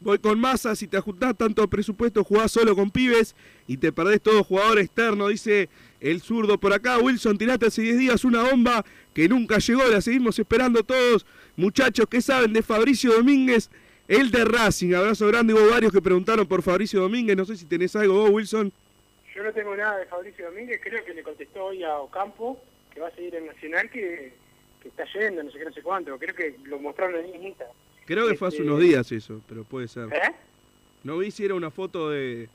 Voy 0.00 0.18
con 0.18 0.38
masa, 0.38 0.76
si 0.76 0.86
te 0.86 0.96
ajustás 0.96 1.36
tanto 1.36 1.66
presupuesto, 1.68 2.24
jugás 2.24 2.52
solo 2.52 2.74
con 2.74 2.90
pibes 2.90 3.34
y 3.66 3.78
te 3.78 3.92
perdés 3.92 4.20
todo 4.20 4.44
jugador 4.44 4.78
externo, 4.78 5.28
dice 5.28 5.70
el 6.00 6.20
zurdo 6.20 6.58
por 6.58 6.72
acá. 6.72 6.98
Wilson, 6.98 7.38
tiraste 7.38 7.66
hace 7.66 7.82
10 7.82 7.98
días 7.98 8.24
una 8.24 8.42
bomba 8.42 8.84
que 9.14 9.28
nunca 9.28 9.58
llegó, 9.58 9.84
la 9.84 10.00
seguimos 10.00 10.38
esperando 10.38 10.82
todos. 10.82 11.24
Muchachos, 11.56 12.06
¿qué 12.10 12.20
saben 12.20 12.52
de 12.52 12.62
Fabricio 12.62 13.14
Domínguez? 13.14 13.70
El 14.06 14.30
de 14.30 14.44
Racing, 14.44 14.92
abrazo 14.92 15.26
grande, 15.28 15.54
hubo 15.54 15.70
varios 15.70 15.90
que 15.90 16.02
preguntaron 16.02 16.46
por 16.46 16.60
Fabricio 16.60 17.00
Domínguez, 17.00 17.36
no 17.38 17.46
sé 17.46 17.56
si 17.56 17.64
tenés 17.64 17.96
algo 17.96 18.14
vos, 18.14 18.30
Wilson. 18.30 18.70
Yo 19.34 19.42
no 19.42 19.52
tengo 19.52 19.74
nada 19.74 19.96
de 19.96 20.06
Fabricio 20.06 20.44
Domínguez, 20.44 20.78
creo 20.82 21.02
que 21.04 21.14
le 21.14 21.22
contestó 21.22 21.64
hoy 21.64 21.82
a 21.82 21.96
Ocampo, 21.98 22.60
que 22.92 23.00
va 23.00 23.08
a 23.08 23.14
seguir 23.14 23.34
en 23.36 23.46
Nacional, 23.46 23.88
que, 23.88 24.34
que 24.82 24.88
está 24.88 25.04
yendo, 25.14 25.42
no 25.42 25.50
sé 25.50 25.58
qué, 25.58 25.64
no 25.64 25.72
sé 25.72 25.80
cuánto, 25.80 26.18
creo 26.18 26.34
que 26.34 26.56
lo 26.64 26.78
mostraron 26.78 27.24
en 27.24 27.46
Instagram. 27.46 27.74
Creo 28.06 28.28
que 28.28 28.34
fue 28.36 28.48
hace 28.48 28.58
Este- 28.58 28.68
unos 28.68 28.80
días 28.80 29.10
eso, 29.12 29.40
pero 29.48 29.64
puede 29.64 29.88
ser. 29.88 30.12
¿Eh? 30.12 30.20
No 31.04 31.18
vi 31.18 31.30
si 31.30 31.44
era 31.44 31.54
una 31.54 31.70
foto 31.70 32.10
de, 32.10 32.48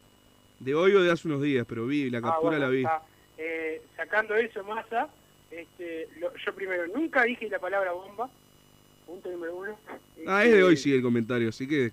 de 0.60 0.76
hoy 0.76 0.93
o 0.93 1.02
de 1.04 1.12
hace 1.12 1.28
unos 1.28 1.41
días, 1.41 1.66
pero 1.68 1.86
vi, 1.86 2.10
la 2.10 2.20
Ah, 2.20 2.22
captura 2.22 2.58
bueno, 2.58 2.66
la 2.66 2.70
vi. 2.70 2.86
Eh, 3.38 3.82
sacando 3.95 4.36
eso, 4.36 4.64
Massa, 4.64 5.08
este, 5.52 6.08
lo- 6.20 6.34
yo 6.36 6.54
primero 6.54 6.88
nunca 6.88 7.24
dije 7.24 7.47
la 7.50 7.60
palabra 7.60 7.91
bomba, 7.93 8.30
punto 9.06 9.30
número 9.32 9.56
uno. 9.56 9.80
Ah, 10.28 10.43
es 10.43 10.52
de 10.52 10.58
Este, 10.58 10.64
hoy 10.64 10.78
sí 10.78 10.93
el 10.93 11.02
comentario, 11.02 11.50
así 11.50 11.68
que... 11.68 11.86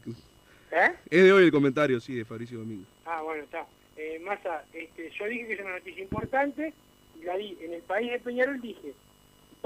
¿Eh? 0.73 0.93
Es 1.09 1.25
de 1.25 1.33
hoy 1.33 1.45
el 1.45 1.53
comentario, 1.53 2.01
sí, 2.01 2.15
de 2.15 2.25
Fabricio 2.25 2.59
Domínguez. 2.59 2.89
Ah, 3.05 3.23
bueno, 3.23 3.45
está. 3.45 3.67
Eh, 3.97 4.21
Massa, 4.25 4.65
este, 4.75 5.11
yo 5.19 5.25
dije 5.27 5.47
que 5.47 5.53
es 5.55 5.61
una 5.61 5.75
noticia 5.79 6.03
importante, 6.03 6.75
y 7.21 7.25
la 7.25 7.37
di 7.37 7.57
en 7.63 7.73
el 7.75 7.83
país 7.83 8.11
de 8.11 8.19
Peñarol, 8.19 8.61
dije, 8.61 8.93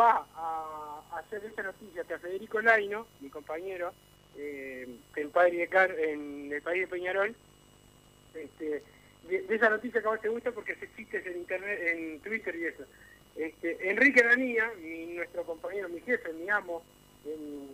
va 0.01 0.27
a 0.35 1.19
hacer 1.19 1.45
esa 1.45 1.63
noticia 1.63 2.05
que 2.05 2.15
a 2.15 2.19
Federico 2.19 2.61
Laino, 2.61 3.07
mi 3.21 3.29
compañero, 3.29 3.93
eh, 4.37 4.89
padre 5.33 5.59
de 5.59 5.69
Car- 5.69 5.99
en 5.99 6.51
el 6.53 6.63
país 6.63 6.83
de 6.83 6.87
Peñarol, 6.87 7.35
este, 8.35 8.83
de, 9.29 9.55
esa 9.55 9.69
noticia 9.69 10.01
que 10.01 10.07
a 10.07 10.11
vos 10.11 10.21
te 10.21 10.29
gusta 10.29 10.53
porque 10.53 10.75
se 10.77 10.91
chistes 10.95 11.27
en 11.27 11.39
internet, 11.39 11.81
en 11.93 12.21
Twitter 12.21 12.57
y 12.57 12.67
eso. 12.67 12.85
Este, 13.37 13.91
Enrique 13.91 14.23
Danía, 14.23 14.73
nuestro 15.15 15.45
compañero, 15.45 15.89
mi 15.89 16.01
jefe, 16.01 16.33
mi 16.33 16.49
amo 16.49 16.83
en, 17.27 17.71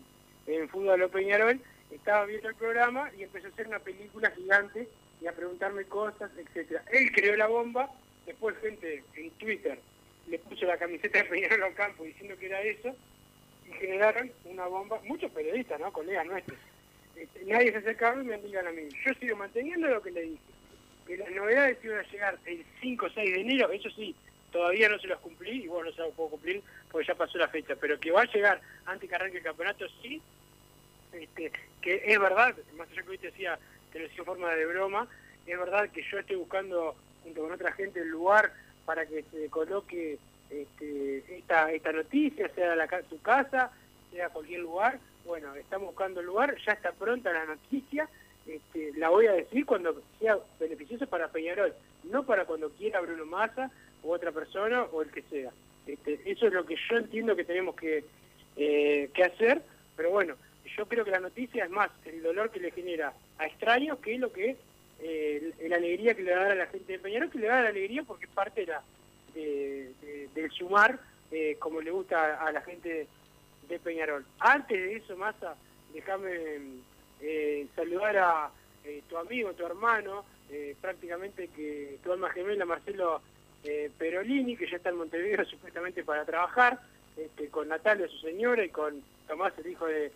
en 0.47 0.69
Fútbol 0.69 0.99
de 1.01 1.09
Peñarol, 1.09 1.61
estaba 1.91 2.25
viendo 2.27 2.49
el 2.49 2.57
programa 2.57 3.11
y 3.17 3.23
empezó 3.23 3.47
a 3.47 3.51
hacer 3.51 3.69
una 3.69 3.79
película 3.79 4.31
gigante 4.33 4.89
y 5.21 5.27
a 5.29 5.33
preguntarme 5.33 5.85
cosas, 5.85 6.31
etcétera. 6.37 6.83
Él 6.93 7.11
creó 7.13 7.37
la 7.37 7.47
bomba, 7.47 7.91
después 8.27 8.57
gente 8.59 9.05
en 9.15 9.31
Twitter 9.33 9.79
le 10.29 10.39
puso 10.39 10.67
la 10.67 10.77
camiseta 10.77 11.19
de 11.19 11.25
Peñarol 11.25 11.63
al 11.63 11.75
campo 11.75 12.05
diciendo 12.05 12.37
que 12.39 12.47
era 12.47 12.61
eso 12.63 12.95
y 13.69 13.73
generaron 13.75 14.31
una 14.45 14.67
bomba, 14.67 15.01
muchos 15.05 15.31
periodistas, 15.33 15.81
¿no? 15.81 15.93
Colegas 15.93 16.27
nuestros. 16.27 16.59
Este, 17.15 17.45
nadie 17.45 17.73
se 17.73 17.79
acercaba 17.79 18.23
y 18.23 18.27
me 18.27 18.39
digan 18.39 18.67
a 18.67 18.73
mí. 18.73 18.83
Yo 19.05 19.15
sigo 19.15 19.37
manteniendo 19.37 19.89
lo 19.89 20.03
que 20.03 20.11
le 20.11 20.23
dije. 20.23 20.43
Que 21.07 21.17
las 21.17 21.31
novedades 21.31 21.79
iban 21.85 22.01
a 22.01 22.11
llegar 22.11 22.39
el 22.45 22.65
5 22.81 23.07
o 23.07 23.11
6 23.11 23.35
de 23.35 23.41
enero, 23.41 23.71
eso 23.71 23.89
sí, 23.91 24.15
todavía 24.51 24.89
no 24.89 24.99
se 24.99 25.07
las 25.07 25.21
cumplí, 25.21 25.65
y 25.65 25.69
bueno, 25.69 25.91
no 25.91 25.97
se 25.97 26.03
las 26.03 26.13
puedo 26.15 26.31
cumplir 26.31 26.63
porque 26.91 27.07
ya 27.07 27.15
pasó 27.15 27.39
la 27.39 27.49
fecha, 27.49 27.77
pero 27.77 28.01
que 28.01 28.11
va 28.11 28.23
a 28.23 28.33
llegar 28.33 28.61
antes 28.87 29.09
que 29.09 29.15
arranque 29.15 29.39
el 29.39 29.45
campeonato, 29.45 29.87
sí, 30.03 30.21
este, 31.13 31.53
que 31.81 32.03
es 32.05 32.19
verdad, 32.19 32.57
más 32.77 32.91
allá 32.91 33.03
que 33.03 33.11
hoy 33.11 33.19
te 33.19 33.29
decía, 33.29 33.59
te 33.93 34.01
lo 34.01 34.05
decía 34.05 34.21
en 34.21 34.27
forma 34.27 34.53
de 34.55 34.67
broma, 34.67 35.09
es 35.47 35.59
verdad 35.59 35.89
que 35.91 36.03
yo 36.11 36.19
estoy 36.19 36.37
buscando 36.37 36.97
junto 37.23 37.43
con 37.43 37.53
otra 37.53 37.73
gente 37.73 38.01
el 38.01 38.09
lugar 38.09 38.53
para 38.87 39.05
que 39.05 39.25
se 39.25 39.51
coloque 39.51 40.19
este, 40.49 41.25
esta, 41.37 41.71
esta 41.73 41.93
noticia, 41.93 42.49
sea 42.55 42.75
la, 42.75 42.87
tu 43.03 43.21
casa, 43.21 43.71
sea 44.13 44.31
cualquier 44.31 44.61
lugar, 44.61 44.99
bueno, 45.27 45.55
estamos 45.57 45.89
buscando 45.89 46.21
el 46.21 46.27
lugar, 46.27 46.57
ya 46.65 46.73
está 46.73 46.93
pronta 46.93 47.33
la 47.33 47.45
noticia, 47.45 48.09
este, 48.47 48.93
la 48.97 49.11
voy 49.11 49.27
a 49.27 49.33
decir 49.33 49.67
cuando 49.67 50.01
sea 50.21 50.39
beneficioso 50.61 51.07
para 51.09 51.29
Peñarol, 51.29 51.75
no 52.05 52.25
para 52.25 52.45
cuando 52.45 52.71
quiera 52.71 53.01
Bruno 53.01 53.27
Massa 53.27 53.71
u 54.05 54.13
otra 54.13 54.31
persona 54.31 54.85
o 54.85 55.03
el 55.03 55.11
que 55.11 55.23
sea. 55.23 55.51
Este, 55.87 56.21
eso 56.25 56.47
es 56.47 56.53
lo 56.53 56.65
que 56.65 56.77
yo 56.89 56.97
entiendo 56.97 57.35
que 57.35 57.45
tenemos 57.45 57.75
que, 57.75 58.05
eh, 58.57 59.11
que 59.13 59.25
hacer, 59.25 59.63
pero 59.97 60.11
bueno, 60.11 60.37
yo 60.77 60.87
creo 60.87 61.05
que 61.05 61.11
la 61.11 61.21
noticia 61.21 61.65
es 61.65 61.71
más 61.71 61.91
el 62.05 62.23
dolor 62.23 62.51
que 62.51 62.61
le 62.61 62.71
genera 62.71 63.13
a 63.39 63.47
extraños 63.47 63.99
que 63.99 64.15
es 64.15 64.21
lo 64.21 64.33
que 64.33 64.57
eh, 65.01 65.53
la 65.69 65.77
alegría 65.77 66.15
que 66.15 66.23
le 66.23 66.35
va 66.35 66.41
a 66.41 66.45
dar 66.45 66.53
a 66.53 66.57
la 66.57 66.67
gente 66.67 66.93
de 66.93 66.99
Peñarol, 66.99 67.31
que 67.31 67.39
le 67.39 67.49
va 67.49 67.55
a 67.55 67.57
dar 67.57 67.65
la 67.65 67.71
alegría 67.71 68.03
porque 68.03 68.25
es 68.27 68.31
parte 68.31 68.67
de 68.67 68.75
del 70.35 70.51
sumar, 70.51 70.99
eh, 71.31 71.57
como 71.59 71.83
le 71.83 71.91
gusta 71.91 72.37
a 72.43 72.51
la 72.53 72.63
gente 72.63 73.07
de 73.69 73.79
Peñarol. 73.79 74.25
Antes 74.39 74.79
de 74.79 74.97
eso, 74.97 75.17
Massa, 75.17 75.55
déjame 75.93 76.31
eh, 77.21 77.67
saludar 77.75 78.17
a 78.17 78.51
tu 79.09 79.19
amigo, 79.19 79.53
tu 79.53 79.67
hermano, 79.67 80.25
prácticamente 80.81 81.49
que 81.49 81.99
tu 82.05 82.13
alma 82.13 82.31
gemela, 82.31 82.65
Marcelo 82.65 83.21
Perolini, 83.99 84.57
que 84.57 84.71
ya 84.71 84.77
está 84.77 84.91
en 84.91 84.99
Montevideo 84.99 85.45
supuestamente 85.51 86.05
para 86.05 86.25
trabajar, 86.25 86.79
este, 87.17 87.49
con 87.49 87.69
Natalia, 87.69 88.07
su 88.09 88.19
señora, 88.19 88.65
y 88.65 88.69
con 88.69 89.03
Tomás, 89.27 89.53
el 89.59 89.71
hijo 89.71 89.87
de, 89.87 90.13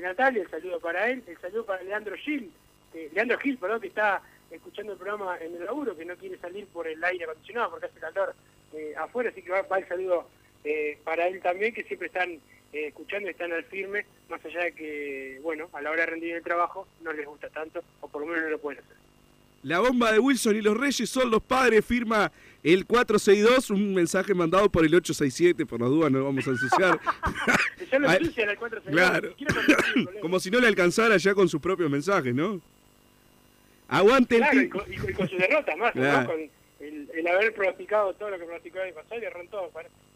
Natalia, 0.00 0.42
el 0.42 0.50
saludo 0.50 0.80
para 0.80 1.08
él, 1.10 1.22
el 1.26 1.38
saludo 1.38 1.64
para 1.64 1.82
Leandro 1.82 2.16
Gil, 2.16 2.50
Leandro 3.12 3.38
Gil, 3.38 3.58
perdón, 3.58 3.80
que 3.80 3.88
está 3.88 4.22
escuchando 4.50 4.92
el 4.92 4.98
programa 4.98 5.38
en 5.38 5.54
el 5.54 5.64
laburo, 5.64 5.96
que 5.96 6.04
no 6.04 6.16
quiere 6.16 6.38
salir 6.38 6.66
por 6.66 6.86
el 6.86 7.02
aire 7.02 7.24
acondicionado 7.24 7.70
porque 7.70 7.86
hace 7.86 8.00
calor 8.00 8.34
afuera, 8.98 9.30
así 9.30 9.42
que 9.42 9.50
va, 9.50 9.62
va 9.62 9.78
el 9.78 9.88
saludo 9.88 10.28
para 11.04 11.28
él 11.28 11.40
también, 11.40 11.72
que 11.72 11.84
siempre 11.84 12.08
están 12.08 12.40
eh, 12.76 12.88
escuchando 12.88 13.28
y 13.28 13.30
están 13.30 13.52
al 13.52 13.64
firme, 13.64 14.04
más 14.28 14.44
allá 14.44 14.64
de 14.64 14.72
que, 14.72 15.40
bueno, 15.42 15.70
a 15.72 15.80
la 15.80 15.90
hora 15.90 16.00
de 16.00 16.06
rendir 16.06 16.34
el 16.34 16.42
trabajo 16.42 16.86
no 17.02 17.12
les 17.12 17.24
gusta 17.24 17.48
tanto, 17.48 17.82
o 18.00 18.08
por 18.08 18.20
lo 18.20 18.26
menos 18.26 18.42
no 18.42 18.50
lo 18.50 18.58
pueden 18.58 18.82
hacer. 18.82 18.96
La 19.62 19.80
bomba 19.80 20.12
de 20.12 20.18
Wilson 20.18 20.56
y 20.56 20.60
los 20.60 20.76
Reyes 20.76 21.08
son 21.08 21.30
los 21.30 21.42
padres, 21.42 21.84
firma 21.84 22.30
el 22.62 22.84
462, 22.84 23.70
un 23.70 23.94
mensaje 23.94 24.34
mandado 24.34 24.68
por 24.70 24.84
el 24.84 24.94
867, 24.94 25.64
por 25.64 25.80
las 25.80 25.88
dudas 25.88 26.12
no 26.12 26.18
lo 26.18 26.24
vamos 26.26 26.46
a 26.46 26.50
ensuciar. 26.50 27.00
ya 27.90 27.98
lo 27.98 28.12
ensucian 28.12 28.50
el 28.50 28.58
462. 28.58 28.90
Claro. 28.92 30.20
Como 30.20 30.38
si 30.38 30.50
no 30.50 30.60
le 30.60 30.66
alcanzara 30.66 31.16
ya 31.16 31.34
con 31.34 31.48
sus 31.48 31.60
propios 31.60 31.90
mensajes, 31.90 32.34
¿no? 32.34 32.60
Aguante 33.88 34.36
claro, 34.38 34.58
el 34.58 34.66
y 34.66 34.68
con, 34.68 34.92
y 34.92 35.12
con 35.12 35.28
su 35.28 35.36
derrota 35.36 35.76
más, 35.76 35.94
¿no? 35.94 36.26
Con 36.26 36.50
el, 36.80 37.26
haber 37.28 37.54
practicado 37.54 38.14
todo 38.14 38.30
lo 38.30 38.38
que 38.38 38.44
practicó 38.44 38.80
el 38.80 38.92
pasado 38.92 39.20
y 39.20 39.24
erró 39.24 39.40
todo. 39.50 39.70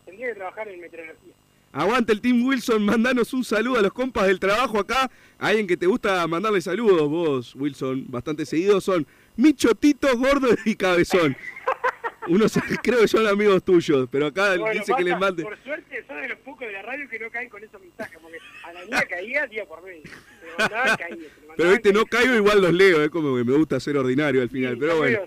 Tendría 0.04 0.28
que 0.28 0.34
trabajar 0.34 0.68
en 0.68 0.80
meteorología. 0.80 1.34
Aguante 1.72 2.12
el 2.12 2.20
Team 2.20 2.44
Wilson, 2.44 2.84
mandanos 2.84 3.32
un 3.32 3.44
saludo 3.44 3.78
a 3.78 3.82
los 3.82 3.92
compas 3.92 4.26
del 4.26 4.40
trabajo 4.40 4.80
acá. 4.80 5.08
alguien 5.38 5.68
que 5.68 5.76
te 5.76 5.86
gusta 5.86 6.26
mandarle 6.26 6.60
saludos, 6.60 7.08
vos, 7.08 7.54
Wilson, 7.54 8.06
bastante 8.08 8.44
seguidos 8.44 8.82
son 8.82 9.06
Michotito, 9.36 10.08
Gordo 10.18 10.48
y 10.64 10.74
Cabezón. 10.74 11.36
Unos 12.28 12.52
creo 12.82 13.00
que 13.00 13.08
son 13.08 13.26
amigos 13.26 13.62
tuyos, 13.64 14.08
pero 14.10 14.26
acá 14.26 14.54
dice 14.72 14.92
que 14.96 15.04
les 15.04 15.18
mande. 15.18 15.42
Por 15.42 15.58
suerte 15.62 16.04
son 16.06 16.20
de 16.20 16.28
los 16.28 16.38
pocos 16.38 16.66
de 16.66 16.72
la 16.72 16.82
radio 16.82 17.08
que 17.08 17.18
no 17.18 17.30
caen 17.30 17.48
con 17.48 17.62
esos 17.64 17.80
mensajes, 17.80 18.18
porque 18.20 18.38
a 18.64 18.72
la 18.72 18.84
niña 18.84 19.02
caía 19.02 19.46
día 19.46 19.64
por 19.64 19.82
medio. 19.82 20.02
Se 20.04 20.62
mandaban, 20.62 20.96
caía, 20.96 21.28
pero 21.56 21.70
viste, 21.70 21.92
no 21.92 22.06
caigo, 22.06 22.34
igual 22.34 22.60
los 22.60 22.72
leo, 22.72 23.02
es 23.02 23.10
como 23.10 23.36
que 23.36 23.44
me 23.44 23.56
gusta 23.56 23.80
ser 23.80 23.96
ordinario 23.96 24.42
al 24.42 24.50
final, 24.50 24.76
pero 24.78 24.98
bueno. 24.98 25.20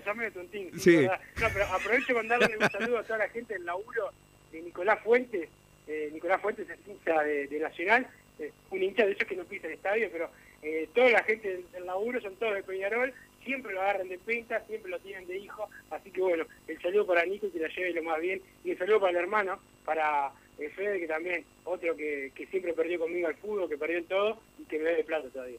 sí. 0.78 1.06
No, 1.40 1.48
pero 1.52 1.64
aprovecho 1.66 2.14
para 2.14 2.18
mandarle 2.28 2.56
un 2.56 2.70
saludo 2.70 2.98
a 2.98 3.02
toda 3.02 3.18
la 3.18 3.28
gente 3.28 3.54
del 3.54 3.64
laburo 3.64 4.12
de 4.52 4.62
Nicolás 4.62 5.00
Fuentes, 5.02 5.48
eh, 5.86 6.10
Nicolás 6.12 6.40
Fuentes 6.40 6.68
es 6.68 6.78
hincha 6.86 7.22
de, 7.22 7.58
Nacional, 7.60 8.06
eh, 8.38 8.52
un 8.70 8.82
hincha 8.82 9.04
de 9.04 9.12
esos 9.12 9.26
que 9.26 9.36
no 9.36 9.44
pisa 9.44 9.66
el 9.66 9.74
estadio, 9.74 10.08
pero 10.10 10.30
eh, 10.62 10.88
toda 10.94 11.10
la 11.10 11.22
gente 11.24 11.62
del, 11.72 11.86
laburo 11.86 12.20
son 12.20 12.36
todos 12.36 12.54
de 12.54 12.62
Peñarol, 12.62 13.12
siempre 13.44 13.72
lo 13.72 13.80
agarran 13.80 14.08
de 14.08 14.18
pinta, 14.18 14.64
siempre 14.66 14.90
lo 14.90 14.98
tienen 15.00 15.26
de 15.26 15.38
hijo, 15.38 15.68
así 15.90 16.10
que 16.10 16.20
bueno, 16.20 16.44
el 16.66 16.80
saludo 16.80 17.06
para 17.06 17.24
Nico 17.24 17.50
que 17.52 17.58
la 17.58 17.68
lleve 17.68 17.92
lo 17.92 18.02
más 18.02 18.20
bien, 18.20 18.40
y 18.64 18.70
el 18.70 18.78
saludo 18.78 19.00
para 19.00 19.10
el 19.10 19.16
hermano, 19.16 19.58
para 19.84 20.32
Fede 20.56 21.00
que 21.00 21.06
también, 21.06 21.44
otro 21.64 21.96
que, 21.96 22.32
siempre 22.50 22.72
perdió 22.72 22.98
conmigo 22.98 23.28
al 23.28 23.34
fútbol, 23.36 23.68
que 23.68 23.76
perdió 23.76 24.02
todo 24.04 24.40
y 24.60 24.64
que 24.64 24.78
me 24.78 24.84
debe 24.84 25.04
plata 25.04 25.28
todavía. 25.28 25.58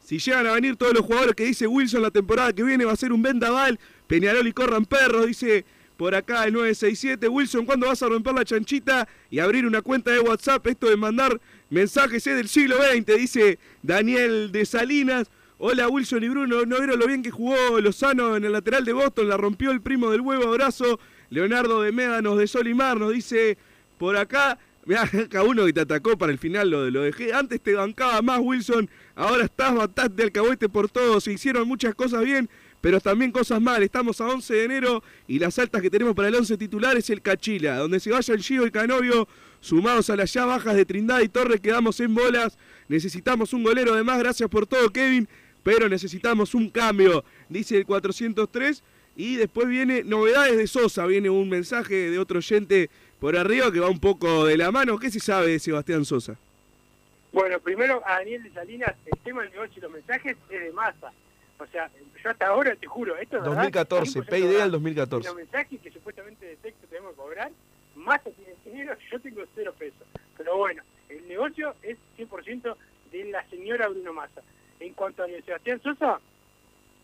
Si 0.00 0.18
llegan 0.18 0.46
a 0.46 0.52
venir 0.52 0.76
todos 0.76 0.94
los 0.94 1.04
jugadores 1.04 1.34
que 1.34 1.44
dice 1.44 1.66
Wilson 1.66 2.02
la 2.02 2.10
temporada 2.10 2.52
que 2.52 2.62
viene 2.62 2.84
va 2.84 2.92
a 2.92 2.96
ser 2.96 3.12
un 3.12 3.20
vendaval, 3.20 3.78
Peñarol 4.06 4.46
y 4.46 4.52
corran 4.52 4.86
perros, 4.86 5.26
dice 5.26 5.64
por 5.98 6.14
acá 6.14 6.44
el 6.44 6.52
967. 6.52 7.28
Wilson, 7.28 7.66
¿cuándo 7.66 7.88
vas 7.88 8.02
a 8.02 8.08
romper 8.08 8.32
la 8.32 8.44
chanchita 8.44 9.08
y 9.30 9.40
abrir 9.40 9.66
una 9.66 9.82
cuenta 9.82 10.12
de 10.12 10.20
WhatsApp? 10.20 10.64
Esto 10.68 10.88
de 10.88 10.96
mandar 10.96 11.40
mensajes 11.70 12.24
es 12.24 12.36
del 12.36 12.48
siglo 12.48 12.76
XX, 12.76 13.16
dice 13.18 13.58
Daniel 13.82 14.52
de 14.52 14.64
Salinas. 14.64 15.28
Hola 15.60 15.88
Wilson 15.88 16.22
y 16.22 16.28
Bruno, 16.28 16.64
no 16.66 16.76
vieron 16.78 17.00
lo 17.00 17.08
bien 17.08 17.20
que 17.20 17.32
jugó 17.32 17.80
Lozano 17.80 18.36
en 18.36 18.44
el 18.44 18.52
lateral 18.52 18.84
de 18.84 18.92
Boston, 18.92 19.28
la 19.28 19.36
rompió 19.36 19.72
el 19.72 19.80
primo 19.80 20.08
del 20.10 20.20
huevo, 20.20 20.46
abrazo. 20.46 21.00
Leonardo 21.30 21.82
de 21.82 21.90
Médanos 21.90 22.38
de 22.38 22.46
Solimar 22.46 22.96
nos 22.96 23.12
dice 23.12 23.58
por 23.98 24.16
acá, 24.16 24.56
Mirá, 24.84 25.02
acá 25.24 25.42
uno 25.42 25.66
que 25.66 25.72
te 25.72 25.80
atacó 25.80 26.16
para 26.16 26.30
el 26.30 26.38
final 26.38 26.70
lo, 26.70 26.88
lo 26.90 27.02
dejé. 27.02 27.34
Antes 27.34 27.60
te 27.60 27.74
bancaba 27.74 28.22
más, 28.22 28.38
Wilson. 28.40 28.88
Ahora 29.16 29.46
estás 29.46 29.74
bastante 29.74 30.22
alcahuete 30.22 30.68
por 30.68 30.88
todo. 30.88 31.20
Se 31.20 31.32
hicieron 31.32 31.66
muchas 31.66 31.92
cosas 31.96 32.24
bien 32.24 32.48
pero 32.80 33.00
también 33.00 33.32
cosas 33.32 33.60
mal. 33.60 33.82
Estamos 33.82 34.20
a 34.20 34.26
11 34.26 34.54
de 34.54 34.64
enero 34.64 35.02
y 35.26 35.38
las 35.38 35.58
altas 35.58 35.82
que 35.82 35.90
tenemos 35.90 36.14
para 36.14 36.28
el 36.28 36.34
11 36.34 36.56
titular 36.56 36.96
es 36.96 37.10
el 37.10 37.22
Cachila, 37.22 37.76
donde 37.76 38.00
se 38.00 38.10
vaya 38.10 38.34
el 38.34 38.42
Gio 38.42 38.66
y 38.66 38.70
Canovio, 38.70 39.28
sumados 39.60 40.10
a 40.10 40.16
las 40.16 40.32
ya 40.32 40.44
bajas 40.44 40.76
de 40.76 40.84
Trindad 40.84 41.20
y 41.20 41.28
Torres, 41.28 41.60
quedamos 41.60 41.98
en 42.00 42.14
bolas. 42.14 42.58
Necesitamos 42.88 43.52
un 43.52 43.64
golero, 43.64 43.94
además, 43.94 44.18
gracias 44.18 44.48
por 44.48 44.66
todo, 44.66 44.90
Kevin, 44.90 45.28
pero 45.62 45.88
necesitamos 45.88 46.54
un 46.54 46.70
cambio, 46.70 47.24
dice 47.48 47.76
el 47.76 47.86
403. 47.86 48.82
Y 49.16 49.34
después 49.34 49.66
viene 49.66 50.04
novedades 50.04 50.56
de 50.56 50.68
Sosa, 50.68 51.04
viene 51.06 51.28
un 51.28 51.48
mensaje 51.48 52.08
de 52.08 52.20
otro 52.20 52.38
oyente 52.38 52.88
por 53.18 53.36
arriba 53.36 53.72
que 53.72 53.80
va 53.80 53.88
un 53.88 53.98
poco 53.98 54.46
de 54.46 54.56
la 54.56 54.70
mano. 54.70 54.96
¿Qué 54.96 55.10
se 55.10 55.18
sabe 55.18 55.50
de 55.50 55.58
Sebastián 55.58 56.04
Sosa? 56.04 56.36
Bueno, 57.32 57.58
primero 57.58 58.00
a 58.06 58.18
Daniel 58.18 58.44
de 58.44 58.50
Salinas, 58.50 58.94
el 59.06 59.18
tema 59.18 59.42
del 59.42 59.50
negocio 59.50 59.74
y 59.76 59.80
los 59.80 59.90
mensajes 59.90 60.36
es 60.48 60.60
de 60.60 60.72
masa. 60.72 61.12
O 61.58 61.66
sea, 61.66 61.90
yo 62.22 62.30
hasta 62.30 62.46
ahora 62.46 62.76
te 62.76 62.86
juro, 62.86 63.16
esto 63.16 63.38
es 63.38 63.44
2014, 63.44 64.22
PID 64.22 64.60
al 64.60 64.70
2014. 64.70 65.28
Los 65.28 65.36
mensajes 65.36 65.80
que 65.80 65.90
supuestamente 65.90 66.46
de 66.46 66.56
texto 66.56 66.86
tenemos 66.86 67.10
que 67.10 67.16
cobrar, 67.16 67.50
más 67.96 68.22
tiene 68.22 68.54
dinero, 68.64 68.96
yo 69.10 69.20
tengo 69.20 69.42
cero 69.54 69.74
pesos. 69.76 70.06
Pero 70.36 70.56
bueno, 70.56 70.82
el 71.08 71.26
negocio 71.26 71.74
es 71.82 71.98
100% 72.16 72.76
de 73.10 73.24
la 73.24 73.44
señora 73.48 73.88
Bruno 73.88 74.12
Massa. 74.12 74.42
En 74.80 74.94
cuanto 74.94 75.22
a 75.22 75.26
Sebastián 75.26 75.82
Sosa, 75.82 76.20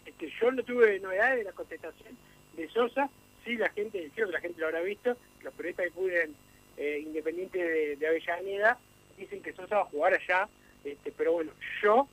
este, 0.07 0.33
yo 0.41 0.51
no 0.53 0.63
tuve 0.63 1.01
novedades 1.01 1.39
de 1.39 1.45
la 1.45 1.53
contestación 1.53 2.17
de 2.57 2.69
Sosa, 2.69 3.11
sí 3.45 3.57
la 3.57 3.71
gente, 3.71 4.11
creo 4.15 4.27
que 4.27 4.33
la 4.33 4.41
gente 4.41 4.61
lo 4.61 4.67
habrá 4.67 4.81
visto, 4.81 5.17
los 5.43 5.55
periodistas 5.55 5.87
que 5.87 5.93
cubren 5.93 6.35
eh, 6.77 7.01
Independiente 7.05 7.97
de, 7.97 8.07
Avellaneda 8.07 8.79
dicen 9.17 9.43
que 9.43 9.53
Sosa 9.53 9.77
va 9.77 9.83
a 9.83 9.87
jugar 9.87 10.15
allá, 10.15 10.49
este, 10.85 11.13
pero 11.13 11.33
bueno, 11.33 11.53
yo 11.83 12.09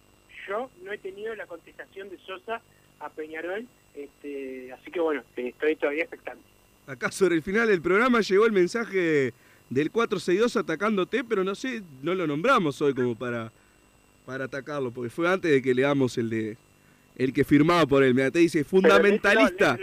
yo 0.47 0.69
no 0.83 0.91
he 0.91 0.97
tenido 0.97 1.35
la 1.35 1.45
contestación 1.45 2.09
de 2.09 2.17
Sosa 2.19 2.61
a 2.99 3.09
Peñarol, 3.09 3.67
este, 3.95 4.71
así 4.73 4.91
que 4.91 4.99
bueno, 4.99 5.23
estoy 5.35 5.75
todavía 5.75 6.03
expectante. 6.03 6.43
Acá 6.87 7.11
sobre 7.11 7.35
el 7.35 7.41
final 7.41 7.67
del 7.67 7.81
programa 7.81 8.21
llegó 8.21 8.45
el 8.45 8.51
mensaje 8.51 9.33
del 9.69 9.91
462 9.91 10.57
atacándote, 10.57 11.23
pero 11.23 11.43
no 11.43 11.55
sé, 11.55 11.83
no 12.01 12.15
lo 12.15 12.27
nombramos 12.27 12.81
hoy 12.81 12.93
como 12.93 13.15
para, 13.15 13.51
para 14.25 14.45
atacarlo, 14.45 14.91
porque 14.91 15.09
fue 15.09 15.29
antes 15.29 15.51
de 15.51 15.61
que 15.61 15.73
leamos 15.73 16.17
el 16.17 16.29
de 16.29 16.57
el 17.15 17.33
que 17.33 17.43
firmaba 17.43 17.85
por 17.85 18.03
él. 18.03 18.13
Mira, 18.13 18.31
te 18.31 18.39
dice 18.39 18.63
fundamentalista. 18.63 19.77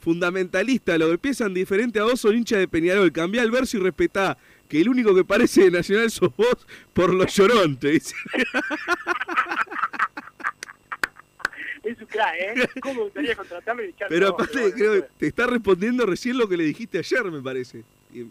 Fundamentalista, 0.00 0.96
lo 0.98 1.10
que 1.10 1.18
piensan 1.18 1.54
diferente 1.54 2.00
a 2.00 2.04
vos 2.04 2.20
son 2.20 2.36
hinchas 2.36 2.58
de 2.58 2.66
Peñarol. 2.66 3.12
Cambia 3.12 3.42
el 3.42 3.50
verso 3.50 3.76
y 3.76 3.80
respetá 3.80 4.36
que 4.68 4.80
el 4.80 4.88
único 4.88 5.14
que 5.14 5.24
parece 5.24 5.64
de 5.64 5.70
Nacional 5.70 6.10
sos 6.10 6.34
vos 6.36 6.66
por 6.92 7.14
los 7.14 7.32
llorón, 7.34 7.76
te 7.76 7.90
dice. 7.90 8.14
es 11.84 12.00
un 12.00 12.06
crack, 12.06 12.34
¿eh? 12.38 12.54
¿Cómo 12.80 12.94
me 12.94 13.02
gustaría 13.02 13.36
contratarlo 13.36 13.84
y 13.84 13.90
echarlo? 13.90 14.08
Pero 14.08 14.28
aparte, 14.28 14.72
creo 14.72 14.94
que 14.94 15.02
te 15.18 15.26
está 15.26 15.46
respondiendo 15.46 16.06
recién 16.06 16.38
lo 16.38 16.48
que 16.48 16.56
le 16.56 16.64
dijiste 16.64 16.98
ayer, 16.98 17.30
me 17.30 17.42
parece. 17.42 17.84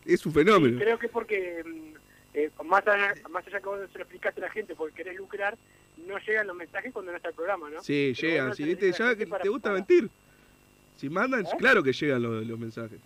Es 0.05 0.25
un 0.25 0.33
fenómeno. 0.33 0.79
Creo 0.79 0.99
que 0.99 1.05
es 1.05 1.11
porque, 1.11 1.63
mm, 1.65 1.90
eh, 2.33 2.49
más, 2.65 2.87
allá, 2.87 3.13
más 3.29 3.45
allá 3.47 3.59
que 3.59 3.65
vos 3.65 3.79
se 3.91 3.97
lo 3.97 4.03
explicaste 4.03 4.39
a 4.41 4.45
la 4.45 4.51
gente 4.51 4.75
porque 4.75 4.95
querés 5.03 5.17
lucrar, 5.17 5.57
no 6.07 6.17
llegan 6.19 6.47
los 6.47 6.55
mensajes 6.55 6.91
cuando 6.93 7.11
no 7.11 7.17
está 7.17 7.29
el 7.29 7.35
programa, 7.35 7.69
¿no? 7.69 7.83
Sí, 7.83 8.13
Pero 8.15 8.27
llegan. 8.27 8.55
Si 8.55 8.63
la 8.65 8.91
ya 8.91 9.15
que 9.15 9.25
te 9.25 9.49
gusta 9.49 9.69
para- 9.69 9.75
mentir. 9.75 10.09
Si 10.97 11.09
mandan, 11.09 11.45
¿Eh? 11.45 11.49
claro 11.57 11.81
que 11.83 11.93
llegan 11.93 12.21
los, 12.21 12.45
los 12.45 12.59
mensajes. 12.59 12.99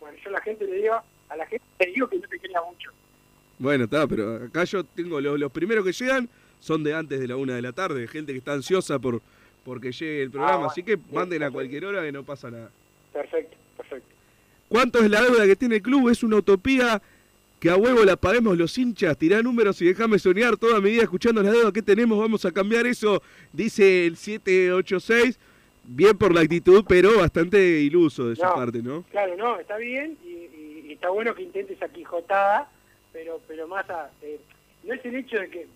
Bueno, 0.00 0.18
yo 0.22 0.28
a 0.30 0.32
la 0.32 0.40
gente 0.40 0.64
le 0.66 0.76
digo, 0.76 0.94
a 1.28 1.36
la 1.36 1.46
gente 1.46 1.64
le 1.80 1.86
digo 1.92 2.08
que 2.08 2.16
no 2.18 2.28
te 2.28 2.38
quería 2.38 2.60
mucho. 2.62 2.90
Bueno, 3.58 3.84
está, 3.84 4.06
pero 4.06 4.36
acá 4.44 4.64
yo 4.64 4.84
tengo 4.84 5.20
los, 5.20 5.38
los 5.38 5.50
primeros 5.50 5.84
que 5.84 5.92
llegan 5.92 6.28
son 6.60 6.84
de 6.84 6.94
antes 6.94 7.18
de 7.20 7.26
la 7.28 7.36
una 7.36 7.54
de 7.56 7.62
la 7.62 7.72
tarde, 7.72 8.06
gente 8.06 8.32
que 8.32 8.38
está 8.38 8.52
ansiosa 8.52 8.98
por 8.98 9.20
porque 9.64 9.90
llegue 9.90 10.22
el 10.22 10.30
programa, 10.30 10.52
Ah, 10.52 10.56
bueno. 10.58 10.70
así 10.70 10.82
que 10.84 10.96
manden 11.10 11.42
a 11.42 11.50
cualquier 11.50 11.86
hora 11.86 12.00
que 12.02 12.12
no 12.12 12.22
pasa 12.22 12.50
nada. 12.50 12.70
Perfecto, 13.12 13.56
perfecto. 13.76 14.08
¿Cuánto 14.68 15.00
es 15.00 15.10
la 15.10 15.22
deuda 15.22 15.44
que 15.44 15.56
tiene 15.56 15.76
el 15.76 15.82
club? 15.82 16.08
Es 16.08 16.22
una 16.22 16.36
utopía 16.36 17.02
que 17.66 17.72
a 17.72 17.76
huevo 17.76 18.04
la 18.04 18.14
paguemos 18.14 18.56
los 18.56 18.78
hinchas. 18.78 19.18
Tirá 19.18 19.42
números 19.42 19.82
y 19.82 19.86
déjame 19.86 20.20
soñar 20.20 20.56
toda 20.56 20.80
mi 20.80 20.90
vida 20.90 21.02
escuchando 21.02 21.42
la 21.42 21.50
deuda 21.50 21.72
que 21.72 21.82
tenemos. 21.82 22.16
Vamos 22.16 22.44
a 22.44 22.52
cambiar 22.52 22.86
eso, 22.86 23.20
dice 23.52 24.06
el 24.06 24.16
786. 24.16 25.36
Bien 25.82 26.16
por 26.16 26.32
la 26.32 26.42
actitud, 26.42 26.84
pero 26.88 27.18
bastante 27.18 27.58
iluso 27.80 28.28
de 28.28 28.36
su 28.36 28.42
No, 28.42 28.54
parte, 28.54 28.82
¿no? 28.82 29.02
Claro, 29.10 29.36
no, 29.36 29.58
está 29.58 29.76
bien 29.78 30.16
y, 30.24 30.28
y- 30.28 30.84
y 30.88 30.92
está 30.92 31.10
bueno 31.10 31.34
que 31.34 31.42
intentes 31.42 31.76
esa 31.76 31.88
quijotada, 31.88 32.70
pero 33.12 33.40
pero 33.48 33.66
más 33.66 33.88
a, 33.90 34.10
eh, 34.22 34.38
no 34.84 34.94
es 34.94 35.04
el 35.04 35.16
hecho 35.16 35.36
de 35.38 35.48
que 35.50 35.66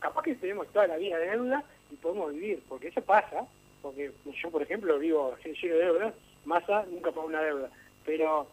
capaz 0.00 0.22
que 0.22 0.34
tenemos 0.34 0.66
toda 0.72 0.86
la 0.86 0.96
vida 0.98 1.16
de 1.18 1.30
deuda 1.30 1.64
y 1.90 1.96
podemos 1.96 2.32
vivir, 2.34 2.60
porque 2.68 2.88
eso 2.88 3.00
pasa, 3.00 3.46
porque 3.80 4.10
yo 4.42 4.50
por 4.50 4.62
ejemplo 4.62 4.98
vivo 4.98 5.34
lleno 5.44 5.74
de 5.76 5.80
deudas, 5.84 6.14
Massa 6.44 6.84
nunca 6.90 7.10
pagó 7.10 7.26
una 7.26 7.42
deuda, 7.42 7.70
pero 8.04 8.46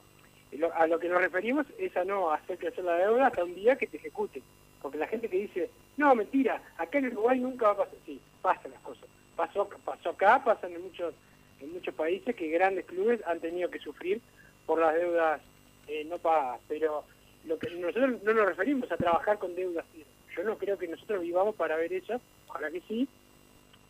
a 0.76 0.88
lo 0.88 0.99
que 0.99 1.09
nos 1.09 1.22
referimos 1.22 1.65
es 1.77 1.95
a 1.97 2.03
no 2.03 2.31
hacer 2.31 2.57
crecer 2.57 2.84
la 2.84 2.97
deuda 2.97 3.27
hasta 3.27 3.43
un 3.43 3.55
día 3.55 3.76
que 3.76 3.88
te 3.88 3.97
ejecute, 3.97 4.41
porque 4.81 4.97
la 4.97 5.07
gente 5.07 5.27
que 5.27 5.38
dice, 5.38 5.69
no, 5.97 6.15
mentira, 6.15 6.61
acá 6.77 6.99
en 6.99 7.07
Uruguay 7.07 7.39
nunca 7.39 7.67
va 7.67 7.72
a 7.73 7.77
pasar, 7.77 7.95
sí, 8.05 8.19
pasan 8.41 8.72
las 8.72 8.81
cosas, 8.81 9.05
pasó, 9.35 9.67
pasó 9.84 10.09
acá, 10.09 10.43
pasan 10.43 10.73
en 10.73 10.84
muchos 10.84 11.13
en 11.61 11.73
muchos 11.73 11.93
países 11.95 12.35
que 12.35 12.49
grandes 12.49 12.85
clubes 12.85 13.26
han 13.26 13.39
tenido 13.39 13.69
que 13.69 13.80
sufrir 13.80 14.22
por 14.65 14.80
las 14.80 14.93
deudas 14.95 15.41
eh, 15.88 16.05
no 16.05 16.17
pagadas, 16.17 16.59
pero 16.67 17.03
lo 17.45 17.59
que 17.59 17.69
nosotros 17.72 18.22
no 18.23 18.34
nos 18.34 18.45
referimos 18.47 18.91
a 18.91 18.97
trabajar 18.97 19.38
con 19.38 19.55
deudas. 19.55 19.85
Yo 20.35 20.43
no 20.43 20.57
creo 20.57 20.77
que 20.77 20.88
nosotros 20.88 21.22
vivamos 21.22 21.55
para 21.55 21.77
ver 21.77 21.93
eso, 21.93 22.19
ojalá 22.47 22.72
que 22.72 22.81
sí, 22.81 23.07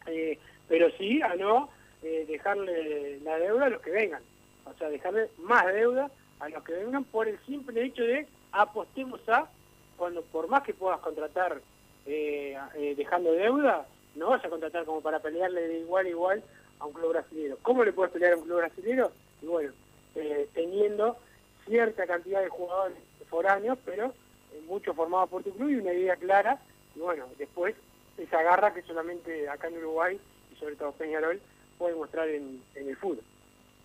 eh, 0.08 0.38
pero 0.68 0.92
sí 0.98 1.22
a 1.22 1.36
no 1.36 1.70
eh, 2.04 2.26
dejarle 2.28 3.20
la 3.22 3.40
deuda 3.40 3.66
a 3.66 3.70
los 3.70 3.82
que 3.82 3.92
vengan, 3.92 4.22
o 4.66 4.74
sea, 4.78 4.90
dejarle 4.90 5.30
más 5.40 5.66
deuda 5.68 6.12
a 6.40 6.50
los 6.50 6.64
que 6.64 6.74
vengan 6.74 7.04
por 7.04 7.28
el 7.28 7.40
simple 7.46 7.84
hecho 7.84 8.04
de 8.04 8.28
apostemos 8.52 9.20
a, 9.30 9.50
cuando 9.98 10.22
por 10.24 10.48
más 10.48 10.64
que 10.64 10.74
puedas 10.74 11.00
contratar 11.00 11.62
eh, 12.06 12.58
eh, 12.76 12.94
dejando 12.96 13.32
deuda, 13.32 13.86
no 14.16 14.30
vas 14.30 14.44
a 14.44 14.50
contratar 14.50 14.86
como 14.86 15.02
para 15.02 15.20
pelearle 15.20 15.68
de 15.68 15.80
igual 15.80 16.06
a 16.06 16.10
igual 16.10 16.44
a 16.80 16.86
un 16.86 16.94
club 16.94 17.12
brasileño. 17.12 17.58
¿Cómo 17.62 17.84
le 17.84 17.94
puedes 17.94 18.12
pelear 18.12 18.34
a 18.34 18.38
un 18.38 18.44
club 18.44 18.58
brasileño? 18.58 19.12
Y 19.42 19.46
bueno, 19.46 19.74
eh, 20.16 20.48
teniendo 20.54 21.18
cierta 21.66 22.06
cantidad 22.06 22.42
de 22.42 22.50
jugadores 22.50 22.98
foráneos, 23.30 23.78
pero 23.86 24.14
eh, 24.54 24.62
muchos 24.68 24.96
formados 24.96 25.30
por 25.30 25.44
tu 25.44 25.52
club 25.52 25.70
y 25.70 25.76
una 25.76 25.94
idea 25.94 26.16
clara. 26.16 26.60
Y 26.96 27.00
bueno, 27.00 27.26
después 27.38 27.76
esa 28.18 28.42
garra 28.44 28.74
que 28.74 28.82
solamente 28.84 29.50
acá 29.50 29.68
en 29.68 29.78
Uruguay 29.78 30.20
y 30.54 30.60
sobre 30.60 30.76
todo 30.76 30.94
Peñarol 30.94 31.40
puede 31.78 31.96
mostrar 31.96 32.30
en, 32.30 32.62
en 32.76 32.90
el 32.90 32.96
fútbol. 32.96 33.24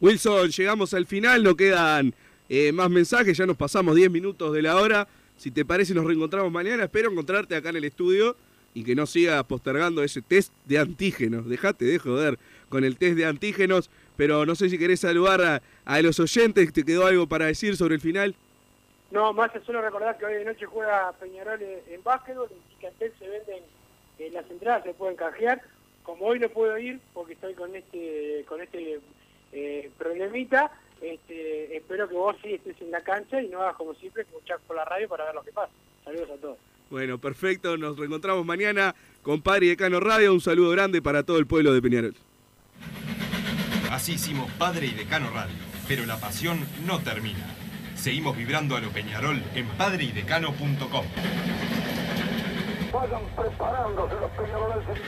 Wilson, 0.00 0.48
llegamos 0.48 0.94
al 0.94 1.06
final, 1.06 1.42
no 1.42 1.56
quedan 1.56 2.14
eh, 2.52 2.72
más 2.72 2.90
mensajes, 2.90 3.38
ya 3.38 3.46
nos 3.46 3.56
pasamos 3.56 3.94
10 3.94 4.10
minutos 4.10 4.52
de 4.52 4.60
la 4.60 4.74
hora. 4.74 5.06
Si 5.36 5.52
te 5.52 5.64
parece, 5.64 5.94
nos 5.94 6.04
reencontramos 6.04 6.50
mañana. 6.50 6.82
Espero 6.82 7.08
encontrarte 7.08 7.54
acá 7.54 7.68
en 7.68 7.76
el 7.76 7.84
estudio 7.84 8.36
y 8.74 8.82
que 8.82 8.96
no 8.96 9.06
sigas 9.06 9.44
postergando 9.44 10.02
ese 10.02 10.20
test 10.20 10.52
de 10.64 10.80
antígenos. 10.80 11.48
Dejate 11.48 11.84
de 11.84 12.00
joder 12.00 12.40
con 12.68 12.82
el 12.82 12.96
test 12.96 13.16
de 13.16 13.24
antígenos, 13.24 13.88
pero 14.16 14.44
no 14.46 14.56
sé 14.56 14.68
si 14.68 14.78
querés 14.78 14.98
saludar 14.98 15.62
a, 15.84 16.02
los 16.02 16.18
oyentes. 16.18 16.72
¿Te 16.72 16.82
quedó 16.82 17.06
algo 17.06 17.28
para 17.28 17.46
decir 17.46 17.76
sobre 17.76 17.94
el 17.94 18.00
final? 18.00 18.34
No, 19.12 19.32
más 19.32 19.54
es 19.54 19.62
solo 19.62 19.80
recordar 19.80 20.18
que 20.18 20.26
hoy 20.26 20.34
de 20.34 20.44
noche 20.44 20.66
juega 20.66 21.12
Peñarol 21.20 21.62
en, 21.62 21.94
en 21.94 22.02
básquetbol, 22.02 22.48
en 22.50 22.76
Ticantel 22.76 23.12
se 23.16 23.28
venden 23.28 23.62
eh, 24.18 24.30
las 24.32 24.50
entradas, 24.50 24.82
se 24.82 24.94
pueden 24.94 25.14
canjear. 25.14 25.62
Como 26.02 26.26
hoy 26.26 26.40
no 26.40 26.48
puedo 26.48 26.76
ir 26.78 26.98
porque 27.14 27.34
estoy 27.34 27.54
con 27.54 27.76
este 27.76 28.44
con 28.48 28.60
este 28.60 28.98
eh, 29.52 29.90
problemita, 29.96 30.72
este, 31.00 31.76
espero 31.76 32.08
que 32.08 32.14
vos 32.14 32.36
sí 32.42 32.54
estés 32.54 32.80
en 32.80 32.90
la 32.90 33.02
cancha 33.02 33.40
y 33.40 33.48
no 33.48 33.62
hagas 33.62 33.76
como 33.76 33.94
siempre, 33.94 34.22
escuchar 34.22 34.58
por 34.66 34.76
la 34.76 34.84
radio 34.84 35.08
para 35.08 35.24
ver 35.24 35.34
lo 35.34 35.42
que 35.42 35.52
pasa. 35.52 35.72
Saludos 36.04 36.30
a 36.30 36.36
todos. 36.36 36.58
Bueno, 36.90 37.18
perfecto, 37.18 37.76
nos 37.76 37.96
reencontramos 37.96 38.44
mañana 38.44 38.94
con 39.22 39.42
Padre 39.42 39.66
y 39.66 39.68
Decano 39.70 40.00
Radio. 40.00 40.32
Un 40.32 40.40
saludo 40.40 40.70
grande 40.70 41.00
para 41.00 41.22
todo 41.22 41.38
el 41.38 41.46
pueblo 41.46 41.72
de 41.72 41.80
Peñarol. 41.80 42.14
Así 43.90 44.14
hicimos 44.14 44.50
Padre 44.52 44.86
y 44.86 44.90
Decano 44.90 45.30
Radio, 45.30 45.54
pero 45.86 46.04
la 46.06 46.18
pasión 46.18 46.66
no 46.86 47.00
termina. 47.00 47.46
Seguimos 47.94 48.36
vibrando 48.36 48.76
a 48.76 48.80
lo 48.80 48.88
Peñarol 48.90 49.42
en 49.54 49.66
padreidecano.com. 49.76 51.04
Vayan 52.92 53.22
preparándose 53.36 54.14
los 54.14 54.30
peñarolenses. 54.32 54.98